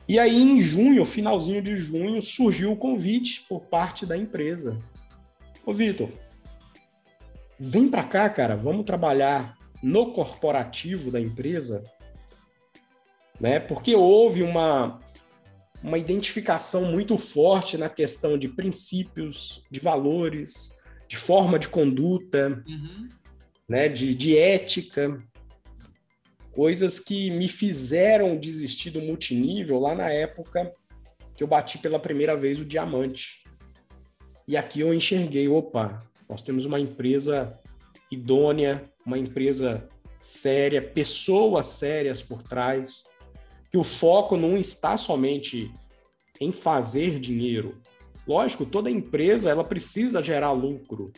E 0.08 0.18
aí 0.18 0.36
em 0.36 0.60
junho, 0.60 1.04
finalzinho 1.04 1.62
de 1.62 1.76
junho, 1.76 2.20
surgiu 2.20 2.72
o 2.72 2.76
convite 2.76 3.44
por 3.48 3.66
parte 3.66 4.04
da 4.04 4.16
empresa. 4.16 4.76
Ô 5.64 5.72
Vitor, 5.72 6.10
vem 7.56 7.88
para 7.88 8.02
cá, 8.02 8.28
cara, 8.28 8.56
vamos 8.56 8.84
trabalhar 8.84 9.56
no 9.80 10.12
corporativo 10.12 11.08
da 11.08 11.20
empresa, 11.20 11.84
né? 13.40 13.60
Porque 13.60 13.94
houve 13.94 14.42
uma 14.42 14.98
uma 15.84 15.98
identificação 15.98 16.90
muito 16.90 17.18
forte 17.18 17.76
na 17.76 17.90
questão 17.90 18.38
de 18.38 18.48
princípios, 18.48 19.62
de 19.70 19.78
valores, 19.78 20.78
de 21.06 21.18
forma 21.18 21.58
de 21.58 21.68
conduta, 21.68 22.64
uhum. 22.66 23.08
né? 23.68 23.86
De, 23.86 24.14
de 24.14 24.38
ética, 24.38 25.22
coisas 26.52 26.98
que 26.98 27.30
me 27.30 27.48
fizeram 27.48 28.38
desistir 28.38 28.90
do 28.90 29.02
multinível 29.02 29.78
lá 29.78 29.94
na 29.94 30.08
época 30.08 30.72
que 31.36 31.42
eu 31.42 31.48
bati 31.48 31.76
pela 31.76 31.98
primeira 31.98 32.34
vez 32.34 32.60
o 32.60 32.64
diamante. 32.64 33.42
E 34.48 34.56
aqui 34.56 34.80
eu 34.80 34.94
enxerguei, 34.94 35.48
opa, 35.48 36.02
nós 36.26 36.42
temos 36.42 36.64
uma 36.64 36.80
empresa 36.80 37.60
idônea, 38.10 38.82
uma 39.04 39.18
empresa 39.18 39.86
séria, 40.18 40.80
pessoas 40.80 41.66
sérias 41.66 42.22
por 42.22 42.42
trás, 42.42 43.04
que 43.74 43.78
o 43.78 43.82
foco 43.82 44.36
não 44.36 44.56
está 44.56 44.96
somente 44.96 45.68
em 46.40 46.52
fazer 46.52 47.18
dinheiro. 47.18 47.76
Lógico, 48.24 48.64
toda 48.64 48.88
empresa 48.88 49.50
ela 49.50 49.64
precisa 49.64 50.22
gerar 50.22 50.52
lucro. 50.52 51.12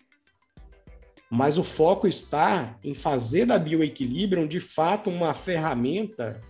mas 1.30 1.58
o 1.58 1.62
foco 1.62 2.08
está 2.08 2.78
em 2.82 2.94
fazer 2.94 3.44
da 3.44 3.58
bioequilíbrio 3.58 4.48
de 4.48 4.58
fato 4.58 5.10
uma 5.10 5.34
ferramenta 5.34 6.40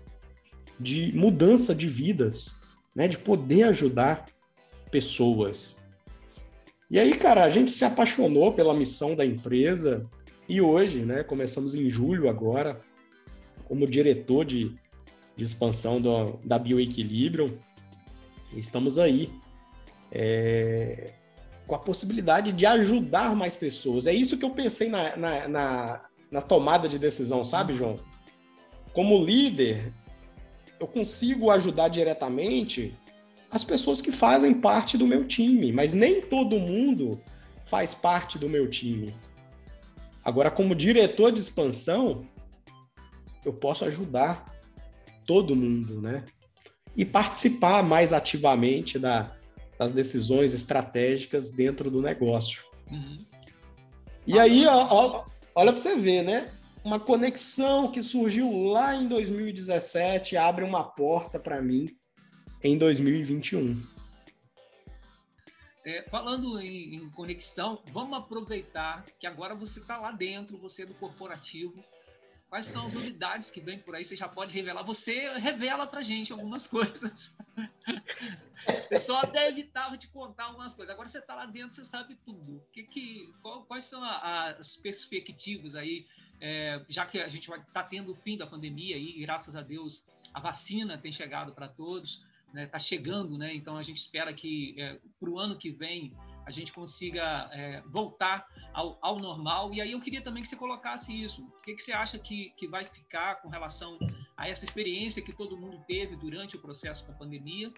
de 0.78 1.10
mudança 1.12 1.74
de 1.74 1.88
vidas, 1.88 2.60
né, 2.94 3.08
de 3.08 3.18
poder 3.18 3.64
ajudar 3.64 4.26
pessoas. 4.92 5.76
E 6.88 7.00
aí, 7.00 7.18
cara, 7.18 7.42
a 7.42 7.48
gente 7.48 7.72
se 7.72 7.84
apaixonou 7.84 8.52
pela 8.52 8.72
missão 8.72 9.16
da 9.16 9.26
empresa 9.26 10.08
e 10.48 10.60
hoje, 10.60 11.04
né, 11.04 11.24
começamos 11.24 11.74
em 11.74 11.90
julho 11.90 12.28
agora, 12.28 12.78
como 13.64 13.88
diretor 13.88 14.44
de, 14.44 14.72
de 15.36 15.44
expansão 15.44 16.00
do, 16.00 16.38
da 16.44 16.58
Bioequilíbrio, 16.58 17.58
estamos 18.52 18.98
aí 18.98 19.30
é, 20.10 21.12
com 21.66 21.74
a 21.74 21.78
possibilidade 21.78 22.52
de 22.52 22.64
ajudar 22.64 23.36
mais 23.36 23.54
pessoas. 23.54 24.06
É 24.06 24.12
isso 24.12 24.38
que 24.38 24.44
eu 24.44 24.50
pensei 24.50 24.88
na, 24.88 25.16
na, 25.16 25.48
na, 25.48 26.00
na 26.30 26.40
tomada 26.40 26.88
de 26.88 26.98
decisão, 26.98 27.44
sabe, 27.44 27.74
João? 27.74 27.96
Como 28.92 29.22
líder, 29.22 29.92
eu 30.80 30.86
consigo 30.86 31.50
ajudar 31.50 31.88
diretamente 31.88 32.94
as 33.50 33.62
pessoas 33.62 34.00
que 34.00 34.10
fazem 34.10 34.54
parte 34.54 34.96
do 34.96 35.06
meu 35.06 35.24
time, 35.24 35.72
mas 35.72 35.92
nem 35.92 36.20
todo 36.20 36.58
mundo 36.58 37.20
faz 37.64 37.94
parte 37.94 38.38
do 38.38 38.48
meu 38.48 38.68
time. 38.68 39.14
Agora, 40.24 40.50
como 40.50 40.74
diretor 40.74 41.30
de 41.30 41.40
expansão, 41.40 42.22
eu 43.44 43.52
posso 43.52 43.84
ajudar 43.84 44.55
todo 45.26 45.56
mundo, 45.56 46.00
né? 46.00 46.24
E 46.96 47.04
participar 47.04 47.82
mais 47.82 48.12
ativamente 48.12 48.98
da, 48.98 49.36
das 49.78 49.92
decisões 49.92 50.54
estratégicas 50.54 51.50
dentro 51.50 51.90
do 51.90 52.00
negócio. 52.00 52.62
Uhum. 52.90 53.16
E 54.26 54.38
aí, 54.38 54.66
ó, 54.66 54.88
ó, 54.90 55.24
olha 55.54 55.72
para 55.72 55.80
você 55.80 55.96
ver, 55.96 56.22
né? 56.22 56.46
Uma 56.84 57.00
conexão 57.00 57.90
que 57.90 58.02
surgiu 58.02 58.68
lá 58.68 58.94
em 58.94 59.08
2017 59.08 60.36
abre 60.36 60.64
uma 60.64 60.84
porta 60.84 61.38
para 61.38 61.60
mim 61.60 61.88
em 62.62 62.78
2021. 62.78 63.82
É, 65.84 66.02
falando 66.08 66.60
em, 66.60 66.96
em, 66.96 67.10
conexão, 67.10 67.80
vamos 67.92 68.18
aproveitar 68.18 69.04
que 69.20 69.26
agora 69.26 69.54
você 69.54 69.78
está 69.78 69.96
lá 69.98 70.10
dentro, 70.10 70.56
você 70.56 70.82
é 70.82 70.86
do 70.86 70.94
corporativo. 70.94 71.74
Quais 72.56 72.68
são 72.68 72.86
as 72.86 72.94
novidades 72.94 73.50
que 73.50 73.60
vem 73.60 73.78
por 73.78 73.94
aí? 73.94 74.02
Você 74.02 74.16
já 74.16 74.26
pode 74.26 74.54
revelar. 74.54 74.82
Você 74.82 75.28
revela 75.38 75.86
para 75.86 76.02
gente 76.02 76.32
algumas 76.32 76.64
coisas. 76.66 77.36
O 78.66 78.88
pessoal 78.88 79.24
até 79.24 79.46
evitava 79.46 79.98
te 79.98 80.08
contar 80.08 80.44
algumas 80.44 80.74
coisas. 80.74 80.94
Agora 80.94 81.06
você 81.06 81.18
está 81.18 81.34
lá 81.34 81.44
dentro, 81.44 81.74
você 81.74 81.84
sabe 81.84 82.16
tudo. 82.24 82.64
Que, 82.72 82.84
que, 82.84 83.30
qual, 83.42 83.66
quais 83.66 83.84
são 83.84 84.02
as 84.02 84.74
perspectivas 84.76 85.74
aí? 85.74 86.06
É, 86.40 86.82
já 86.88 87.04
que 87.04 87.20
a 87.20 87.28
gente 87.28 87.46
vai 87.46 87.58
estar 87.58 87.72
tá 87.74 87.82
tendo 87.82 88.12
o 88.12 88.14
fim 88.14 88.38
da 88.38 88.46
pandemia 88.46 88.96
e 88.96 89.20
graças 89.20 89.54
a 89.54 89.60
Deus 89.60 90.02
a 90.32 90.40
vacina 90.40 90.96
tem 90.96 91.12
chegado 91.12 91.52
para 91.52 91.68
todos, 91.68 92.24
está 92.54 92.78
né, 92.78 92.80
chegando, 92.80 93.36
né? 93.36 93.54
Então 93.54 93.76
a 93.76 93.82
gente 93.82 93.98
espera 93.98 94.32
que 94.32 94.74
é, 94.78 94.98
para 95.20 95.28
o 95.28 95.38
ano 95.38 95.58
que 95.58 95.70
vem 95.70 96.16
a 96.46 96.52
gente 96.52 96.72
consiga 96.72 97.50
é, 97.52 97.82
voltar 97.86 98.46
ao, 98.72 98.96
ao, 99.02 99.18
normal. 99.18 99.74
E 99.74 99.80
aí 99.80 99.92
eu 99.92 100.00
queria 100.00 100.22
também 100.22 100.44
que 100.44 100.48
você 100.48 100.54
colocasse 100.56 101.12
isso. 101.12 101.42
O 101.42 101.60
que, 101.60 101.74
que 101.74 101.82
você 101.82 101.92
acha 101.92 102.18
que, 102.18 102.50
que 102.56 102.68
vai 102.68 102.84
ficar 102.84 103.42
com 103.42 103.48
relação 103.48 103.98
a 104.36 104.48
essa 104.48 104.64
experiência 104.64 105.20
que 105.20 105.32
todo 105.32 105.58
mundo 105.58 105.82
teve 105.88 106.14
durante 106.14 106.56
o 106.56 106.60
processo 106.60 107.04
da 107.04 107.12
pandemia? 107.12 107.72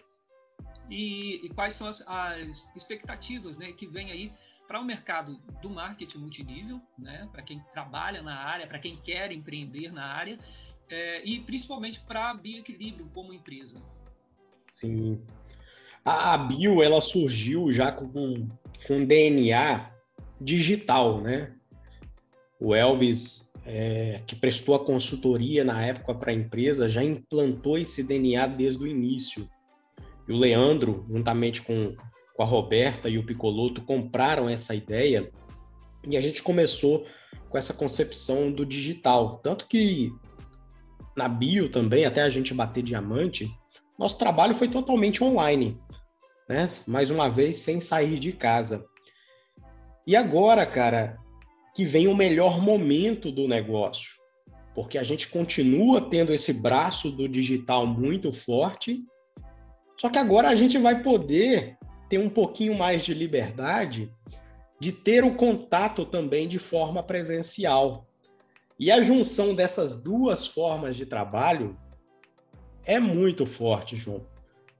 E, 0.87 1.43
e 1.43 1.49
quais 1.49 1.73
são 1.73 1.87
as, 1.87 2.01
as, 2.05 2.69
expectativas 2.75 3.57
né, 3.57 3.71
que 3.71 3.87
vem 3.87 4.11
aí 4.11 4.31
para 4.67 4.79
o 4.79 4.85
mercado 4.85 5.39
do 5.63 5.69
marketing 5.71 6.19
multinível, 6.19 6.79
né, 6.95 7.27
para 7.31 7.41
quem 7.41 7.59
trabalha 7.73 8.21
na 8.21 8.35
área, 8.35 8.67
para 8.67 8.77
quem 8.77 8.97
quer 8.97 9.31
empreender 9.31 9.91
na 9.91 10.05
área, 10.05 10.37
é, 10.87 11.25
e 11.25 11.39
principalmente 11.39 11.99
para 12.01 12.29
a 12.29 12.33
Bioequilíbrio 12.35 13.09
como 13.15 13.33
empresa? 13.33 13.81
Sim, 14.75 15.25
a, 16.09 16.33
a 16.33 16.37
bio 16.37 16.81
ela 16.81 16.99
surgiu 17.01 17.71
já 17.71 17.91
com, 17.91 18.47
com 18.87 19.05
DNA 19.05 19.91
digital, 20.41 21.21
né? 21.21 21.53
O 22.59 22.73
Elvis, 22.73 23.53
é, 23.63 24.21
que 24.25 24.35
prestou 24.35 24.73
a 24.73 24.83
consultoria 24.83 25.63
na 25.63 25.85
época 25.85 26.15
para 26.15 26.31
a 26.31 26.33
empresa, 26.33 26.89
já 26.89 27.03
implantou 27.03 27.77
esse 27.77 28.01
DNA 28.01 28.47
desde 28.47 28.83
o 28.83 28.87
início. 28.87 29.47
E 30.27 30.33
o 30.33 30.37
Leandro, 30.37 31.05
juntamente 31.09 31.61
com, 31.61 31.95
com 32.35 32.43
a 32.43 32.45
Roberta 32.45 33.07
e 33.07 33.19
o 33.19 33.25
Picoloto, 33.25 33.83
compraram 33.83 34.49
essa 34.49 34.73
ideia 34.73 35.31
e 36.07 36.17
a 36.17 36.21
gente 36.21 36.41
começou 36.41 37.05
com 37.49 37.57
essa 37.57 37.73
concepção 37.73 38.51
do 38.51 38.65
digital. 38.65 39.39
Tanto 39.43 39.67
que 39.67 40.11
na 41.15 41.27
bio 41.27 41.69
também, 41.69 42.05
até 42.05 42.23
a 42.23 42.29
gente 42.29 42.53
bater 42.53 42.81
diamante, 42.81 43.49
nosso 43.97 44.17
trabalho 44.17 44.55
foi 44.55 44.69
totalmente 44.69 45.23
online 45.23 45.79
né? 46.49 46.67
Mais 46.87 47.11
uma 47.11 47.29
vez, 47.29 47.59
sem 47.59 47.79
sair 47.79 48.19
de 48.19 48.33
casa. 48.33 48.83
E 50.07 50.15
agora, 50.15 50.65
cara, 50.65 51.19
que 51.75 51.85
vem 51.85 52.07
o 52.07 52.15
melhor 52.15 52.59
momento 52.59 53.31
do 53.31 53.47
negócio, 53.47 54.09
porque 54.73 54.97
a 54.97 55.03
gente 55.03 55.27
continua 55.27 56.01
tendo 56.09 56.33
esse 56.33 56.51
braço 56.51 57.11
do 57.11 57.29
digital 57.29 57.85
muito 57.85 58.33
forte, 58.33 59.05
só 59.95 60.09
que 60.09 60.17
agora 60.17 60.49
a 60.49 60.55
gente 60.55 60.79
vai 60.79 61.03
poder 61.03 61.77
ter 62.09 62.17
um 62.17 62.29
pouquinho 62.29 62.75
mais 62.75 63.05
de 63.05 63.13
liberdade 63.13 64.11
de 64.79 64.91
ter 64.91 65.23
o 65.23 65.35
contato 65.35 66.05
também 66.05 66.47
de 66.47 66.57
forma 66.57 67.03
presencial. 67.03 68.07
E 68.79 68.89
a 68.89 69.03
junção 69.03 69.53
dessas 69.53 70.01
duas 70.01 70.47
formas 70.47 70.95
de 70.95 71.05
trabalho 71.05 71.77
é 72.85 72.97
muito 72.97 73.45
forte, 73.45 73.97
João 73.97 74.25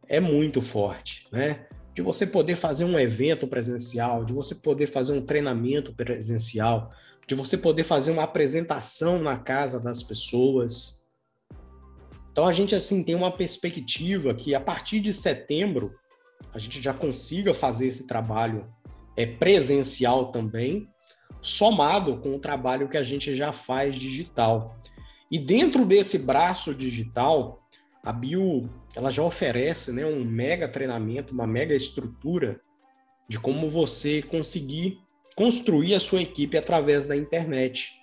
é 0.09 0.19
muito 0.19 0.61
forte, 0.61 1.27
né? 1.31 1.67
De 1.93 2.01
você 2.01 2.25
poder 2.25 2.55
fazer 2.55 2.83
um 2.83 2.99
evento 2.99 3.47
presencial, 3.47 4.25
de 4.25 4.33
você 4.33 4.55
poder 4.55 4.87
fazer 4.87 5.13
um 5.13 5.21
treinamento 5.21 5.93
presencial, 5.93 6.91
de 7.27 7.35
você 7.35 7.55
poder 7.55 7.83
fazer 7.83 8.11
uma 8.11 8.23
apresentação 8.23 9.21
na 9.21 9.37
casa 9.37 9.79
das 9.79 10.01
pessoas. 10.01 11.07
Então 12.31 12.47
a 12.47 12.51
gente 12.51 12.75
assim 12.75 13.03
tem 13.03 13.13
uma 13.13 13.31
perspectiva 13.31 14.33
que 14.33 14.55
a 14.55 14.59
partir 14.59 14.99
de 14.99 15.13
setembro 15.13 15.93
a 16.53 16.57
gente 16.57 16.81
já 16.81 16.93
consiga 16.93 17.53
fazer 17.53 17.87
esse 17.87 18.07
trabalho 18.07 18.67
é 19.15 19.25
presencial 19.25 20.31
também, 20.31 20.87
somado 21.41 22.17
com 22.17 22.35
o 22.35 22.39
trabalho 22.39 22.87
que 22.87 22.97
a 22.97 23.03
gente 23.03 23.35
já 23.35 23.51
faz 23.51 23.95
digital. 23.95 24.75
E 25.29 25.37
dentro 25.37 25.85
desse 25.85 26.17
braço 26.17 26.73
digital, 26.73 27.61
a 28.03 28.13
Bio 28.13 28.69
ela 28.95 29.11
já 29.11 29.23
oferece 29.23 29.91
né, 29.91 30.05
um 30.05 30.23
mega 30.23 30.67
treinamento, 30.67 31.33
uma 31.33 31.47
mega 31.47 31.75
estrutura 31.75 32.59
de 33.27 33.39
como 33.39 33.69
você 33.69 34.21
conseguir 34.21 34.99
construir 35.35 35.93
a 35.95 35.99
sua 35.99 36.21
equipe 36.21 36.57
através 36.57 37.05
da 37.05 37.15
internet. 37.15 37.93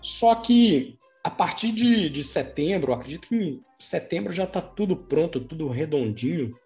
Só 0.00 0.34
que 0.34 0.98
a 1.22 1.30
partir 1.30 1.70
de, 1.72 2.08
de 2.08 2.24
setembro, 2.24 2.92
acredito 2.92 3.28
que 3.28 3.36
em 3.36 3.62
setembro 3.78 4.32
já 4.32 4.44
está 4.44 4.60
tudo 4.60 4.96
pronto, 4.96 5.40
tudo 5.40 5.68
redondinho, 5.68 6.56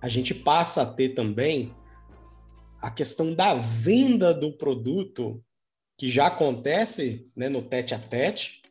a 0.00 0.08
gente 0.08 0.32
passa 0.32 0.82
a 0.82 0.86
ter 0.86 1.14
também 1.14 1.74
a 2.80 2.90
questão 2.90 3.34
da 3.34 3.54
venda 3.54 4.32
do 4.32 4.52
produto, 4.52 5.42
que 5.96 6.08
já 6.08 6.28
acontece 6.28 7.28
né, 7.34 7.48
no 7.48 7.60
tete 7.60 7.94
a 7.94 7.98
tete, 7.98 8.62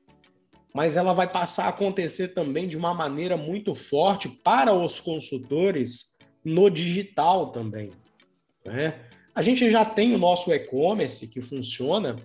mas 0.77 0.95
ela 0.95 1.11
vai 1.11 1.27
passar 1.27 1.65
a 1.65 1.69
acontecer 1.69 2.35
também 2.35 2.67
de 2.67 2.77
uma 2.77 2.93
maneira 2.93 3.35
muito 3.35 3.73
forte 3.73 4.29
para 4.29 4.71
os 4.71 4.99
consultores 4.99 6.15
no 6.45 6.69
digital 6.69 7.51
também. 7.51 7.89
Né? 8.63 8.99
A 9.33 9.41
gente 9.41 9.71
já 9.71 9.83
tem 9.83 10.13
o 10.13 10.19
nosso 10.19 10.53
e-commerce 10.53 11.25
que 11.29 11.41
funciona, 11.41 12.15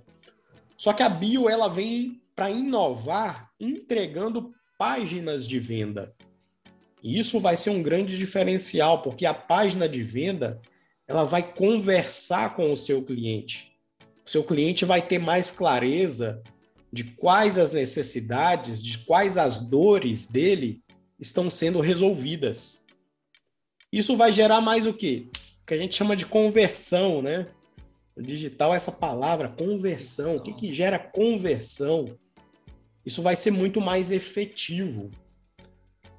só 0.77 0.93
que 0.93 1.03
a 1.03 1.09
Bio 1.09 1.49
ela 1.49 1.67
vem 1.67 2.21
para 2.37 2.51
inovar 2.51 3.51
entregando 3.59 4.53
páginas 4.77 5.49
de 5.49 5.59
venda. 5.59 6.15
E 7.03 7.19
isso 7.19 7.41
vai 7.41 7.57
ser 7.57 7.71
um 7.71 7.83
grande 7.83 8.19
diferencial, 8.19 9.01
porque 9.01 9.25
a 9.25 9.33
página 9.33 9.89
de 9.89 10.03
venda 10.03 10.61
ela 11.09 11.25
vai 11.25 11.43
conversar 11.55 12.55
com 12.55 12.71
o 12.71 12.77
seu 12.77 13.03
cliente. 13.03 13.73
O 14.27 14.31
seu 14.31 14.45
cliente 14.45 14.85
vai 14.85 15.01
ter 15.01 15.19
mais 15.19 15.51
clareza 15.51 16.43
de 16.93 17.05
quais 17.05 17.57
as 17.57 17.73
necessidades, 17.73 18.83
de 18.83 18.99
quais 18.99 19.37
as 19.37 19.61
dores 19.61 20.27
dele 20.27 20.83
estão 21.19 21.49
sendo 21.49 21.81
resolvidas. 21.81 22.85
Isso 23.91 24.17
vai 24.17 24.31
gerar 24.31 24.61
mais 24.61 24.87
o 24.87 24.93
quê? 24.93 25.29
O 25.63 25.67
que 25.67 25.75
a 25.75 25.79
gente 25.79 25.95
chama 25.95 26.15
de 26.15 26.27
conversão, 26.27 27.23
né? 27.23 27.47
O 28.15 28.21
digital, 28.21 28.75
essa 28.75 28.93
palavra, 28.93 29.49
conversão. 29.49 30.37
O 30.37 30.41
que, 30.41 30.53
que 30.53 30.73
gera 30.73 30.99
conversão? 30.99 32.07
Isso 33.07 33.23
vai 33.23 33.37
ser 33.37 33.51
muito 33.51 33.81
mais 33.81 34.11
efetivo. 34.11 35.11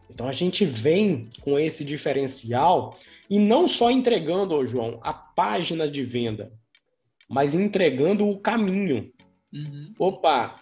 Então 0.10 0.28
a 0.28 0.32
gente 0.32 0.66
vem 0.66 1.30
com 1.42 1.58
esse 1.58 1.84
diferencial 1.84 2.98
e 3.30 3.40
não 3.40 3.68
só 3.68 3.90
entregando, 3.90 4.66
João, 4.66 5.00
a 5.02 5.14
página 5.14 5.90
de 5.90 6.04
venda, 6.04 6.52
mas 7.30 7.54
entregando 7.56 8.28
o 8.28 8.40
caminho. 8.40 9.12
Uhum. 9.54 9.94
Opa, 10.00 10.56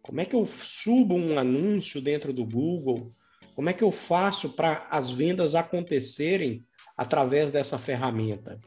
como 0.00 0.20
é 0.20 0.24
que 0.24 0.34
eu 0.34 0.46
subo 0.46 1.14
um 1.14 1.38
anúncio 1.38 2.00
dentro 2.00 2.32
do 2.32 2.44
Google? 2.44 3.12
Como 3.54 3.68
é 3.68 3.72
que 3.72 3.84
eu 3.84 3.92
faço 3.92 4.50
para 4.50 4.86
as 4.90 5.10
vendas 5.10 5.54
acontecerem 5.54 6.64
através 6.96 7.52
dessa 7.52 7.78
ferramenta? 7.78 8.58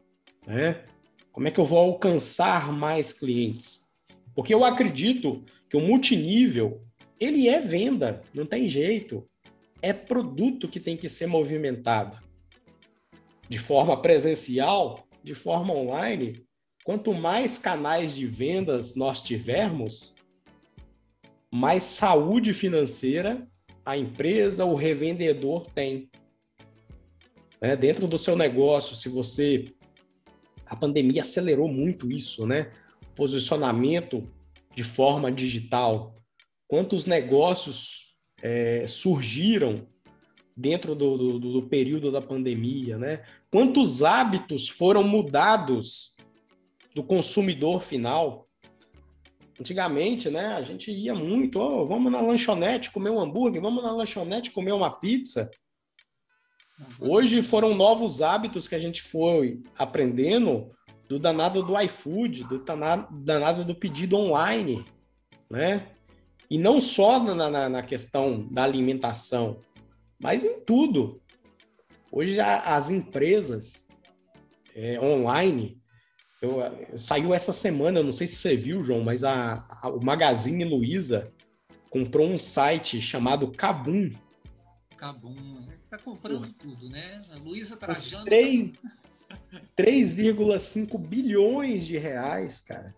Né? 0.46 0.84
Como 1.32 1.48
é 1.48 1.50
que 1.50 1.58
eu 1.58 1.64
vou 1.64 1.78
alcançar 1.78 2.72
mais 2.72 3.12
clientes? 3.12 3.88
Porque 4.34 4.54
eu 4.54 4.64
acredito 4.64 5.44
que 5.68 5.76
o 5.76 5.80
multinível, 5.80 6.82
ele 7.18 7.48
é 7.48 7.60
venda, 7.60 8.22
não 8.32 8.46
tem 8.46 8.68
jeito. 8.68 9.28
É 9.82 9.92
produto 9.92 10.68
que 10.68 10.78
tem 10.78 10.96
que 10.96 11.08
ser 11.08 11.26
movimentado. 11.26 12.18
De 13.48 13.58
forma 13.58 14.00
presencial, 14.00 15.06
de 15.22 15.34
forma 15.34 15.74
online, 15.74 16.34
quanto 16.84 17.12
mais 17.12 17.58
canais 17.58 18.14
de 18.14 18.26
vendas 18.26 18.94
nós 18.94 19.22
tivermos, 19.22 20.14
mais 21.50 21.82
saúde 21.82 22.52
financeira 22.52 23.48
a 23.84 23.98
empresa, 23.98 24.64
o 24.64 24.74
revendedor 24.74 25.66
tem. 25.74 26.08
Né? 27.60 27.76
Dentro 27.76 28.06
do 28.06 28.16
seu 28.16 28.36
negócio, 28.36 28.96
se 28.96 29.08
você. 29.08 29.66
A 30.64 30.74
pandemia 30.74 31.22
acelerou 31.22 31.68
muito 31.68 32.10
isso, 32.10 32.46
né? 32.46 32.72
Posicionamento 33.14 34.26
de 34.74 34.82
forma 34.82 35.30
digital. 35.30 36.16
Quantos 36.66 37.06
negócios 37.06 38.14
é, 38.42 38.86
surgiram 38.86 39.86
dentro 40.56 40.94
do, 40.94 41.38
do, 41.38 41.38
do, 41.38 41.62
período 41.62 42.10
da 42.10 42.22
pandemia, 42.22 42.96
né? 42.96 43.22
Quantos 43.50 44.02
hábitos 44.02 44.68
foram 44.68 45.04
mudados 45.04 46.13
do 46.94 47.02
consumidor 47.02 47.82
final? 47.82 48.48
Antigamente, 49.60 50.30
né, 50.30 50.54
a 50.54 50.62
gente 50.62 50.90
ia 50.90 51.14
muito, 51.14 51.60
oh, 51.60 51.86
vamos 51.86 52.10
na 52.10 52.20
lanchonete 52.20 52.90
comer 52.90 53.10
um 53.10 53.20
hambúrguer, 53.20 53.60
vamos 53.60 53.82
na 53.82 53.92
lanchonete 53.92 54.50
comer 54.50 54.72
uma 54.72 54.90
pizza. 54.90 55.50
Hoje 56.98 57.40
foram 57.40 57.74
novos 57.74 58.20
hábitos 58.20 58.66
que 58.66 58.74
a 58.74 58.80
gente 58.80 59.00
foi 59.00 59.62
aprendendo 59.76 60.72
do 61.08 61.18
danado 61.18 61.62
do 61.62 61.80
iFood, 61.82 62.44
do 62.44 62.64
danado 63.10 63.64
do 63.64 63.74
pedido 63.74 64.16
online, 64.16 64.84
né? 65.48 65.86
E 66.50 66.58
não 66.58 66.80
só 66.80 67.22
na, 67.22 67.50
na, 67.50 67.68
na 67.68 67.82
questão 67.82 68.48
da 68.50 68.64
alimentação, 68.64 69.60
mas 70.18 70.44
em 70.44 70.60
tudo. 70.60 71.20
Hoje 72.10 72.34
já 72.34 72.60
as 72.60 72.90
empresas 72.90 73.84
é, 74.74 75.00
online 75.00 75.80
eu, 76.44 76.98
saiu 76.98 77.34
essa 77.34 77.52
semana, 77.52 78.02
não 78.02 78.12
sei 78.12 78.26
se 78.26 78.36
você 78.36 78.56
viu, 78.56 78.84
João, 78.84 79.02
mas 79.02 79.24
a, 79.24 79.64
a 79.82 79.88
o 79.88 80.04
Magazine 80.04 80.64
Luiza 80.64 81.32
comprou 81.90 82.28
um 82.28 82.38
site 82.38 83.00
chamado 83.00 83.50
Kabum. 83.52 84.10
Kabum, 84.96 85.66
tá 85.88 85.98
comprando 85.98 86.52
tudo, 86.54 86.88
né? 86.88 87.22
A 87.30 87.36
Luiza 87.42 87.76
trajando. 87.76 88.24
3,5 89.76 90.98
bilhões 90.98 91.86
de 91.86 91.96
reais, 91.96 92.60
cara. 92.60 92.94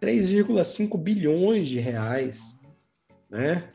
3,5 0.00 0.96
bilhões 0.98 1.68
de 1.68 1.78
reais, 1.78 2.60
né? 3.28 3.72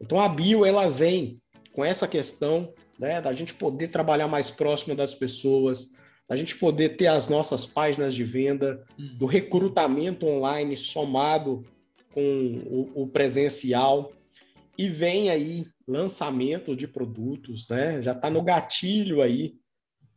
Então 0.00 0.20
a 0.20 0.28
Bio 0.28 0.64
ela 0.64 0.88
vem 0.88 1.40
com 1.72 1.84
essa 1.84 2.08
questão, 2.08 2.72
né, 2.98 3.20
da 3.20 3.32
gente 3.32 3.54
poder 3.54 3.88
trabalhar 3.88 4.28
mais 4.28 4.50
próximo 4.50 4.94
das 4.94 5.14
pessoas, 5.14 5.92
a 6.32 6.36
gente 6.36 6.56
poder 6.56 6.96
ter 6.96 7.08
as 7.08 7.28
nossas 7.28 7.66
páginas 7.66 8.14
de 8.14 8.24
venda, 8.24 8.82
uhum. 8.98 9.16
do 9.18 9.26
recrutamento 9.26 10.26
online 10.26 10.78
somado 10.78 11.62
com 12.14 12.62
o, 12.94 13.02
o 13.02 13.06
presencial. 13.06 14.10
E 14.78 14.88
vem 14.88 15.28
aí 15.28 15.66
lançamento 15.86 16.74
de 16.74 16.88
produtos, 16.88 17.68
né? 17.68 18.00
Já 18.00 18.12
está 18.12 18.30
no 18.30 18.40
gatilho 18.40 19.20
aí 19.20 19.56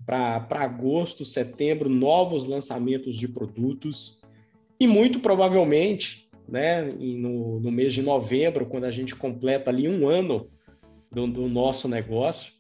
para 0.06 0.48
agosto, 0.52 1.26
setembro, 1.26 1.90
novos 1.90 2.48
lançamentos 2.48 3.18
de 3.18 3.28
produtos. 3.28 4.22
E 4.80 4.88
muito 4.88 5.20
provavelmente, 5.20 6.30
né, 6.48 6.82
no, 6.82 7.60
no 7.60 7.72
mês 7.72 7.94
de 7.94 8.02
novembro, 8.02 8.68
quando 8.68 8.86
a 8.86 8.92
gente 8.92 9.14
completa 9.14 9.70
ali 9.70 9.90
um 9.90 10.08
ano 10.08 10.48
do, 11.12 11.28
do 11.28 11.50
nosso 11.50 11.90
negócio, 11.90 12.54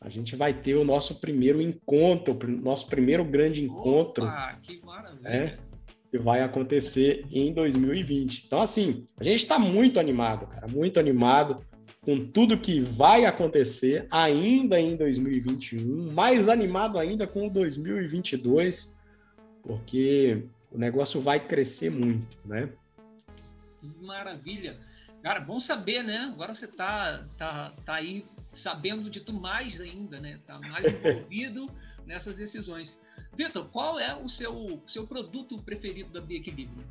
a 0.00 0.08
gente 0.08 0.34
vai 0.34 0.54
ter 0.54 0.74
o 0.74 0.84
nosso 0.84 1.16
primeiro 1.16 1.60
encontro, 1.60 2.36
nosso 2.48 2.86
primeiro 2.86 3.24
grande 3.24 3.62
encontro. 3.62 4.24
Opa, 4.24 4.58
que 4.62 4.80
maravilha! 4.84 5.20
Né, 5.20 5.58
que 6.10 6.18
vai 6.18 6.42
acontecer 6.42 7.24
em 7.30 7.52
2020. 7.52 8.44
Então, 8.46 8.60
assim, 8.60 9.06
a 9.18 9.22
gente 9.22 9.40
está 9.40 9.58
muito 9.58 10.00
animado, 10.00 10.46
cara, 10.46 10.66
muito 10.66 10.98
animado 10.98 11.64
com 12.00 12.18
tudo 12.26 12.58
que 12.58 12.80
vai 12.80 13.26
acontecer 13.26 14.06
ainda 14.10 14.80
em 14.80 14.96
2021, 14.96 16.12
mais 16.12 16.48
animado 16.48 16.98
ainda 16.98 17.26
com 17.26 17.48
2022, 17.48 18.98
porque 19.62 20.44
o 20.72 20.78
negócio 20.78 21.20
vai 21.20 21.38
crescer 21.38 21.90
muito, 21.90 22.38
né? 22.44 22.70
Maravilha. 24.00 24.78
Cara, 25.22 25.40
bom 25.40 25.60
saber, 25.60 26.02
né? 26.02 26.30
Agora 26.32 26.54
você 26.54 26.66
tá, 26.66 27.24
tá, 27.36 27.72
tá 27.84 27.94
aí 27.94 28.24
sabendo 28.52 29.10
de 29.10 29.20
tudo 29.20 29.40
mais 29.40 29.80
ainda, 29.80 30.20
né? 30.20 30.40
Tá 30.46 30.58
mais 30.58 30.84
envolvido 30.86 31.70
nessas 32.06 32.34
decisões. 32.34 32.96
Vitor, 33.36 33.66
qual 33.70 33.98
é 33.98 34.14
o 34.14 34.28
seu, 34.28 34.82
seu 34.86 35.06
produto 35.06 35.58
preferido 35.62 36.10
da 36.10 36.20
Bioequilíbrio? 36.20 36.84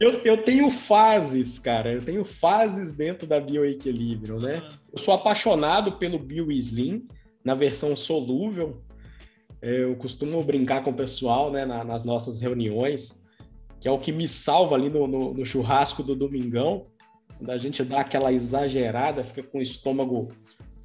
Eu, 0.00 0.10
eu, 0.12 0.20
eu, 0.24 0.42
tenho 0.42 0.70
fases, 0.70 1.58
cara. 1.58 1.92
Eu 1.92 2.04
tenho 2.04 2.24
fases 2.24 2.92
dentro 2.92 3.26
da 3.26 3.38
Bioequilíbrio, 3.40 4.38
né? 4.38 4.62
Ah. 4.64 4.78
Eu 4.92 4.98
sou 4.98 5.12
apaixonado 5.12 5.92
pelo 5.92 6.18
BioSlim 6.18 7.06
na 7.44 7.54
versão 7.54 7.94
solúvel. 7.94 8.82
Eu 9.60 9.94
costumo 9.96 10.42
brincar 10.42 10.82
com 10.82 10.90
o 10.90 10.94
pessoal, 10.94 11.50
né, 11.52 11.64
nas 11.64 12.04
nossas 12.04 12.40
reuniões, 12.40 13.24
que 13.80 13.86
é 13.86 13.90
o 13.90 13.98
que 13.98 14.10
me 14.10 14.26
salva 14.26 14.74
ali 14.74 14.90
no, 14.90 15.06
no, 15.06 15.34
no 15.34 15.46
churrasco 15.46 16.02
do 16.02 16.16
domingão 16.16 16.86
quando 17.42 17.50
a 17.50 17.58
gente 17.58 17.82
dá 17.82 18.02
aquela 18.02 18.32
exagerada, 18.32 19.24
fica 19.24 19.42
com 19.42 19.58
o 19.58 19.62
estômago 19.62 20.28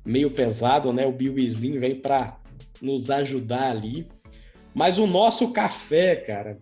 meio 0.03 0.31
pesado, 0.31 0.91
né? 0.91 1.05
O 1.05 1.11
Bill 1.11 1.37
Slim 1.37 1.77
vem 1.77 1.93
para 1.93 2.39
nos 2.81 3.11
ajudar 3.11 3.69
ali. 3.69 4.07
Mas 4.73 4.97
o 4.97 5.05
nosso 5.05 5.53
café, 5.53 6.15
cara, 6.15 6.57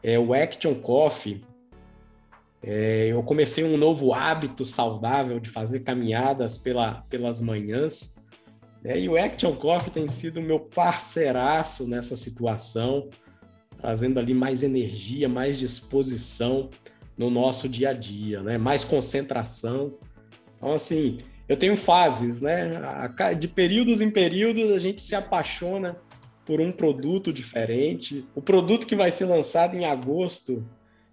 é 0.00 0.16
o 0.16 0.32
Action 0.32 0.76
Coffee. 0.76 1.44
É, 2.62 3.08
eu 3.08 3.20
comecei 3.24 3.64
um 3.64 3.76
novo 3.76 4.14
hábito 4.14 4.64
saudável 4.64 5.40
de 5.40 5.50
fazer 5.50 5.80
caminhadas 5.80 6.56
pela, 6.56 7.04
pelas 7.10 7.40
manhãs. 7.40 8.14
Né? 8.80 9.00
E 9.00 9.08
o 9.08 9.16
Action 9.16 9.56
Coffee 9.56 9.92
tem 9.92 10.06
sido 10.06 10.40
meu 10.40 10.60
parceiraço 10.60 11.84
nessa 11.84 12.14
situação, 12.14 13.10
trazendo 13.76 14.20
ali 14.20 14.32
mais 14.32 14.62
energia, 14.62 15.28
mais 15.28 15.58
disposição 15.58 16.70
no 17.16 17.30
nosso 17.30 17.68
dia 17.68 17.90
a 17.90 17.92
dia, 17.92 18.42
né? 18.42 18.58
Mais 18.58 18.84
concentração. 18.84 19.94
Então, 20.56 20.74
assim, 20.74 21.20
eu 21.48 21.56
tenho 21.56 21.76
fases, 21.76 22.40
né? 22.40 22.70
De 23.38 23.48
períodos 23.48 24.00
em 24.00 24.10
períodos 24.10 24.72
a 24.72 24.78
gente 24.78 25.02
se 25.02 25.14
apaixona 25.14 25.96
por 26.44 26.60
um 26.60 26.72
produto 26.72 27.32
diferente. 27.32 28.26
O 28.34 28.42
produto 28.42 28.86
que 28.86 28.96
vai 28.96 29.10
ser 29.10 29.26
lançado 29.26 29.76
em 29.76 29.84
agosto, 29.84 30.66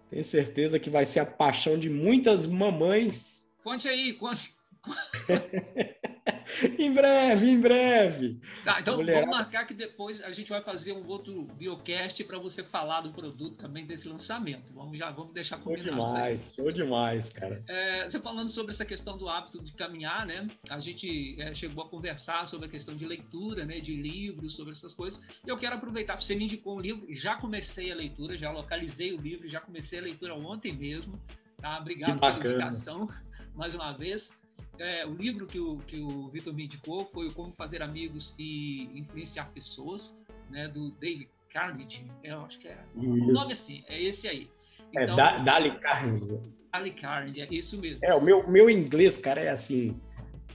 tenho 0.10 0.24
certeza 0.24 0.80
que 0.80 0.90
vai 0.90 1.06
ser 1.06 1.20
a 1.22 1.26
paixão 1.26 1.78
de 1.78 1.90
muitas 1.90 2.46
mamães. 2.46 3.50
Conte 3.64 3.88
aí, 3.88 4.14
conte, 4.14 4.56
em 6.78 6.94
breve, 6.94 7.50
em 7.50 7.60
breve. 7.60 8.40
Tá, 8.64 8.80
então 8.82 8.98
Mulherada. 8.98 9.26
vamos 9.26 9.40
marcar 9.40 9.66
que 9.66 9.74
depois 9.74 10.22
a 10.22 10.32
gente 10.32 10.50
vai 10.50 10.62
fazer 10.62 10.94
um 10.94 11.06
outro 11.08 11.44
biocast 11.58 12.24
para 12.24 12.38
você 12.38 12.64
falar 12.64 13.02
do 13.02 13.12
produto 13.12 13.58
também 13.58 13.86
desse 13.86 14.08
lançamento. 14.08 14.74
Vamos 14.74 14.98
já 14.98 15.12
vamos 15.12 15.34
deixar 15.34 15.58
combinado. 15.58 15.84
Show 15.84 16.06
demais, 16.06 16.54
show 16.56 16.72
demais, 16.72 17.30
cara. 17.30 17.64
É, 17.68 18.10
você 18.10 18.20
falando 18.20 18.50
sobre 18.50 18.72
essa 18.72 18.86
questão 18.86 19.18
do 19.18 19.30
hábito 19.30 19.64
de 19.64 19.74
caminhar, 19.74 20.26
né? 20.26 20.48
A 20.70 20.80
gente 20.80 21.40
é, 21.40 21.54
chegou 21.54 21.84
a 21.84 21.90
conversar 21.90 22.48
sobre 22.48 22.68
a 22.68 22.70
questão 22.70 22.96
de 22.96 23.06
leitura, 23.06 23.66
né? 23.66 23.80
De 23.80 23.96
livros, 23.96 24.56
sobre 24.56 24.74
essas 24.74 24.94
coisas. 24.94 25.22
E 25.46 25.50
eu 25.50 25.58
quero 25.58 25.76
aproveitar, 25.76 26.22
você 26.22 26.36
me 26.36 26.46
indicou 26.46 26.78
um 26.78 26.80
livro, 26.80 27.06
já 27.14 27.36
comecei 27.36 27.92
a 27.92 27.96
leitura, 27.96 28.38
já 28.38 28.52
localizei 28.52 29.14
o 29.14 29.20
livro, 29.20 29.48
já 29.48 29.60
comecei 29.60 30.00
a 30.00 30.02
leitura 30.02 30.36
ontem 30.36 30.74
mesmo. 30.74 31.20
Tá? 31.60 31.80
Obrigado 31.80 32.20
pela 32.20 32.38
indicação 32.38 33.08
mais 33.56 33.76
uma 33.76 33.92
vez 33.92 34.32
é, 34.80 35.06
o 35.06 35.14
livro 35.14 35.46
que 35.46 35.60
o, 35.60 35.78
que 35.80 36.00
o 36.00 36.30
Vitor 36.30 36.54
me 36.54 36.66
indicou 36.66 37.06
foi 37.14 37.28
o 37.28 37.34
Como 37.34 37.54
Fazer 37.54 37.84
Amigos 37.84 38.34
e 38.40 38.90
Influenciar 38.96 39.46
Pessoas, 39.54 40.16
né, 40.50 40.68
do 40.68 40.92
Dale 40.92 41.30
Carnegie. 41.50 42.06
Eu 42.24 42.42
acho 42.42 42.58
que 42.60 42.68
é 42.68 42.84
isso. 42.96 43.08
o 43.08 43.34
nome 43.34 43.54
assim, 43.54 43.84
é 43.88 44.02
esse 44.02 44.28
aí. 44.28 44.50
É 44.96 45.04
então, 45.04 45.20
é 45.20 45.44
Dale 45.44 45.72
Carnegie. 45.72 46.40
Dale 46.72 46.92
Carnegie, 46.92 47.42
é 47.42 47.48
isso 47.54 47.78
mesmo. 47.78 48.00
É, 48.04 48.16
o 48.16 48.22
meu, 48.22 48.50
meu 48.50 48.70
inglês, 48.70 49.18
cara, 49.18 49.42
é 49.42 49.50
assim, 49.50 50.00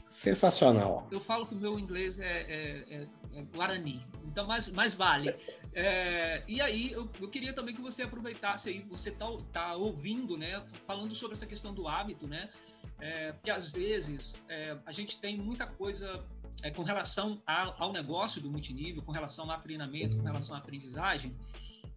sensacional. 0.09 1.07
Eu 1.11 1.21
falo 1.21 1.47
que 1.47 1.55
o 1.55 1.59
meu 1.59 1.79
inglês 1.79 2.19
é, 2.19 2.25
é, 2.25 2.85
é, 2.91 3.07
é 3.35 3.43
Guarani, 3.55 4.05
então 4.25 4.47
mais, 4.47 4.69
mais 4.71 4.95
vale. 4.95 5.35
É, 5.75 6.43
e 6.49 6.61
aí, 6.61 6.91
eu, 6.91 7.09
eu, 7.21 7.29
queria 7.29 7.53
também 7.53 7.75
que 7.75 7.83
você 7.83 8.03
aproveitasse 8.03 8.71
aí, 8.71 8.81
você 8.89 9.11
tá, 9.11 9.27
tá 9.53 9.77
ouvindo, 9.77 10.37
né, 10.37 10.63
falando 10.87 11.15
sobre 11.15 11.37
essa 11.37 11.47
questão 11.47 11.75
do 11.75 11.87
hábito, 11.87 12.27
né, 12.27 12.49
é, 13.01 13.33
porque 13.33 13.51
às 13.51 13.69
vezes 13.71 14.33
é, 14.49 14.77
a 14.87 14.93
gente 14.93 15.19
tem 15.19 15.37
muita 15.37 15.67
coisa 15.67 16.25
é, 16.63 16.71
com 16.71 16.83
relação 16.83 17.43
ao, 17.47 17.83
ao 17.83 17.93
negócio 17.93 18.41
do 18.41 18.51
multinível, 18.51 19.03
com 19.03 19.13
relação 19.13 19.51
ao 19.51 19.61
treinamento, 19.61 20.17
com 20.17 20.23
relação 20.23 20.55
à 20.55 20.59
aprendizagem, 20.59 21.35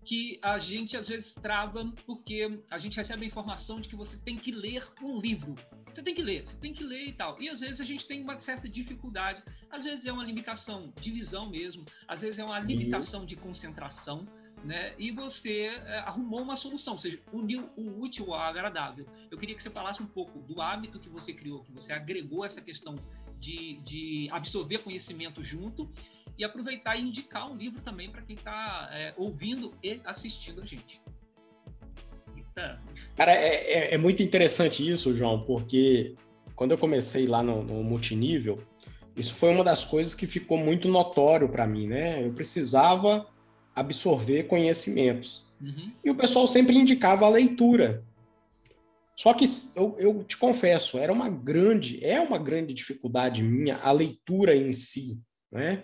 que 0.04 0.40
a 0.42 0.58
gente 0.60 0.98
às 0.98 1.08
vezes 1.08 1.34
trava 1.34 1.86
porque 2.06 2.60
a 2.70 2.78
gente 2.78 2.98
recebe 2.98 3.26
a 3.26 3.28
informação 3.28 3.80
de 3.80 3.88
que 3.88 3.96
você 3.96 4.18
tem 4.18 4.36
que 4.36 4.52
ler 4.52 4.88
um 5.02 5.20
livro. 5.20 5.56
Você 5.94 6.04
tem 6.04 6.14
que 6.14 6.22
ler, 6.22 6.48
você 6.48 6.58
tem 6.58 6.74
que 6.74 6.84
ler 6.84 7.08
e 7.08 7.14
tal. 7.14 7.42
E 7.42 7.50
às 7.50 7.60
vezes 7.60 7.82
a 7.82 7.86
gente 7.86 8.06
tem 8.06 8.22
uma 8.22 8.40
certa 8.40 8.70
dificuldade, 8.70 9.44
às 9.70 9.84
vezes 9.84 10.06
é 10.06 10.12
uma 10.12 10.24
limitação 10.24 10.94
de 11.00 11.12
visão 11.12 11.50
mesmo, 11.50 11.84
às 12.08 12.22
vezes 12.22 12.40
é 12.40 12.44
uma 12.44 12.60
Sim. 12.62 12.68
limitação 12.68 13.26
de 13.26 13.36
concentração, 13.36 14.28
né? 14.64 14.94
E 14.98 15.12
você 15.12 15.64
é, 15.86 16.00
arrumou 16.00 16.42
uma 16.42 16.56
solução, 16.56 16.94
ou 16.94 17.00
seja, 17.00 17.20
uniu 17.32 17.70
o 17.76 18.02
útil 18.02 18.34
ao 18.34 18.42
agradável. 18.42 19.06
Eu 19.32 19.38
queria 19.38 19.56
que 19.56 19.64
você 19.64 19.70
falasse 19.70 20.02
um 20.02 20.08
pouco 20.08 20.40
do 20.40 20.62
hábito 20.62 21.00
que 21.00 21.10
você 21.10 21.34
criou, 21.34 21.64
que 21.64 21.72
você 21.72 21.94
agregou 21.94 22.46
essa 22.46 22.62
questão 22.62 22.96
de, 23.40 23.78
de 23.86 24.28
absorver 24.32 24.80
conhecimento 24.80 25.44
junto 25.44 25.90
e 26.38 26.44
aproveitar 26.44 26.96
e 26.98 27.02
indicar 27.02 27.50
um 27.52 27.56
livro 27.56 27.82
também 27.82 28.10
para 28.10 28.22
quem 28.22 28.36
está 28.36 28.90
é, 28.92 29.14
ouvindo 29.18 29.74
e 29.84 30.00
assistindo 30.06 30.62
a 30.62 30.66
gente. 30.66 31.02
Eita. 32.36 32.82
Cara, 33.16 33.34
é, 33.34 33.56
é, 33.56 33.94
é, 33.96 33.98
muito 33.98 34.22
interessante 34.24 34.88
isso, 34.88 35.16
João, 35.16 35.42
porque 35.42 36.16
quando 36.56 36.72
eu 36.72 36.78
comecei 36.78 37.28
lá 37.28 37.42
no, 37.42 37.64
no 37.64 37.84
multinível, 37.84 38.62
isso 39.16 39.36
foi 39.36 39.54
uma 39.54 39.64
das 39.64 39.84
coisas 39.84 40.14
que 40.14 40.26
ficou 40.26 40.58
muito 40.58 40.88
notório 40.88 41.50
para 41.50 41.68
mim, 41.68 41.88
né? 41.88 42.26
Eu 42.26 42.32
precisava 42.32 43.28
absorver 43.76 44.44
conhecimentos. 44.44 45.52
Uhum. 45.62 45.92
E 46.04 46.10
o 46.10 46.16
pessoal 46.16 46.48
sempre 46.48 46.78
indicava 46.78 47.26
a 47.26 47.30
leitura. 47.30 48.04
Só 49.16 49.34
que 49.34 49.46
eu, 49.76 49.96
eu, 50.00 50.24
te 50.24 50.38
confesso, 50.38 50.98
era 50.98 51.12
uma 51.12 51.30
grande, 51.30 52.04
é 52.04 52.22
uma 52.22 52.38
grande 52.38 52.74
dificuldade 52.74 53.44
minha 53.44 53.78
a 53.78 53.92
leitura 53.92 54.56
em 54.56 54.72
si, 54.72 55.20
né? 55.52 55.84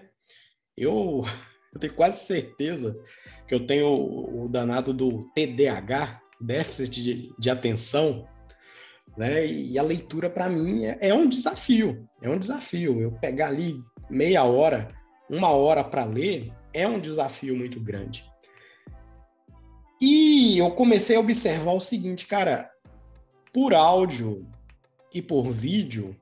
Eu, 0.77 1.23
eu 1.73 1.79
tenho 1.79 1.93
quase 1.93 2.25
certeza 2.25 2.97
que 3.45 3.53
eu 3.53 3.65
tenho 3.65 3.88
o, 3.88 4.45
o 4.45 4.49
danado 4.49 4.93
do 4.93 5.29
TDAH, 5.36 6.21
déficit 6.39 7.03
de, 7.03 7.33
de 7.38 7.49
atenção, 7.49 8.25
né? 9.17 9.45
E 9.45 9.77
a 9.77 9.83
leitura 9.83 10.29
para 10.29 10.49
mim 10.49 10.86
é, 10.86 10.97
é, 11.01 11.13
um 11.13 11.27
desafio, 11.27 12.07
é 12.21 12.29
um 12.29 12.39
desafio. 12.39 13.01
Eu 13.01 13.11
pegar 13.11 13.47
ali 13.47 13.77
meia 14.09 14.43
hora, 14.43 14.88
uma 15.29 15.49
hora 15.49 15.83
para 15.83 16.05
ler 16.05 16.53
é 16.76 16.86
um 16.86 16.99
desafio 16.99 17.55
muito 17.55 17.80
grande. 17.80 18.26
E 20.01 20.57
eu 20.57 20.69
comecei 20.71 21.15
a 21.15 21.19
observar 21.19 21.71
o 21.71 21.80
seguinte, 21.80 22.28
cara, 22.28 22.69
por 23.53 23.73
áudio 23.73 24.45
e 25.13 25.21
por 25.21 25.51
vídeo, 25.51 26.15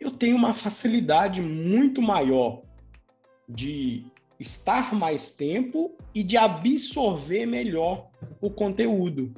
eu 0.00 0.10
tenho 0.10 0.36
uma 0.36 0.52
facilidade 0.52 1.40
muito 1.40 2.02
maior 2.02 2.62
de 3.48 4.04
estar 4.40 4.94
mais 4.94 5.30
tempo 5.30 5.96
e 6.12 6.24
de 6.24 6.36
absorver 6.36 7.46
melhor 7.46 8.10
o 8.40 8.50
conteúdo. 8.50 9.32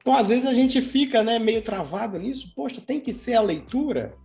Então, 0.00 0.16
às 0.16 0.28
vezes 0.28 0.46
a 0.46 0.54
gente 0.54 0.80
fica 0.80 1.24
né, 1.24 1.40
meio 1.40 1.62
travado 1.62 2.18
nisso, 2.18 2.52
poxa, 2.54 2.80
tem 2.80 3.00
que 3.00 3.12
ser 3.12 3.34
a 3.34 3.40
leitura? 3.40 4.16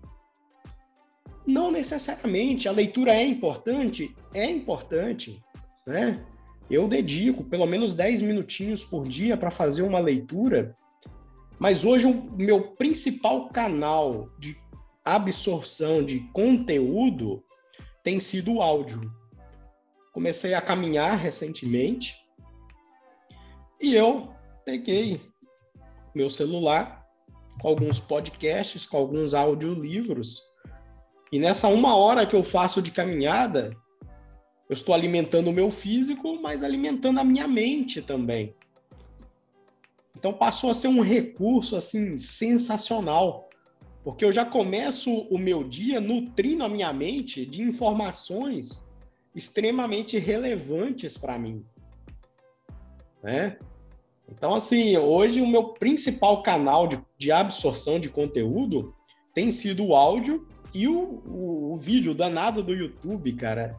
Não 1.48 1.72
necessariamente. 1.72 2.68
A 2.68 2.72
leitura 2.72 3.16
é 3.16 3.26
importante? 3.26 4.14
É 4.34 4.46
importante. 4.46 5.42
Né? 5.88 6.22
Eu 6.70 6.86
dedico 6.86 7.46
pelo 7.46 7.66
menos 7.66 7.94
10 7.96 8.22
minutinhos 8.22 8.84
por 8.84 9.08
dia 9.08 9.38
para 9.38 9.50
fazer 9.50 9.84
uma 9.84 10.00
leitura, 10.00 10.76
mas 11.58 11.86
hoje 11.86 12.06
o 12.06 12.30
meu 12.38 12.76
principal 12.76 13.48
canal 13.48 14.30
de 14.38 14.60
absorção 15.04 16.04
de 16.04 16.20
conteúdo 16.34 17.42
tem 18.04 18.20
sido 18.20 18.56
o 18.56 18.62
áudio. 18.62 19.00
Comecei 20.12 20.54
a 20.54 20.62
caminhar 20.62 21.18
recentemente 21.18 22.16
e 23.82 23.96
eu 23.96 24.34
peguei 24.66 25.22
meu 26.14 26.30
celular 26.30 27.06
com 27.62 27.68
alguns 27.70 28.00
podcasts, 28.00 28.86
com 28.86 28.98
alguns 28.98 29.34
audiolivros. 29.34 30.42
E 31.32 31.40
nessa 31.40 31.70
uma 31.70 31.96
hora 31.96 32.26
que 32.26 32.36
eu 32.36 32.44
faço 32.44 32.82
de 32.82 32.92
caminhada, 32.92 33.72
eu 34.70 34.74
estou 34.74 34.94
alimentando 34.94 35.50
o 35.50 35.54
meu 35.54 35.72
físico, 35.72 36.40
mas 36.42 36.64
alimentando 36.64 37.20
a 37.20 37.24
minha 37.24 37.48
mente 37.48 38.02
também. 38.02 38.54
Então 40.16 40.34
passou 40.34 40.70
a 40.70 40.74
ser 40.74 40.88
um 40.88 41.02
recurso 41.02 41.76
assim 41.76 42.18
sensacional 42.18 43.48
porque 44.08 44.24
eu 44.24 44.32
já 44.32 44.46
começo 44.46 45.12
o 45.12 45.38
meu 45.38 45.66
dia 45.66 46.00
nutrindo 46.00 46.64
a 46.64 46.70
minha 46.70 46.94
mente 46.94 47.46
de 47.46 47.62
informações 47.62 48.90
extremamente 49.36 50.18
relevantes 50.18 51.18
para 51.18 51.38
mim. 51.38 51.66
Né? 53.22 53.58
Então, 54.30 54.56
assim, 54.56 54.96
hoje 54.96 55.42
o 55.42 55.46
meu 55.46 55.74
principal 55.74 56.42
canal 56.42 56.88
de, 56.88 57.02
de 57.18 57.34
absorção 57.34 58.00
de 58.00 58.08
conteúdo 58.08 58.96
tem 59.34 59.52
sido 59.52 59.84
o 59.84 59.94
áudio 59.94 60.48
e 60.74 60.88
o, 60.88 61.22
o, 61.28 61.74
o 61.74 61.78
vídeo 61.78 62.16
danado 62.16 62.64
do 62.64 62.74
YouTube, 62.74 63.34
cara. 63.34 63.78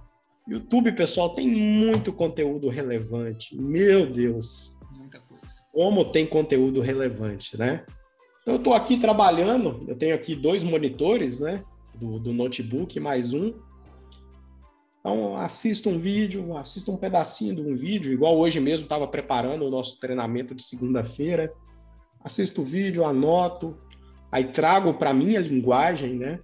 YouTube, 0.48 0.92
pessoal, 0.92 1.28
tem 1.28 1.46
muito 1.46 2.10
conteúdo 2.10 2.70
relevante. 2.70 3.54
Meu 3.54 4.10
Deus. 4.10 4.78
Muita 4.90 5.20
coisa. 5.20 5.44
Como 5.70 6.06
tem 6.06 6.26
conteúdo 6.26 6.80
relevante, 6.80 7.58
né? 7.58 7.84
Então, 8.40 8.54
eu 8.54 8.58
estou 8.58 8.72
aqui 8.72 8.96
trabalhando, 8.96 9.84
eu 9.86 9.94
tenho 9.94 10.14
aqui 10.14 10.34
dois 10.34 10.64
monitores, 10.64 11.40
né? 11.40 11.62
Do, 11.94 12.18
do 12.18 12.32
notebook, 12.32 12.98
mais 12.98 13.34
um. 13.34 13.52
Então, 15.00 15.36
assisto 15.36 15.90
um 15.90 15.98
vídeo, 15.98 16.56
assisto 16.56 16.90
um 16.90 16.96
pedacinho 16.96 17.54
de 17.54 17.60
um 17.60 17.74
vídeo, 17.74 18.10
igual 18.10 18.38
hoje 18.38 18.58
mesmo 18.58 18.84
estava 18.84 19.06
preparando 19.06 19.66
o 19.66 19.70
nosso 19.70 20.00
treinamento 20.00 20.54
de 20.54 20.62
segunda-feira. 20.62 21.52
Assisto 22.24 22.62
o 22.62 22.64
vídeo, 22.64 23.04
anoto, 23.04 23.76
aí 24.32 24.44
trago 24.44 24.94
para 24.94 25.12
minha 25.12 25.40
linguagem, 25.40 26.14
né? 26.14 26.40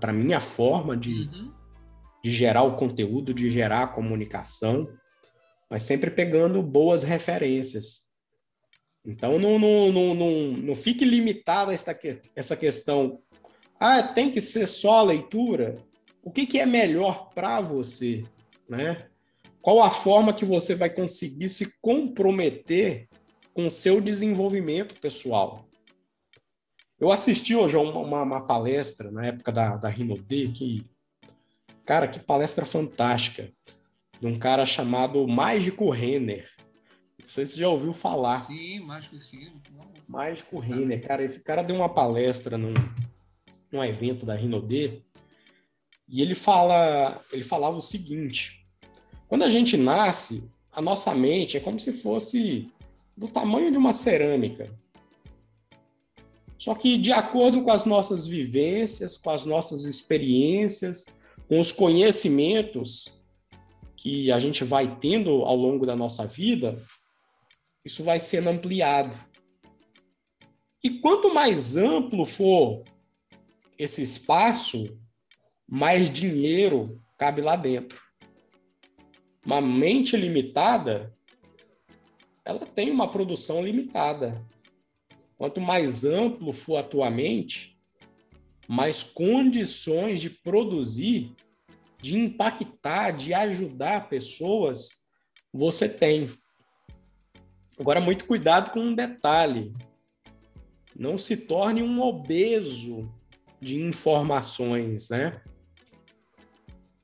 Para 0.00 0.12
minha 0.12 0.40
forma 0.40 0.96
de, 0.96 1.28
uhum. 1.32 1.52
De 2.22 2.30
gerar 2.30 2.62
o 2.62 2.76
conteúdo, 2.76 3.32
de 3.32 3.50
gerar 3.50 3.82
a 3.82 3.88
comunicação, 3.88 4.88
mas 5.68 5.82
sempre 5.82 6.10
pegando 6.10 6.62
boas 6.62 7.02
referências. 7.02 8.10
Então, 9.04 9.38
não, 9.38 9.58
não, 9.58 9.92
não, 9.92 10.14
não, 10.14 10.52
não 10.52 10.76
fique 10.76 11.04
limitada 11.04 11.72
essa, 11.72 11.98
essa 12.36 12.56
questão. 12.56 13.20
Ah, 13.78 14.02
tem 14.02 14.30
que 14.30 14.40
ser 14.40 14.66
só 14.66 14.98
a 14.98 15.02
leitura? 15.02 15.76
O 16.22 16.30
que, 16.30 16.46
que 16.46 16.58
é 16.58 16.66
melhor 16.66 17.30
para 17.34 17.60
você? 17.60 18.24
Né? 18.68 18.98
Qual 19.62 19.82
a 19.82 19.90
forma 19.90 20.34
que 20.34 20.44
você 20.44 20.74
vai 20.74 20.90
conseguir 20.90 21.48
se 21.48 21.72
comprometer 21.80 23.08
com 23.54 23.66
o 23.66 23.70
seu 23.70 24.00
desenvolvimento 24.00 25.00
pessoal? 25.00 25.66
Eu 26.98 27.10
assisti 27.10 27.54
hoje 27.54 27.76
a 27.76 27.80
uma, 27.80 28.22
uma, 28.22 28.46
palestra 28.46 29.10
na 29.10 29.24
época 29.24 29.50
da, 29.50 29.78
da 29.78 29.88
Rinode, 29.88 30.48
que, 30.48 30.84
cara, 31.90 32.06
que 32.06 32.20
palestra 32.20 32.64
fantástica, 32.64 33.50
de 34.20 34.26
um 34.26 34.38
cara 34.38 34.64
chamado 34.64 35.26
Mágico 35.26 35.90
Renner 35.90 36.48
sei 37.30 37.46
se 37.46 37.52
você 37.54 37.60
já 37.60 37.68
ouviu 37.68 37.92
falar. 37.92 38.46
Sim, 38.46 38.80
Mágico 38.80 39.22
sim. 39.22 39.52
Mágico 40.08 40.58
Renner, 40.58 41.00
cara, 41.00 41.22
esse 41.22 41.44
cara 41.44 41.62
deu 41.62 41.76
uma 41.76 41.88
palestra 41.88 42.58
num, 42.58 42.74
num 43.70 43.84
evento 43.84 44.26
da 44.26 44.34
Rinode 44.34 45.04
e 46.08 46.20
ele 46.20 46.34
fala, 46.34 47.22
ele 47.30 47.44
falava 47.44 47.78
o 47.78 47.82
seguinte: 47.82 48.66
quando 49.28 49.44
a 49.44 49.48
gente 49.48 49.76
nasce, 49.76 50.50
a 50.72 50.82
nossa 50.82 51.14
mente 51.14 51.56
é 51.56 51.60
como 51.60 51.78
se 51.78 51.92
fosse 51.92 52.68
do 53.16 53.28
tamanho 53.28 53.70
de 53.70 53.78
uma 53.78 53.92
cerâmica. 53.92 54.66
Só 56.58 56.74
que 56.74 56.98
de 56.98 57.12
acordo 57.12 57.62
com 57.62 57.70
as 57.70 57.84
nossas 57.84 58.26
vivências, 58.26 59.16
com 59.16 59.30
as 59.30 59.46
nossas 59.46 59.84
experiências, 59.84 61.06
com 61.50 61.58
os 61.58 61.72
conhecimentos 61.72 63.20
que 63.96 64.30
a 64.30 64.38
gente 64.38 64.62
vai 64.62 65.00
tendo 65.00 65.42
ao 65.42 65.56
longo 65.56 65.84
da 65.84 65.96
nossa 65.96 66.24
vida, 66.24 66.80
isso 67.84 68.04
vai 68.04 68.20
sendo 68.20 68.50
ampliado. 68.50 69.12
E 70.80 70.90
quanto 71.00 71.34
mais 71.34 71.76
amplo 71.76 72.24
for 72.24 72.84
esse 73.76 74.00
espaço, 74.00 74.96
mais 75.68 76.08
dinheiro 76.08 77.02
cabe 77.18 77.42
lá 77.42 77.56
dentro. 77.56 78.00
Uma 79.44 79.60
mente 79.60 80.16
limitada, 80.16 81.12
ela 82.44 82.64
tem 82.64 82.92
uma 82.92 83.10
produção 83.10 83.60
limitada. 83.60 84.46
Quanto 85.36 85.60
mais 85.60 86.04
amplo 86.04 86.52
for 86.52 86.76
a 86.76 86.84
tua 86.84 87.10
mente, 87.10 87.69
mais 88.70 89.02
condições 89.02 90.20
de 90.20 90.30
produzir, 90.30 91.34
de 92.00 92.16
impactar, 92.16 93.10
de 93.10 93.34
ajudar 93.34 94.08
pessoas 94.08 94.90
você 95.52 95.88
tem. 95.88 96.30
Agora, 97.76 98.00
muito 98.00 98.26
cuidado 98.26 98.70
com 98.70 98.78
um 98.78 98.94
detalhe. 98.94 99.74
Não 100.96 101.18
se 101.18 101.36
torne 101.36 101.82
um 101.82 102.00
obeso 102.00 103.12
de 103.60 103.74
informações, 103.74 105.08
né? 105.08 105.42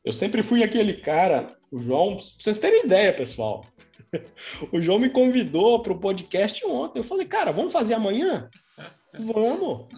Eu 0.05 0.13
sempre 0.13 0.45
fui 0.45 0.63
aquele 0.63 0.95
cara, 0.95 1.49
o 1.73 1.81
João, 1.81 2.15
pra 2.15 2.25
vocês 2.39 2.59
terem 2.59 2.85
ideia, 2.85 3.13
pessoal. 3.13 3.65
O 4.73 4.81
João 4.81 5.01
me 5.01 5.11
convidou 5.11 5.83
para 5.83 5.93
o 5.93 5.99
podcast 5.99 6.65
ontem. 6.65 7.01
Eu 7.01 7.05
falei, 7.05 7.27
cara, 7.27 7.51
vamos 7.51 7.73
fazer 7.73 7.95
amanhã? 7.95 8.49
Vamos. 9.19 9.89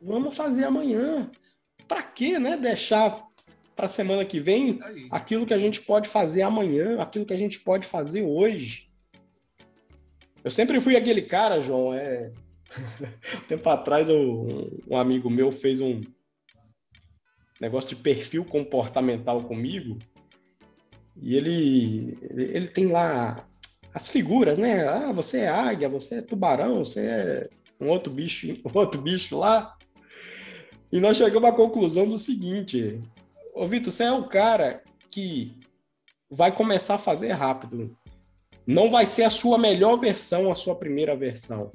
Vamos 0.00 0.36
fazer 0.36 0.64
amanhã. 0.64 1.30
Para 1.86 2.02
quê, 2.02 2.38
né? 2.38 2.56
Deixar 2.56 3.20
para 3.76 3.86
a 3.86 3.88
semana 3.88 4.24
que 4.24 4.40
vem 4.40 4.78
aquilo 5.10 5.46
que 5.46 5.54
a 5.54 5.58
gente 5.58 5.80
pode 5.80 6.08
fazer 6.08 6.42
amanhã, 6.42 7.00
aquilo 7.00 7.24
que 7.24 7.32
a 7.32 7.38
gente 7.38 7.60
pode 7.60 7.86
fazer 7.86 8.22
hoje. 8.22 8.90
Eu 10.42 10.50
sempre 10.50 10.80
fui 10.80 10.96
aquele 10.96 11.22
cara, 11.22 11.60
João. 11.60 11.94
É... 11.94 12.32
tempo 13.48 13.68
atrás, 13.68 14.08
eu, 14.08 14.80
um 14.88 14.96
amigo 14.96 15.28
meu 15.28 15.50
fez 15.50 15.80
um 15.80 16.00
negócio 17.60 17.90
de 17.90 17.96
perfil 17.96 18.44
comportamental 18.44 19.42
comigo. 19.42 19.98
E 21.16 21.36
ele, 21.36 22.18
ele, 22.22 22.56
ele 22.56 22.68
tem 22.68 22.86
lá 22.86 23.46
as 23.92 24.08
figuras, 24.08 24.58
né? 24.58 24.86
Ah, 24.88 25.12
você 25.12 25.40
é 25.40 25.48
águia, 25.48 25.88
você 25.88 26.16
é 26.16 26.22
tubarão, 26.22 26.76
você 26.76 27.00
é 27.00 27.50
um 27.80 27.88
outro 27.88 28.12
bicho, 28.12 28.46
um 28.64 28.78
outro 28.78 29.00
bicho 29.00 29.36
lá. 29.36 29.76
E 30.92 31.00
nós 31.00 31.16
chegamos 31.16 31.48
à 31.48 31.52
conclusão 31.52 32.08
do 32.08 32.18
seguinte: 32.18 33.00
Ô 33.54 33.66
Vitor, 33.66 33.92
você 33.92 34.04
é 34.04 34.12
o 34.12 34.28
cara 34.28 34.82
que 35.10 35.56
vai 36.30 36.52
começar 36.52 36.94
a 36.94 36.98
fazer 36.98 37.32
rápido. 37.32 37.96
Não 38.66 38.90
vai 38.90 39.06
ser 39.06 39.24
a 39.24 39.30
sua 39.30 39.58
melhor 39.58 39.96
versão, 39.96 40.50
a 40.50 40.54
sua 40.54 40.74
primeira 40.74 41.16
versão. 41.16 41.72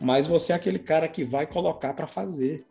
Mas 0.00 0.26
você 0.26 0.52
é 0.52 0.56
aquele 0.56 0.78
cara 0.78 1.06
que 1.06 1.22
vai 1.22 1.46
colocar 1.46 1.94
para 1.94 2.06
fazer. 2.06 2.64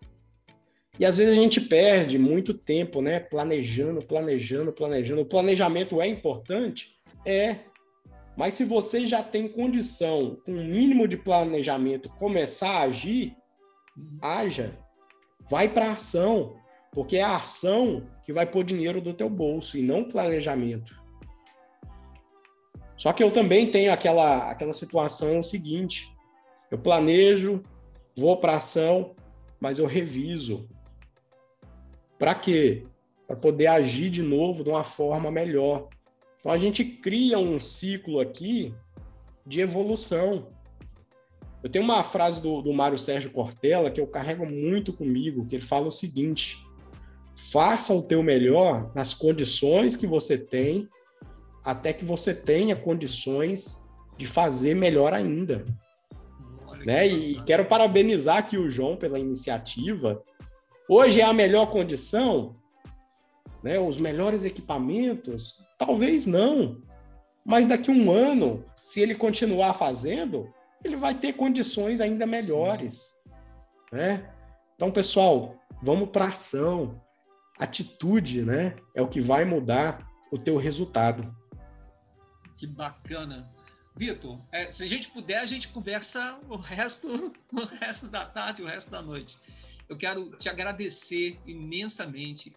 E 0.99 1.05
às 1.05 1.17
vezes 1.17 1.37
a 1.37 1.41
gente 1.41 1.61
perde 1.61 2.17
muito 2.17 2.53
tempo, 2.53 3.01
né? 3.01 3.19
Planejando, 3.19 4.01
planejando, 4.01 4.73
planejando. 4.73 5.21
O 5.21 5.25
planejamento 5.25 6.01
é 6.01 6.07
importante? 6.07 6.97
É. 7.25 7.57
Mas 8.35 8.53
se 8.53 8.65
você 8.65 9.07
já 9.07 9.23
tem 9.23 9.47
condição, 9.47 10.37
com 10.45 10.51
um 10.51 10.63
mínimo 10.63 11.07
de 11.07 11.17
planejamento, 11.17 12.09
começar 12.09 12.71
a 12.71 12.81
agir, 12.81 13.35
haja. 14.21 14.77
Vai 15.51 15.67
para 15.67 15.91
ação, 15.91 16.55
porque 16.93 17.17
é 17.17 17.23
a 17.23 17.35
ação 17.35 18.07
que 18.23 18.31
vai 18.31 18.45
pôr 18.45 18.63
dinheiro 18.63 19.01
do 19.01 19.13
teu 19.13 19.29
bolso 19.29 19.77
e 19.77 19.81
não 19.81 20.05
planejamento. 20.05 20.97
Só 22.95 23.11
que 23.11 23.21
eu 23.21 23.31
também 23.31 23.69
tenho 23.69 23.91
aquela, 23.91 24.49
aquela 24.49 24.71
situação 24.71 25.43
seguinte: 25.43 26.09
eu 26.71 26.77
planejo, 26.77 27.61
vou 28.15 28.37
para 28.37 28.55
ação, 28.55 29.13
mas 29.59 29.77
eu 29.77 29.85
reviso. 29.85 30.69
Para 32.17 32.33
quê? 32.33 32.85
Para 33.27 33.35
poder 33.35 33.67
agir 33.67 34.09
de 34.09 34.23
novo 34.23 34.63
de 34.63 34.69
uma 34.69 34.85
forma 34.85 35.29
melhor. 35.29 35.89
Então 36.39 36.49
a 36.49 36.57
gente 36.57 36.85
cria 36.85 37.37
um 37.37 37.59
ciclo 37.59 38.21
aqui 38.21 38.73
de 39.45 39.59
evolução. 39.59 40.47
Eu 41.63 41.69
tenho 41.69 41.85
uma 41.85 42.03
frase 42.03 42.41
do, 42.41 42.61
do 42.61 42.73
Mário 42.73 42.97
Sérgio 42.97 43.31
Cortella 43.31 43.91
que 43.91 44.01
eu 44.01 44.07
carrego 44.07 44.45
muito 44.49 44.91
comigo, 44.91 45.45
que 45.45 45.55
ele 45.55 45.65
fala 45.65 45.87
o 45.87 45.91
seguinte: 45.91 46.57
faça 47.35 47.93
o 47.93 48.01
teu 48.01 48.23
melhor 48.23 48.91
nas 48.95 49.13
condições 49.13 49.95
que 49.95 50.07
você 50.07 50.37
tem, 50.37 50.87
até 51.63 51.93
que 51.93 52.03
você 52.03 52.33
tenha 52.33 52.75
condições 52.75 53.77
de 54.17 54.25
fazer 54.25 54.75
melhor 54.75 55.13
ainda. 55.13 55.65
Né? 56.85 57.07
E 57.07 57.43
quero 57.43 57.65
parabenizar 57.65 58.37
aqui 58.37 58.57
o 58.57 58.69
João 58.69 58.97
pela 58.97 59.19
iniciativa. 59.19 60.23
Hoje 60.89 61.21
é 61.21 61.23
a 61.23 61.31
melhor 61.31 61.67
condição? 61.67 62.55
né, 63.63 63.79
os 63.79 63.97
melhores 63.99 64.43
equipamentos? 64.43 65.65
Talvez 65.77 66.25
não. 66.25 66.81
Mas 67.45 67.67
daqui 67.67 67.89
a 67.89 67.93
um 67.93 68.11
ano, 68.11 68.63
se 68.81 69.01
ele 69.01 69.15
continuar 69.15 69.73
fazendo, 69.73 70.51
ele 70.83 70.95
vai 70.95 71.15
ter 71.15 71.33
condições 71.33 72.01
ainda 72.01 72.25
melhores. 72.25 73.15
Né? 73.91 74.33
Então, 74.75 74.91
pessoal, 74.91 75.59
vamos 75.81 76.09
para 76.09 76.27
ação. 76.27 77.01
Atitude 77.59 78.43
né, 78.43 78.75
é 78.95 79.01
o 79.01 79.07
que 79.07 79.21
vai 79.21 79.45
mudar 79.45 79.99
o 80.31 80.37
teu 80.37 80.57
resultado. 80.57 81.35
Que 82.57 82.65
bacana. 82.65 83.51
Vitor, 83.95 84.39
é, 84.51 84.71
se 84.71 84.83
a 84.83 84.87
gente 84.87 85.09
puder, 85.09 85.39
a 85.39 85.45
gente 85.45 85.67
conversa 85.67 86.39
o 86.49 86.55
resto, 86.55 87.07
o 87.51 87.65
resto 87.65 88.07
da 88.07 88.25
tarde, 88.25 88.63
o 88.63 88.67
resto 88.67 88.89
da 88.89 89.01
noite. 89.01 89.37
Eu 89.87 89.97
quero 89.97 90.31
te 90.37 90.47
agradecer 90.47 91.37
imensamente 91.45 92.53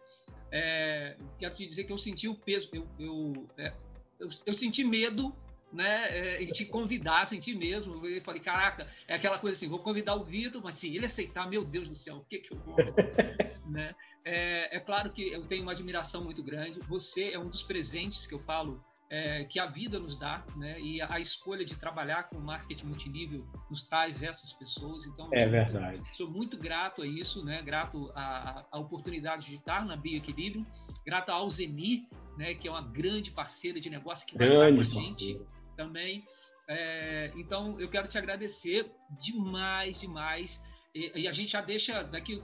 é, 0.57 1.17
quero 1.37 1.53
te 1.57 1.67
dizer 1.67 1.83
que 1.83 1.93
eu 1.93 1.99
senti 1.99 2.29
o 2.29 2.35
peso, 2.37 2.69
eu, 2.73 2.87
eu, 2.97 3.33
é, 3.59 3.73
eu, 4.21 4.29
eu, 4.47 4.55
senti 4.55 4.85
medo 4.85 5.35
né, 5.75 6.07
é, 6.11 6.43
em 6.43 6.47
te 6.47 6.65
convidar, 6.65 7.27
senti 7.27 7.55
mesmo. 7.55 8.07
Eu 8.07 8.23
falei, 8.23 8.41
caraca, 8.41 8.87
é 9.09 9.15
aquela 9.15 9.39
coisa 9.39 9.57
assim, 9.57 9.69
vou 9.69 9.81
convidar 9.81 10.15
o 10.15 10.25
Vitor, 10.25 10.63
mas 10.63 10.79
se 10.79 10.95
ele 10.95 11.07
aceitar, 11.07 11.49
meu 11.51 11.65
Deus 11.65 11.89
do 11.89 11.95
céu, 11.95 12.17
o 12.17 12.25
que, 12.25 12.39
que 12.39 12.53
eu 12.53 12.59
vou? 12.59 12.77
né? 13.67 13.95
É, 14.25 14.77
é, 14.77 14.81
claro 14.81 15.11
que 15.11 15.33
eu 15.33 15.45
tenho 15.47 15.63
uma 15.63 15.73
admiração 15.73 16.23
muito 16.23 16.43
grande. 16.43 16.79
Você 16.81 17.31
é 17.33 17.39
um 17.39 17.49
dos 17.49 17.63
presentes 17.63 18.27
que 18.27 18.35
eu 18.35 18.39
falo 18.39 18.83
é, 19.11 19.45
que 19.45 19.59
a 19.59 19.67
vida 19.67 19.99
nos 19.99 20.19
dá, 20.19 20.45
né? 20.57 20.81
E 20.81 21.01
a, 21.01 21.15
a, 21.15 21.21
escolha 21.21 21.65
de 21.65 21.77
trabalhar 21.77 22.29
com 22.29 22.39
marketing 22.39 22.87
multinível 22.87 23.45
nos 23.69 23.83
traz 23.83 24.23
essas 24.23 24.53
pessoas. 24.53 25.05
Então, 25.05 25.29
é 25.33 25.47
verdade. 25.47 26.07
Sou 26.17 26.31
muito 26.31 26.57
grato 26.57 27.03
a 27.03 27.07
isso, 27.07 27.45
né? 27.45 27.61
Grato 27.63 28.11
à, 28.15 28.65
à 28.71 28.79
oportunidade 28.79 29.47
de 29.47 29.57
estar 29.57 29.85
na 29.85 29.97
Bioequilíbrio, 29.97 30.65
grato 31.05 31.31
ao 31.31 31.51
Zeni, 31.51 32.09
né? 32.39 32.55
Que 32.55 32.69
é 32.69 32.71
uma 32.71 32.83
grande 32.83 33.31
parceira 33.31 33.81
de 33.81 33.91
negócio 33.91 34.27
que 34.27 34.39
grande 34.39 34.85
vai 34.85 35.05
gente 35.05 35.41
também. 35.77 36.25
É, 36.69 37.33
então, 37.37 37.79
eu 37.79 37.89
quero 37.91 38.09
te 38.09 38.17
agradecer 38.17 38.91
demais, 39.21 40.01
demais. 40.01 40.61
E, 40.95 41.23
e 41.23 41.29
a 41.29 41.33
gente 41.33 41.53
já 41.53 41.61
deixa 41.61 42.03
daqui 42.03 42.43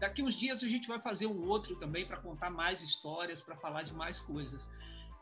daqui 0.00 0.22
uns 0.22 0.34
dias 0.34 0.64
a 0.64 0.68
gente 0.68 0.88
vai 0.88 0.98
fazer 0.98 1.26
um 1.26 1.46
outro 1.46 1.76
também 1.76 2.06
para 2.06 2.16
contar 2.16 2.50
mais 2.50 2.80
histórias, 2.80 3.42
para 3.42 3.54
falar 3.56 3.82
de 3.82 3.92
mais 3.92 4.18
coisas. 4.20 4.66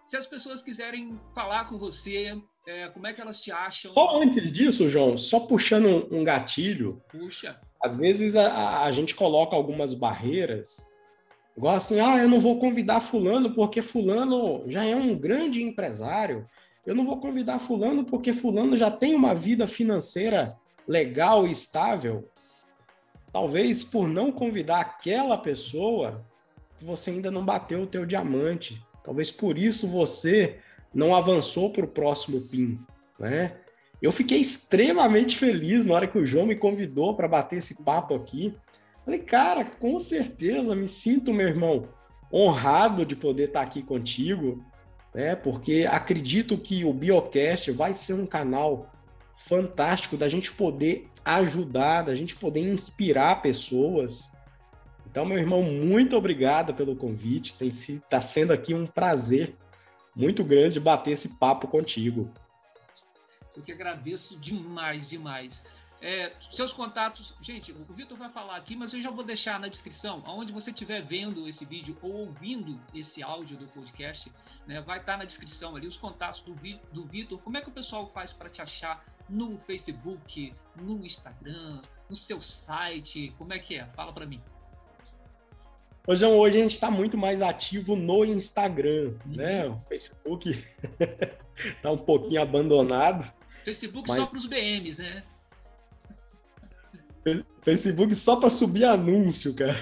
Se 0.07 0.17
as 0.17 0.27
pessoas 0.27 0.63
quiserem 0.63 1.21
falar 1.35 1.69
com 1.69 1.77
você, 1.77 2.41
é, 2.67 2.89
como 2.89 3.07
é 3.07 3.13
que 3.13 3.21
elas 3.21 3.41
te 3.41 3.51
acham? 3.51 3.93
Só 3.93 4.23
antes 4.23 4.51
disso, 4.51 4.89
João, 4.89 5.19
só 5.19 5.41
puxando 5.41 6.09
um 6.11 6.25
gatilho. 6.25 7.03
Puxa. 7.11 7.61
Às 7.83 7.97
vezes 7.97 8.35
a, 8.35 8.85
a 8.85 8.91
gente 8.91 9.15
coloca 9.15 9.55
algumas 9.55 9.93
barreiras, 9.93 10.91
igual 11.57 11.77
assim, 11.77 12.01
ah, 12.01 12.17
eu 12.17 12.29
não 12.29 12.41
vou 12.41 12.59
convidar 12.59 13.01
fulano 13.01 13.53
porque 13.53 13.83
fulano 13.83 14.65
já 14.71 14.85
é 14.85 14.97
um 14.97 15.15
grande 15.15 15.63
empresário. 15.63 16.49
Eu 16.89 16.95
não 16.95 17.05
vou 17.05 17.19
convidar 17.19 17.59
fulano 17.59 18.03
porque 18.03 18.33
fulano 18.33 18.75
já 18.75 18.91
tem 18.91 19.15
uma 19.15 19.35
vida 19.35 19.67
financeira 19.67 20.57
legal 20.87 21.47
e 21.47 21.53
estável. 21.53 22.31
Talvez 23.31 23.85
por 23.85 24.09
não 24.09 24.33
convidar 24.33 24.81
aquela 24.81 25.37
pessoa, 25.37 26.25
você 26.81 27.11
ainda 27.11 27.31
não 27.31 27.45
bateu 27.45 27.83
o 27.83 27.87
teu 27.87 28.07
diamante. 28.07 28.83
Talvez 29.05 29.31
por 29.31 29.59
isso 29.59 29.87
você 29.87 30.61
não 30.95 31.15
avançou 31.15 31.71
para 31.71 31.85
o 31.85 31.89
próximo 31.89 32.41
PIN, 32.41 32.81
né? 33.19 33.59
Eu 34.01 34.11
fiquei 34.11 34.39
extremamente 34.39 35.37
feliz 35.37 35.85
na 35.85 35.93
hora 35.93 36.09
que 36.09 36.17
o 36.17 36.27
João 36.27 36.47
me 36.47 36.57
convidou 36.57 37.15
para 37.15 37.29
bater 37.29 37.59
esse 37.59 37.85
papo 37.85 38.15
aqui. 38.15 38.57
Falei, 39.05 39.21
cara, 39.21 39.63
com 39.63 39.99
certeza, 39.99 40.75
me 40.75 40.89
sinto, 40.89 41.35
meu 41.35 41.49
irmão, 41.49 41.87
honrado 42.33 43.05
de 43.05 43.15
poder 43.15 43.49
estar 43.49 43.61
aqui 43.61 43.83
contigo, 43.83 44.65
né? 45.19 45.35
Porque 45.35 45.85
acredito 45.91 46.57
que 46.57 46.85
o 46.85 46.93
Biocast 46.93 47.73
vai 47.73 47.93
ser 47.93 48.13
um 48.13 48.25
canal 48.25 48.89
fantástico 49.37 50.17
da 50.17 50.29
gente 50.29 50.53
poder 50.53 51.09
ajudar, 51.25 52.03
da 52.03 52.15
gente 52.15 52.37
poder 52.37 52.61
inspirar 52.61 53.43
pessoas, 53.43 54.31
então, 55.11 55.25
meu 55.25 55.39
irmão, 55.39 55.63
muito 55.63 56.17
obrigado 56.17 56.75
pelo 56.75 56.95
convite. 56.95 57.55
Tem 57.55 57.69
está 57.69 58.21
sendo 58.21 58.53
aqui 58.53 58.75
um 58.75 58.87
prazer 58.87 59.57
muito 60.15 60.45
grande 60.45 60.79
bater 60.79 61.13
esse 61.13 61.31
papo 61.31 61.67
contigo. 61.67 62.31
Eu 63.57 63.63
que 63.63 63.73
agradeço 63.73 64.39
demais, 64.39 65.09
demais. 65.09 65.65
É, 66.01 66.33
seus 66.53 66.73
contatos, 66.73 67.35
gente, 67.41 67.73
o 67.73 67.93
Vitor 67.93 68.17
vai 68.17 68.31
falar 68.31 68.57
aqui, 68.57 68.77
mas 68.77 68.95
eu 68.95 69.03
já 69.03 69.11
vou 69.11 69.25
deixar 69.25 69.59
na 69.59 69.67
descrição, 69.67 70.23
aonde 70.25 70.53
você 70.53 70.71
estiver 70.71 71.03
vendo 71.03 71.49
esse 71.49 71.65
vídeo 71.65 71.97
ou 72.01 72.13
ouvindo 72.13 72.81
esse 72.95 73.21
áudio 73.21 73.57
do 73.57 73.67
podcast, 73.67 74.31
né, 74.65 74.81
vai 74.81 75.01
estar 75.01 75.17
na 75.17 75.25
descrição 75.25 75.75
ali 75.75 75.89
os 75.89 75.97
contatos 75.97 76.41
do, 76.43 76.55
do 76.93 77.05
Vitor. 77.05 77.41
Como 77.41 77.57
é 77.57 77.61
que 77.61 77.69
o 77.69 77.73
pessoal 77.73 78.09
faz 78.15 78.33
para 78.33 78.49
te 78.49 78.63
achar 78.63 79.05
no 79.29 79.59
Facebook, 79.59 80.55
no 80.77 81.05
Instagram, 81.05 81.83
no 82.09 82.15
seu 82.15 82.41
site? 82.41 83.35
Como 83.37 83.53
é 83.53 83.59
que 83.59 83.77
é? 83.77 83.87
Fala 83.87 84.13
para 84.13 84.25
mim. 84.25 84.41
Hoje, 86.07 86.25
hoje 86.25 86.59
a 86.59 86.63
gente 86.63 86.71
está 86.71 86.91
muito 86.91 87.19
mais 87.19 87.43
ativo 87.43 87.97
no 87.97 88.25
Instagram, 88.25 89.15
uhum. 89.27 89.35
né? 89.35 89.69
O 89.69 89.79
Facebook 89.81 90.65
está 91.59 91.91
um 91.93 91.99
pouquinho 91.99 92.41
abandonado. 92.41 93.31
Facebook 93.65 94.09
mas... 94.09 94.21
só 94.21 94.27
para 94.27 94.39
os 94.39 94.47
BMs, 94.47 95.03
né? 95.03 95.25
Facebook 97.63 98.15
só 98.15 98.37
para 98.37 98.51
subir 98.51 98.85
anúncio, 98.85 99.55
cara. 99.55 99.77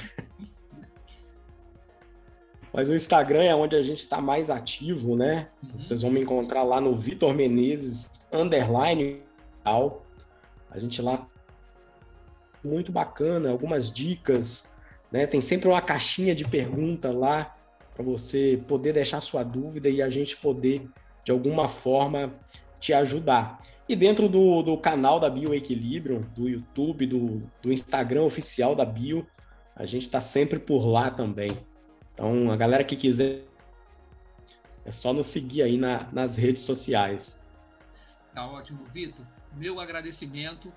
Mas 2.72 2.90
o 2.90 2.94
Instagram 2.94 3.42
é 3.42 3.54
onde 3.54 3.74
a 3.74 3.82
gente 3.82 4.00
está 4.00 4.20
mais 4.20 4.50
ativo, 4.50 5.16
né? 5.16 5.48
Uhum. 5.62 5.80
Vocês 5.80 6.02
vão 6.02 6.10
me 6.10 6.20
encontrar 6.20 6.62
lá 6.62 6.78
no 6.78 6.94
Vitor 6.94 7.32
Menezes, 7.32 8.28
underline, 8.30 9.22
tal. 9.64 10.04
A 10.70 10.78
gente 10.78 11.00
lá 11.00 11.26
muito 12.62 12.92
bacana, 12.92 13.50
algumas 13.50 13.90
dicas, 13.90 14.76
né? 15.10 15.26
Tem 15.26 15.40
sempre 15.40 15.68
uma 15.68 15.80
caixinha 15.80 16.34
de 16.34 16.44
pergunta 16.44 17.10
lá 17.10 17.56
para 17.94 18.04
você 18.04 18.62
poder 18.68 18.92
deixar 18.92 19.22
sua 19.22 19.42
dúvida 19.42 19.88
e 19.88 20.02
a 20.02 20.10
gente 20.10 20.36
poder, 20.36 20.86
de 21.24 21.32
alguma 21.32 21.68
forma, 21.68 22.34
te 22.78 22.92
ajudar. 22.92 23.62
E 23.88 23.94
dentro 23.94 24.28
do, 24.28 24.62
do 24.62 24.76
canal 24.76 25.20
da 25.20 25.30
Bioequilibrium, 25.30 26.22
do 26.34 26.48
YouTube, 26.48 27.06
do, 27.06 27.50
do 27.62 27.72
Instagram 27.72 28.22
oficial 28.22 28.74
da 28.74 28.84
Bio, 28.84 29.26
a 29.76 29.86
gente 29.86 30.02
está 30.02 30.20
sempre 30.20 30.58
por 30.58 30.86
lá 30.86 31.10
também. 31.10 31.56
Então, 32.12 32.50
a 32.50 32.56
galera 32.56 32.82
que 32.82 32.96
quiser, 32.96 33.44
é 34.84 34.90
só 34.90 35.12
nos 35.12 35.26
seguir 35.28 35.62
aí 35.62 35.76
na, 35.76 36.08
nas 36.12 36.36
redes 36.36 36.62
sociais. 36.62 37.46
Tá 38.34 38.46
ótimo, 38.46 38.84
Vitor. 38.92 39.24
Meu 39.54 39.78
agradecimento 39.80 40.72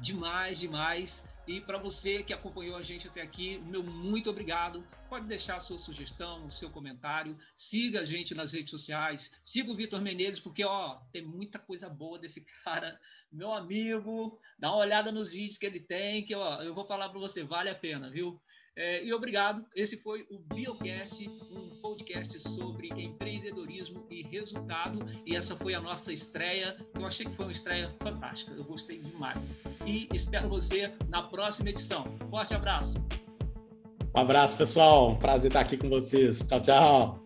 demais, 0.00 0.58
demais. 0.58 1.24
E 1.46 1.60
para 1.60 1.78
você 1.78 2.24
que 2.24 2.32
acompanhou 2.32 2.76
a 2.76 2.82
gente 2.82 3.06
até 3.06 3.22
aqui, 3.22 3.58
meu 3.58 3.80
muito 3.80 4.28
obrigado. 4.28 4.84
Pode 5.08 5.26
deixar 5.26 5.56
a 5.56 5.60
sua 5.60 5.78
sugestão, 5.78 6.44
o 6.44 6.52
seu 6.52 6.68
comentário. 6.70 7.38
Siga 7.56 8.00
a 8.00 8.04
gente 8.04 8.34
nas 8.34 8.52
redes 8.52 8.70
sociais. 8.70 9.30
Siga 9.44 9.70
o 9.70 9.76
Vitor 9.76 10.00
Menezes, 10.00 10.40
porque 10.40 10.64
ó, 10.64 10.96
tem 11.12 11.24
muita 11.24 11.56
coisa 11.56 11.88
boa 11.88 12.18
desse 12.18 12.44
cara. 12.64 12.98
Meu 13.30 13.52
amigo, 13.52 14.40
dá 14.58 14.70
uma 14.72 14.78
olhada 14.78 15.12
nos 15.12 15.30
vídeos 15.30 15.56
que 15.56 15.66
ele 15.66 15.78
tem, 15.78 16.24
que 16.24 16.34
ó, 16.34 16.62
eu 16.62 16.74
vou 16.74 16.84
falar 16.84 17.10
para 17.10 17.20
você, 17.20 17.44
vale 17.44 17.70
a 17.70 17.74
pena, 17.76 18.10
viu? 18.10 18.40
É, 18.76 19.02
e 19.02 19.12
obrigado. 19.12 19.64
Esse 19.74 19.96
foi 19.96 20.26
o 20.30 20.38
Biocast, 20.38 21.28
um 21.50 21.80
podcast 21.80 22.38
sobre 22.40 22.88
empreendedorismo 22.88 24.06
e 24.10 24.22
resultado. 24.22 25.00
E 25.24 25.34
essa 25.34 25.56
foi 25.56 25.74
a 25.74 25.80
nossa 25.80 26.12
estreia. 26.12 26.76
Eu 26.94 27.06
achei 27.06 27.24
que 27.24 27.34
foi 27.34 27.46
uma 27.46 27.52
estreia 27.52 27.90
fantástica. 28.02 28.52
Eu 28.52 28.64
gostei 28.64 28.98
demais. 28.98 29.56
E 29.86 30.08
espero 30.12 30.48
você 30.48 30.92
na 31.08 31.22
próxima 31.22 31.70
edição. 31.70 32.04
Forte 32.28 32.54
abraço. 32.54 32.94
Um 34.14 34.20
abraço, 34.20 34.58
pessoal. 34.58 35.16
Prazer 35.18 35.48
estar 35.48 35.60
aqui 35.60 35.76
com 35.76 35.88
vocês. 35.88 36.40
Tchau, 36.46 36.60
tchau. 36.60 37.25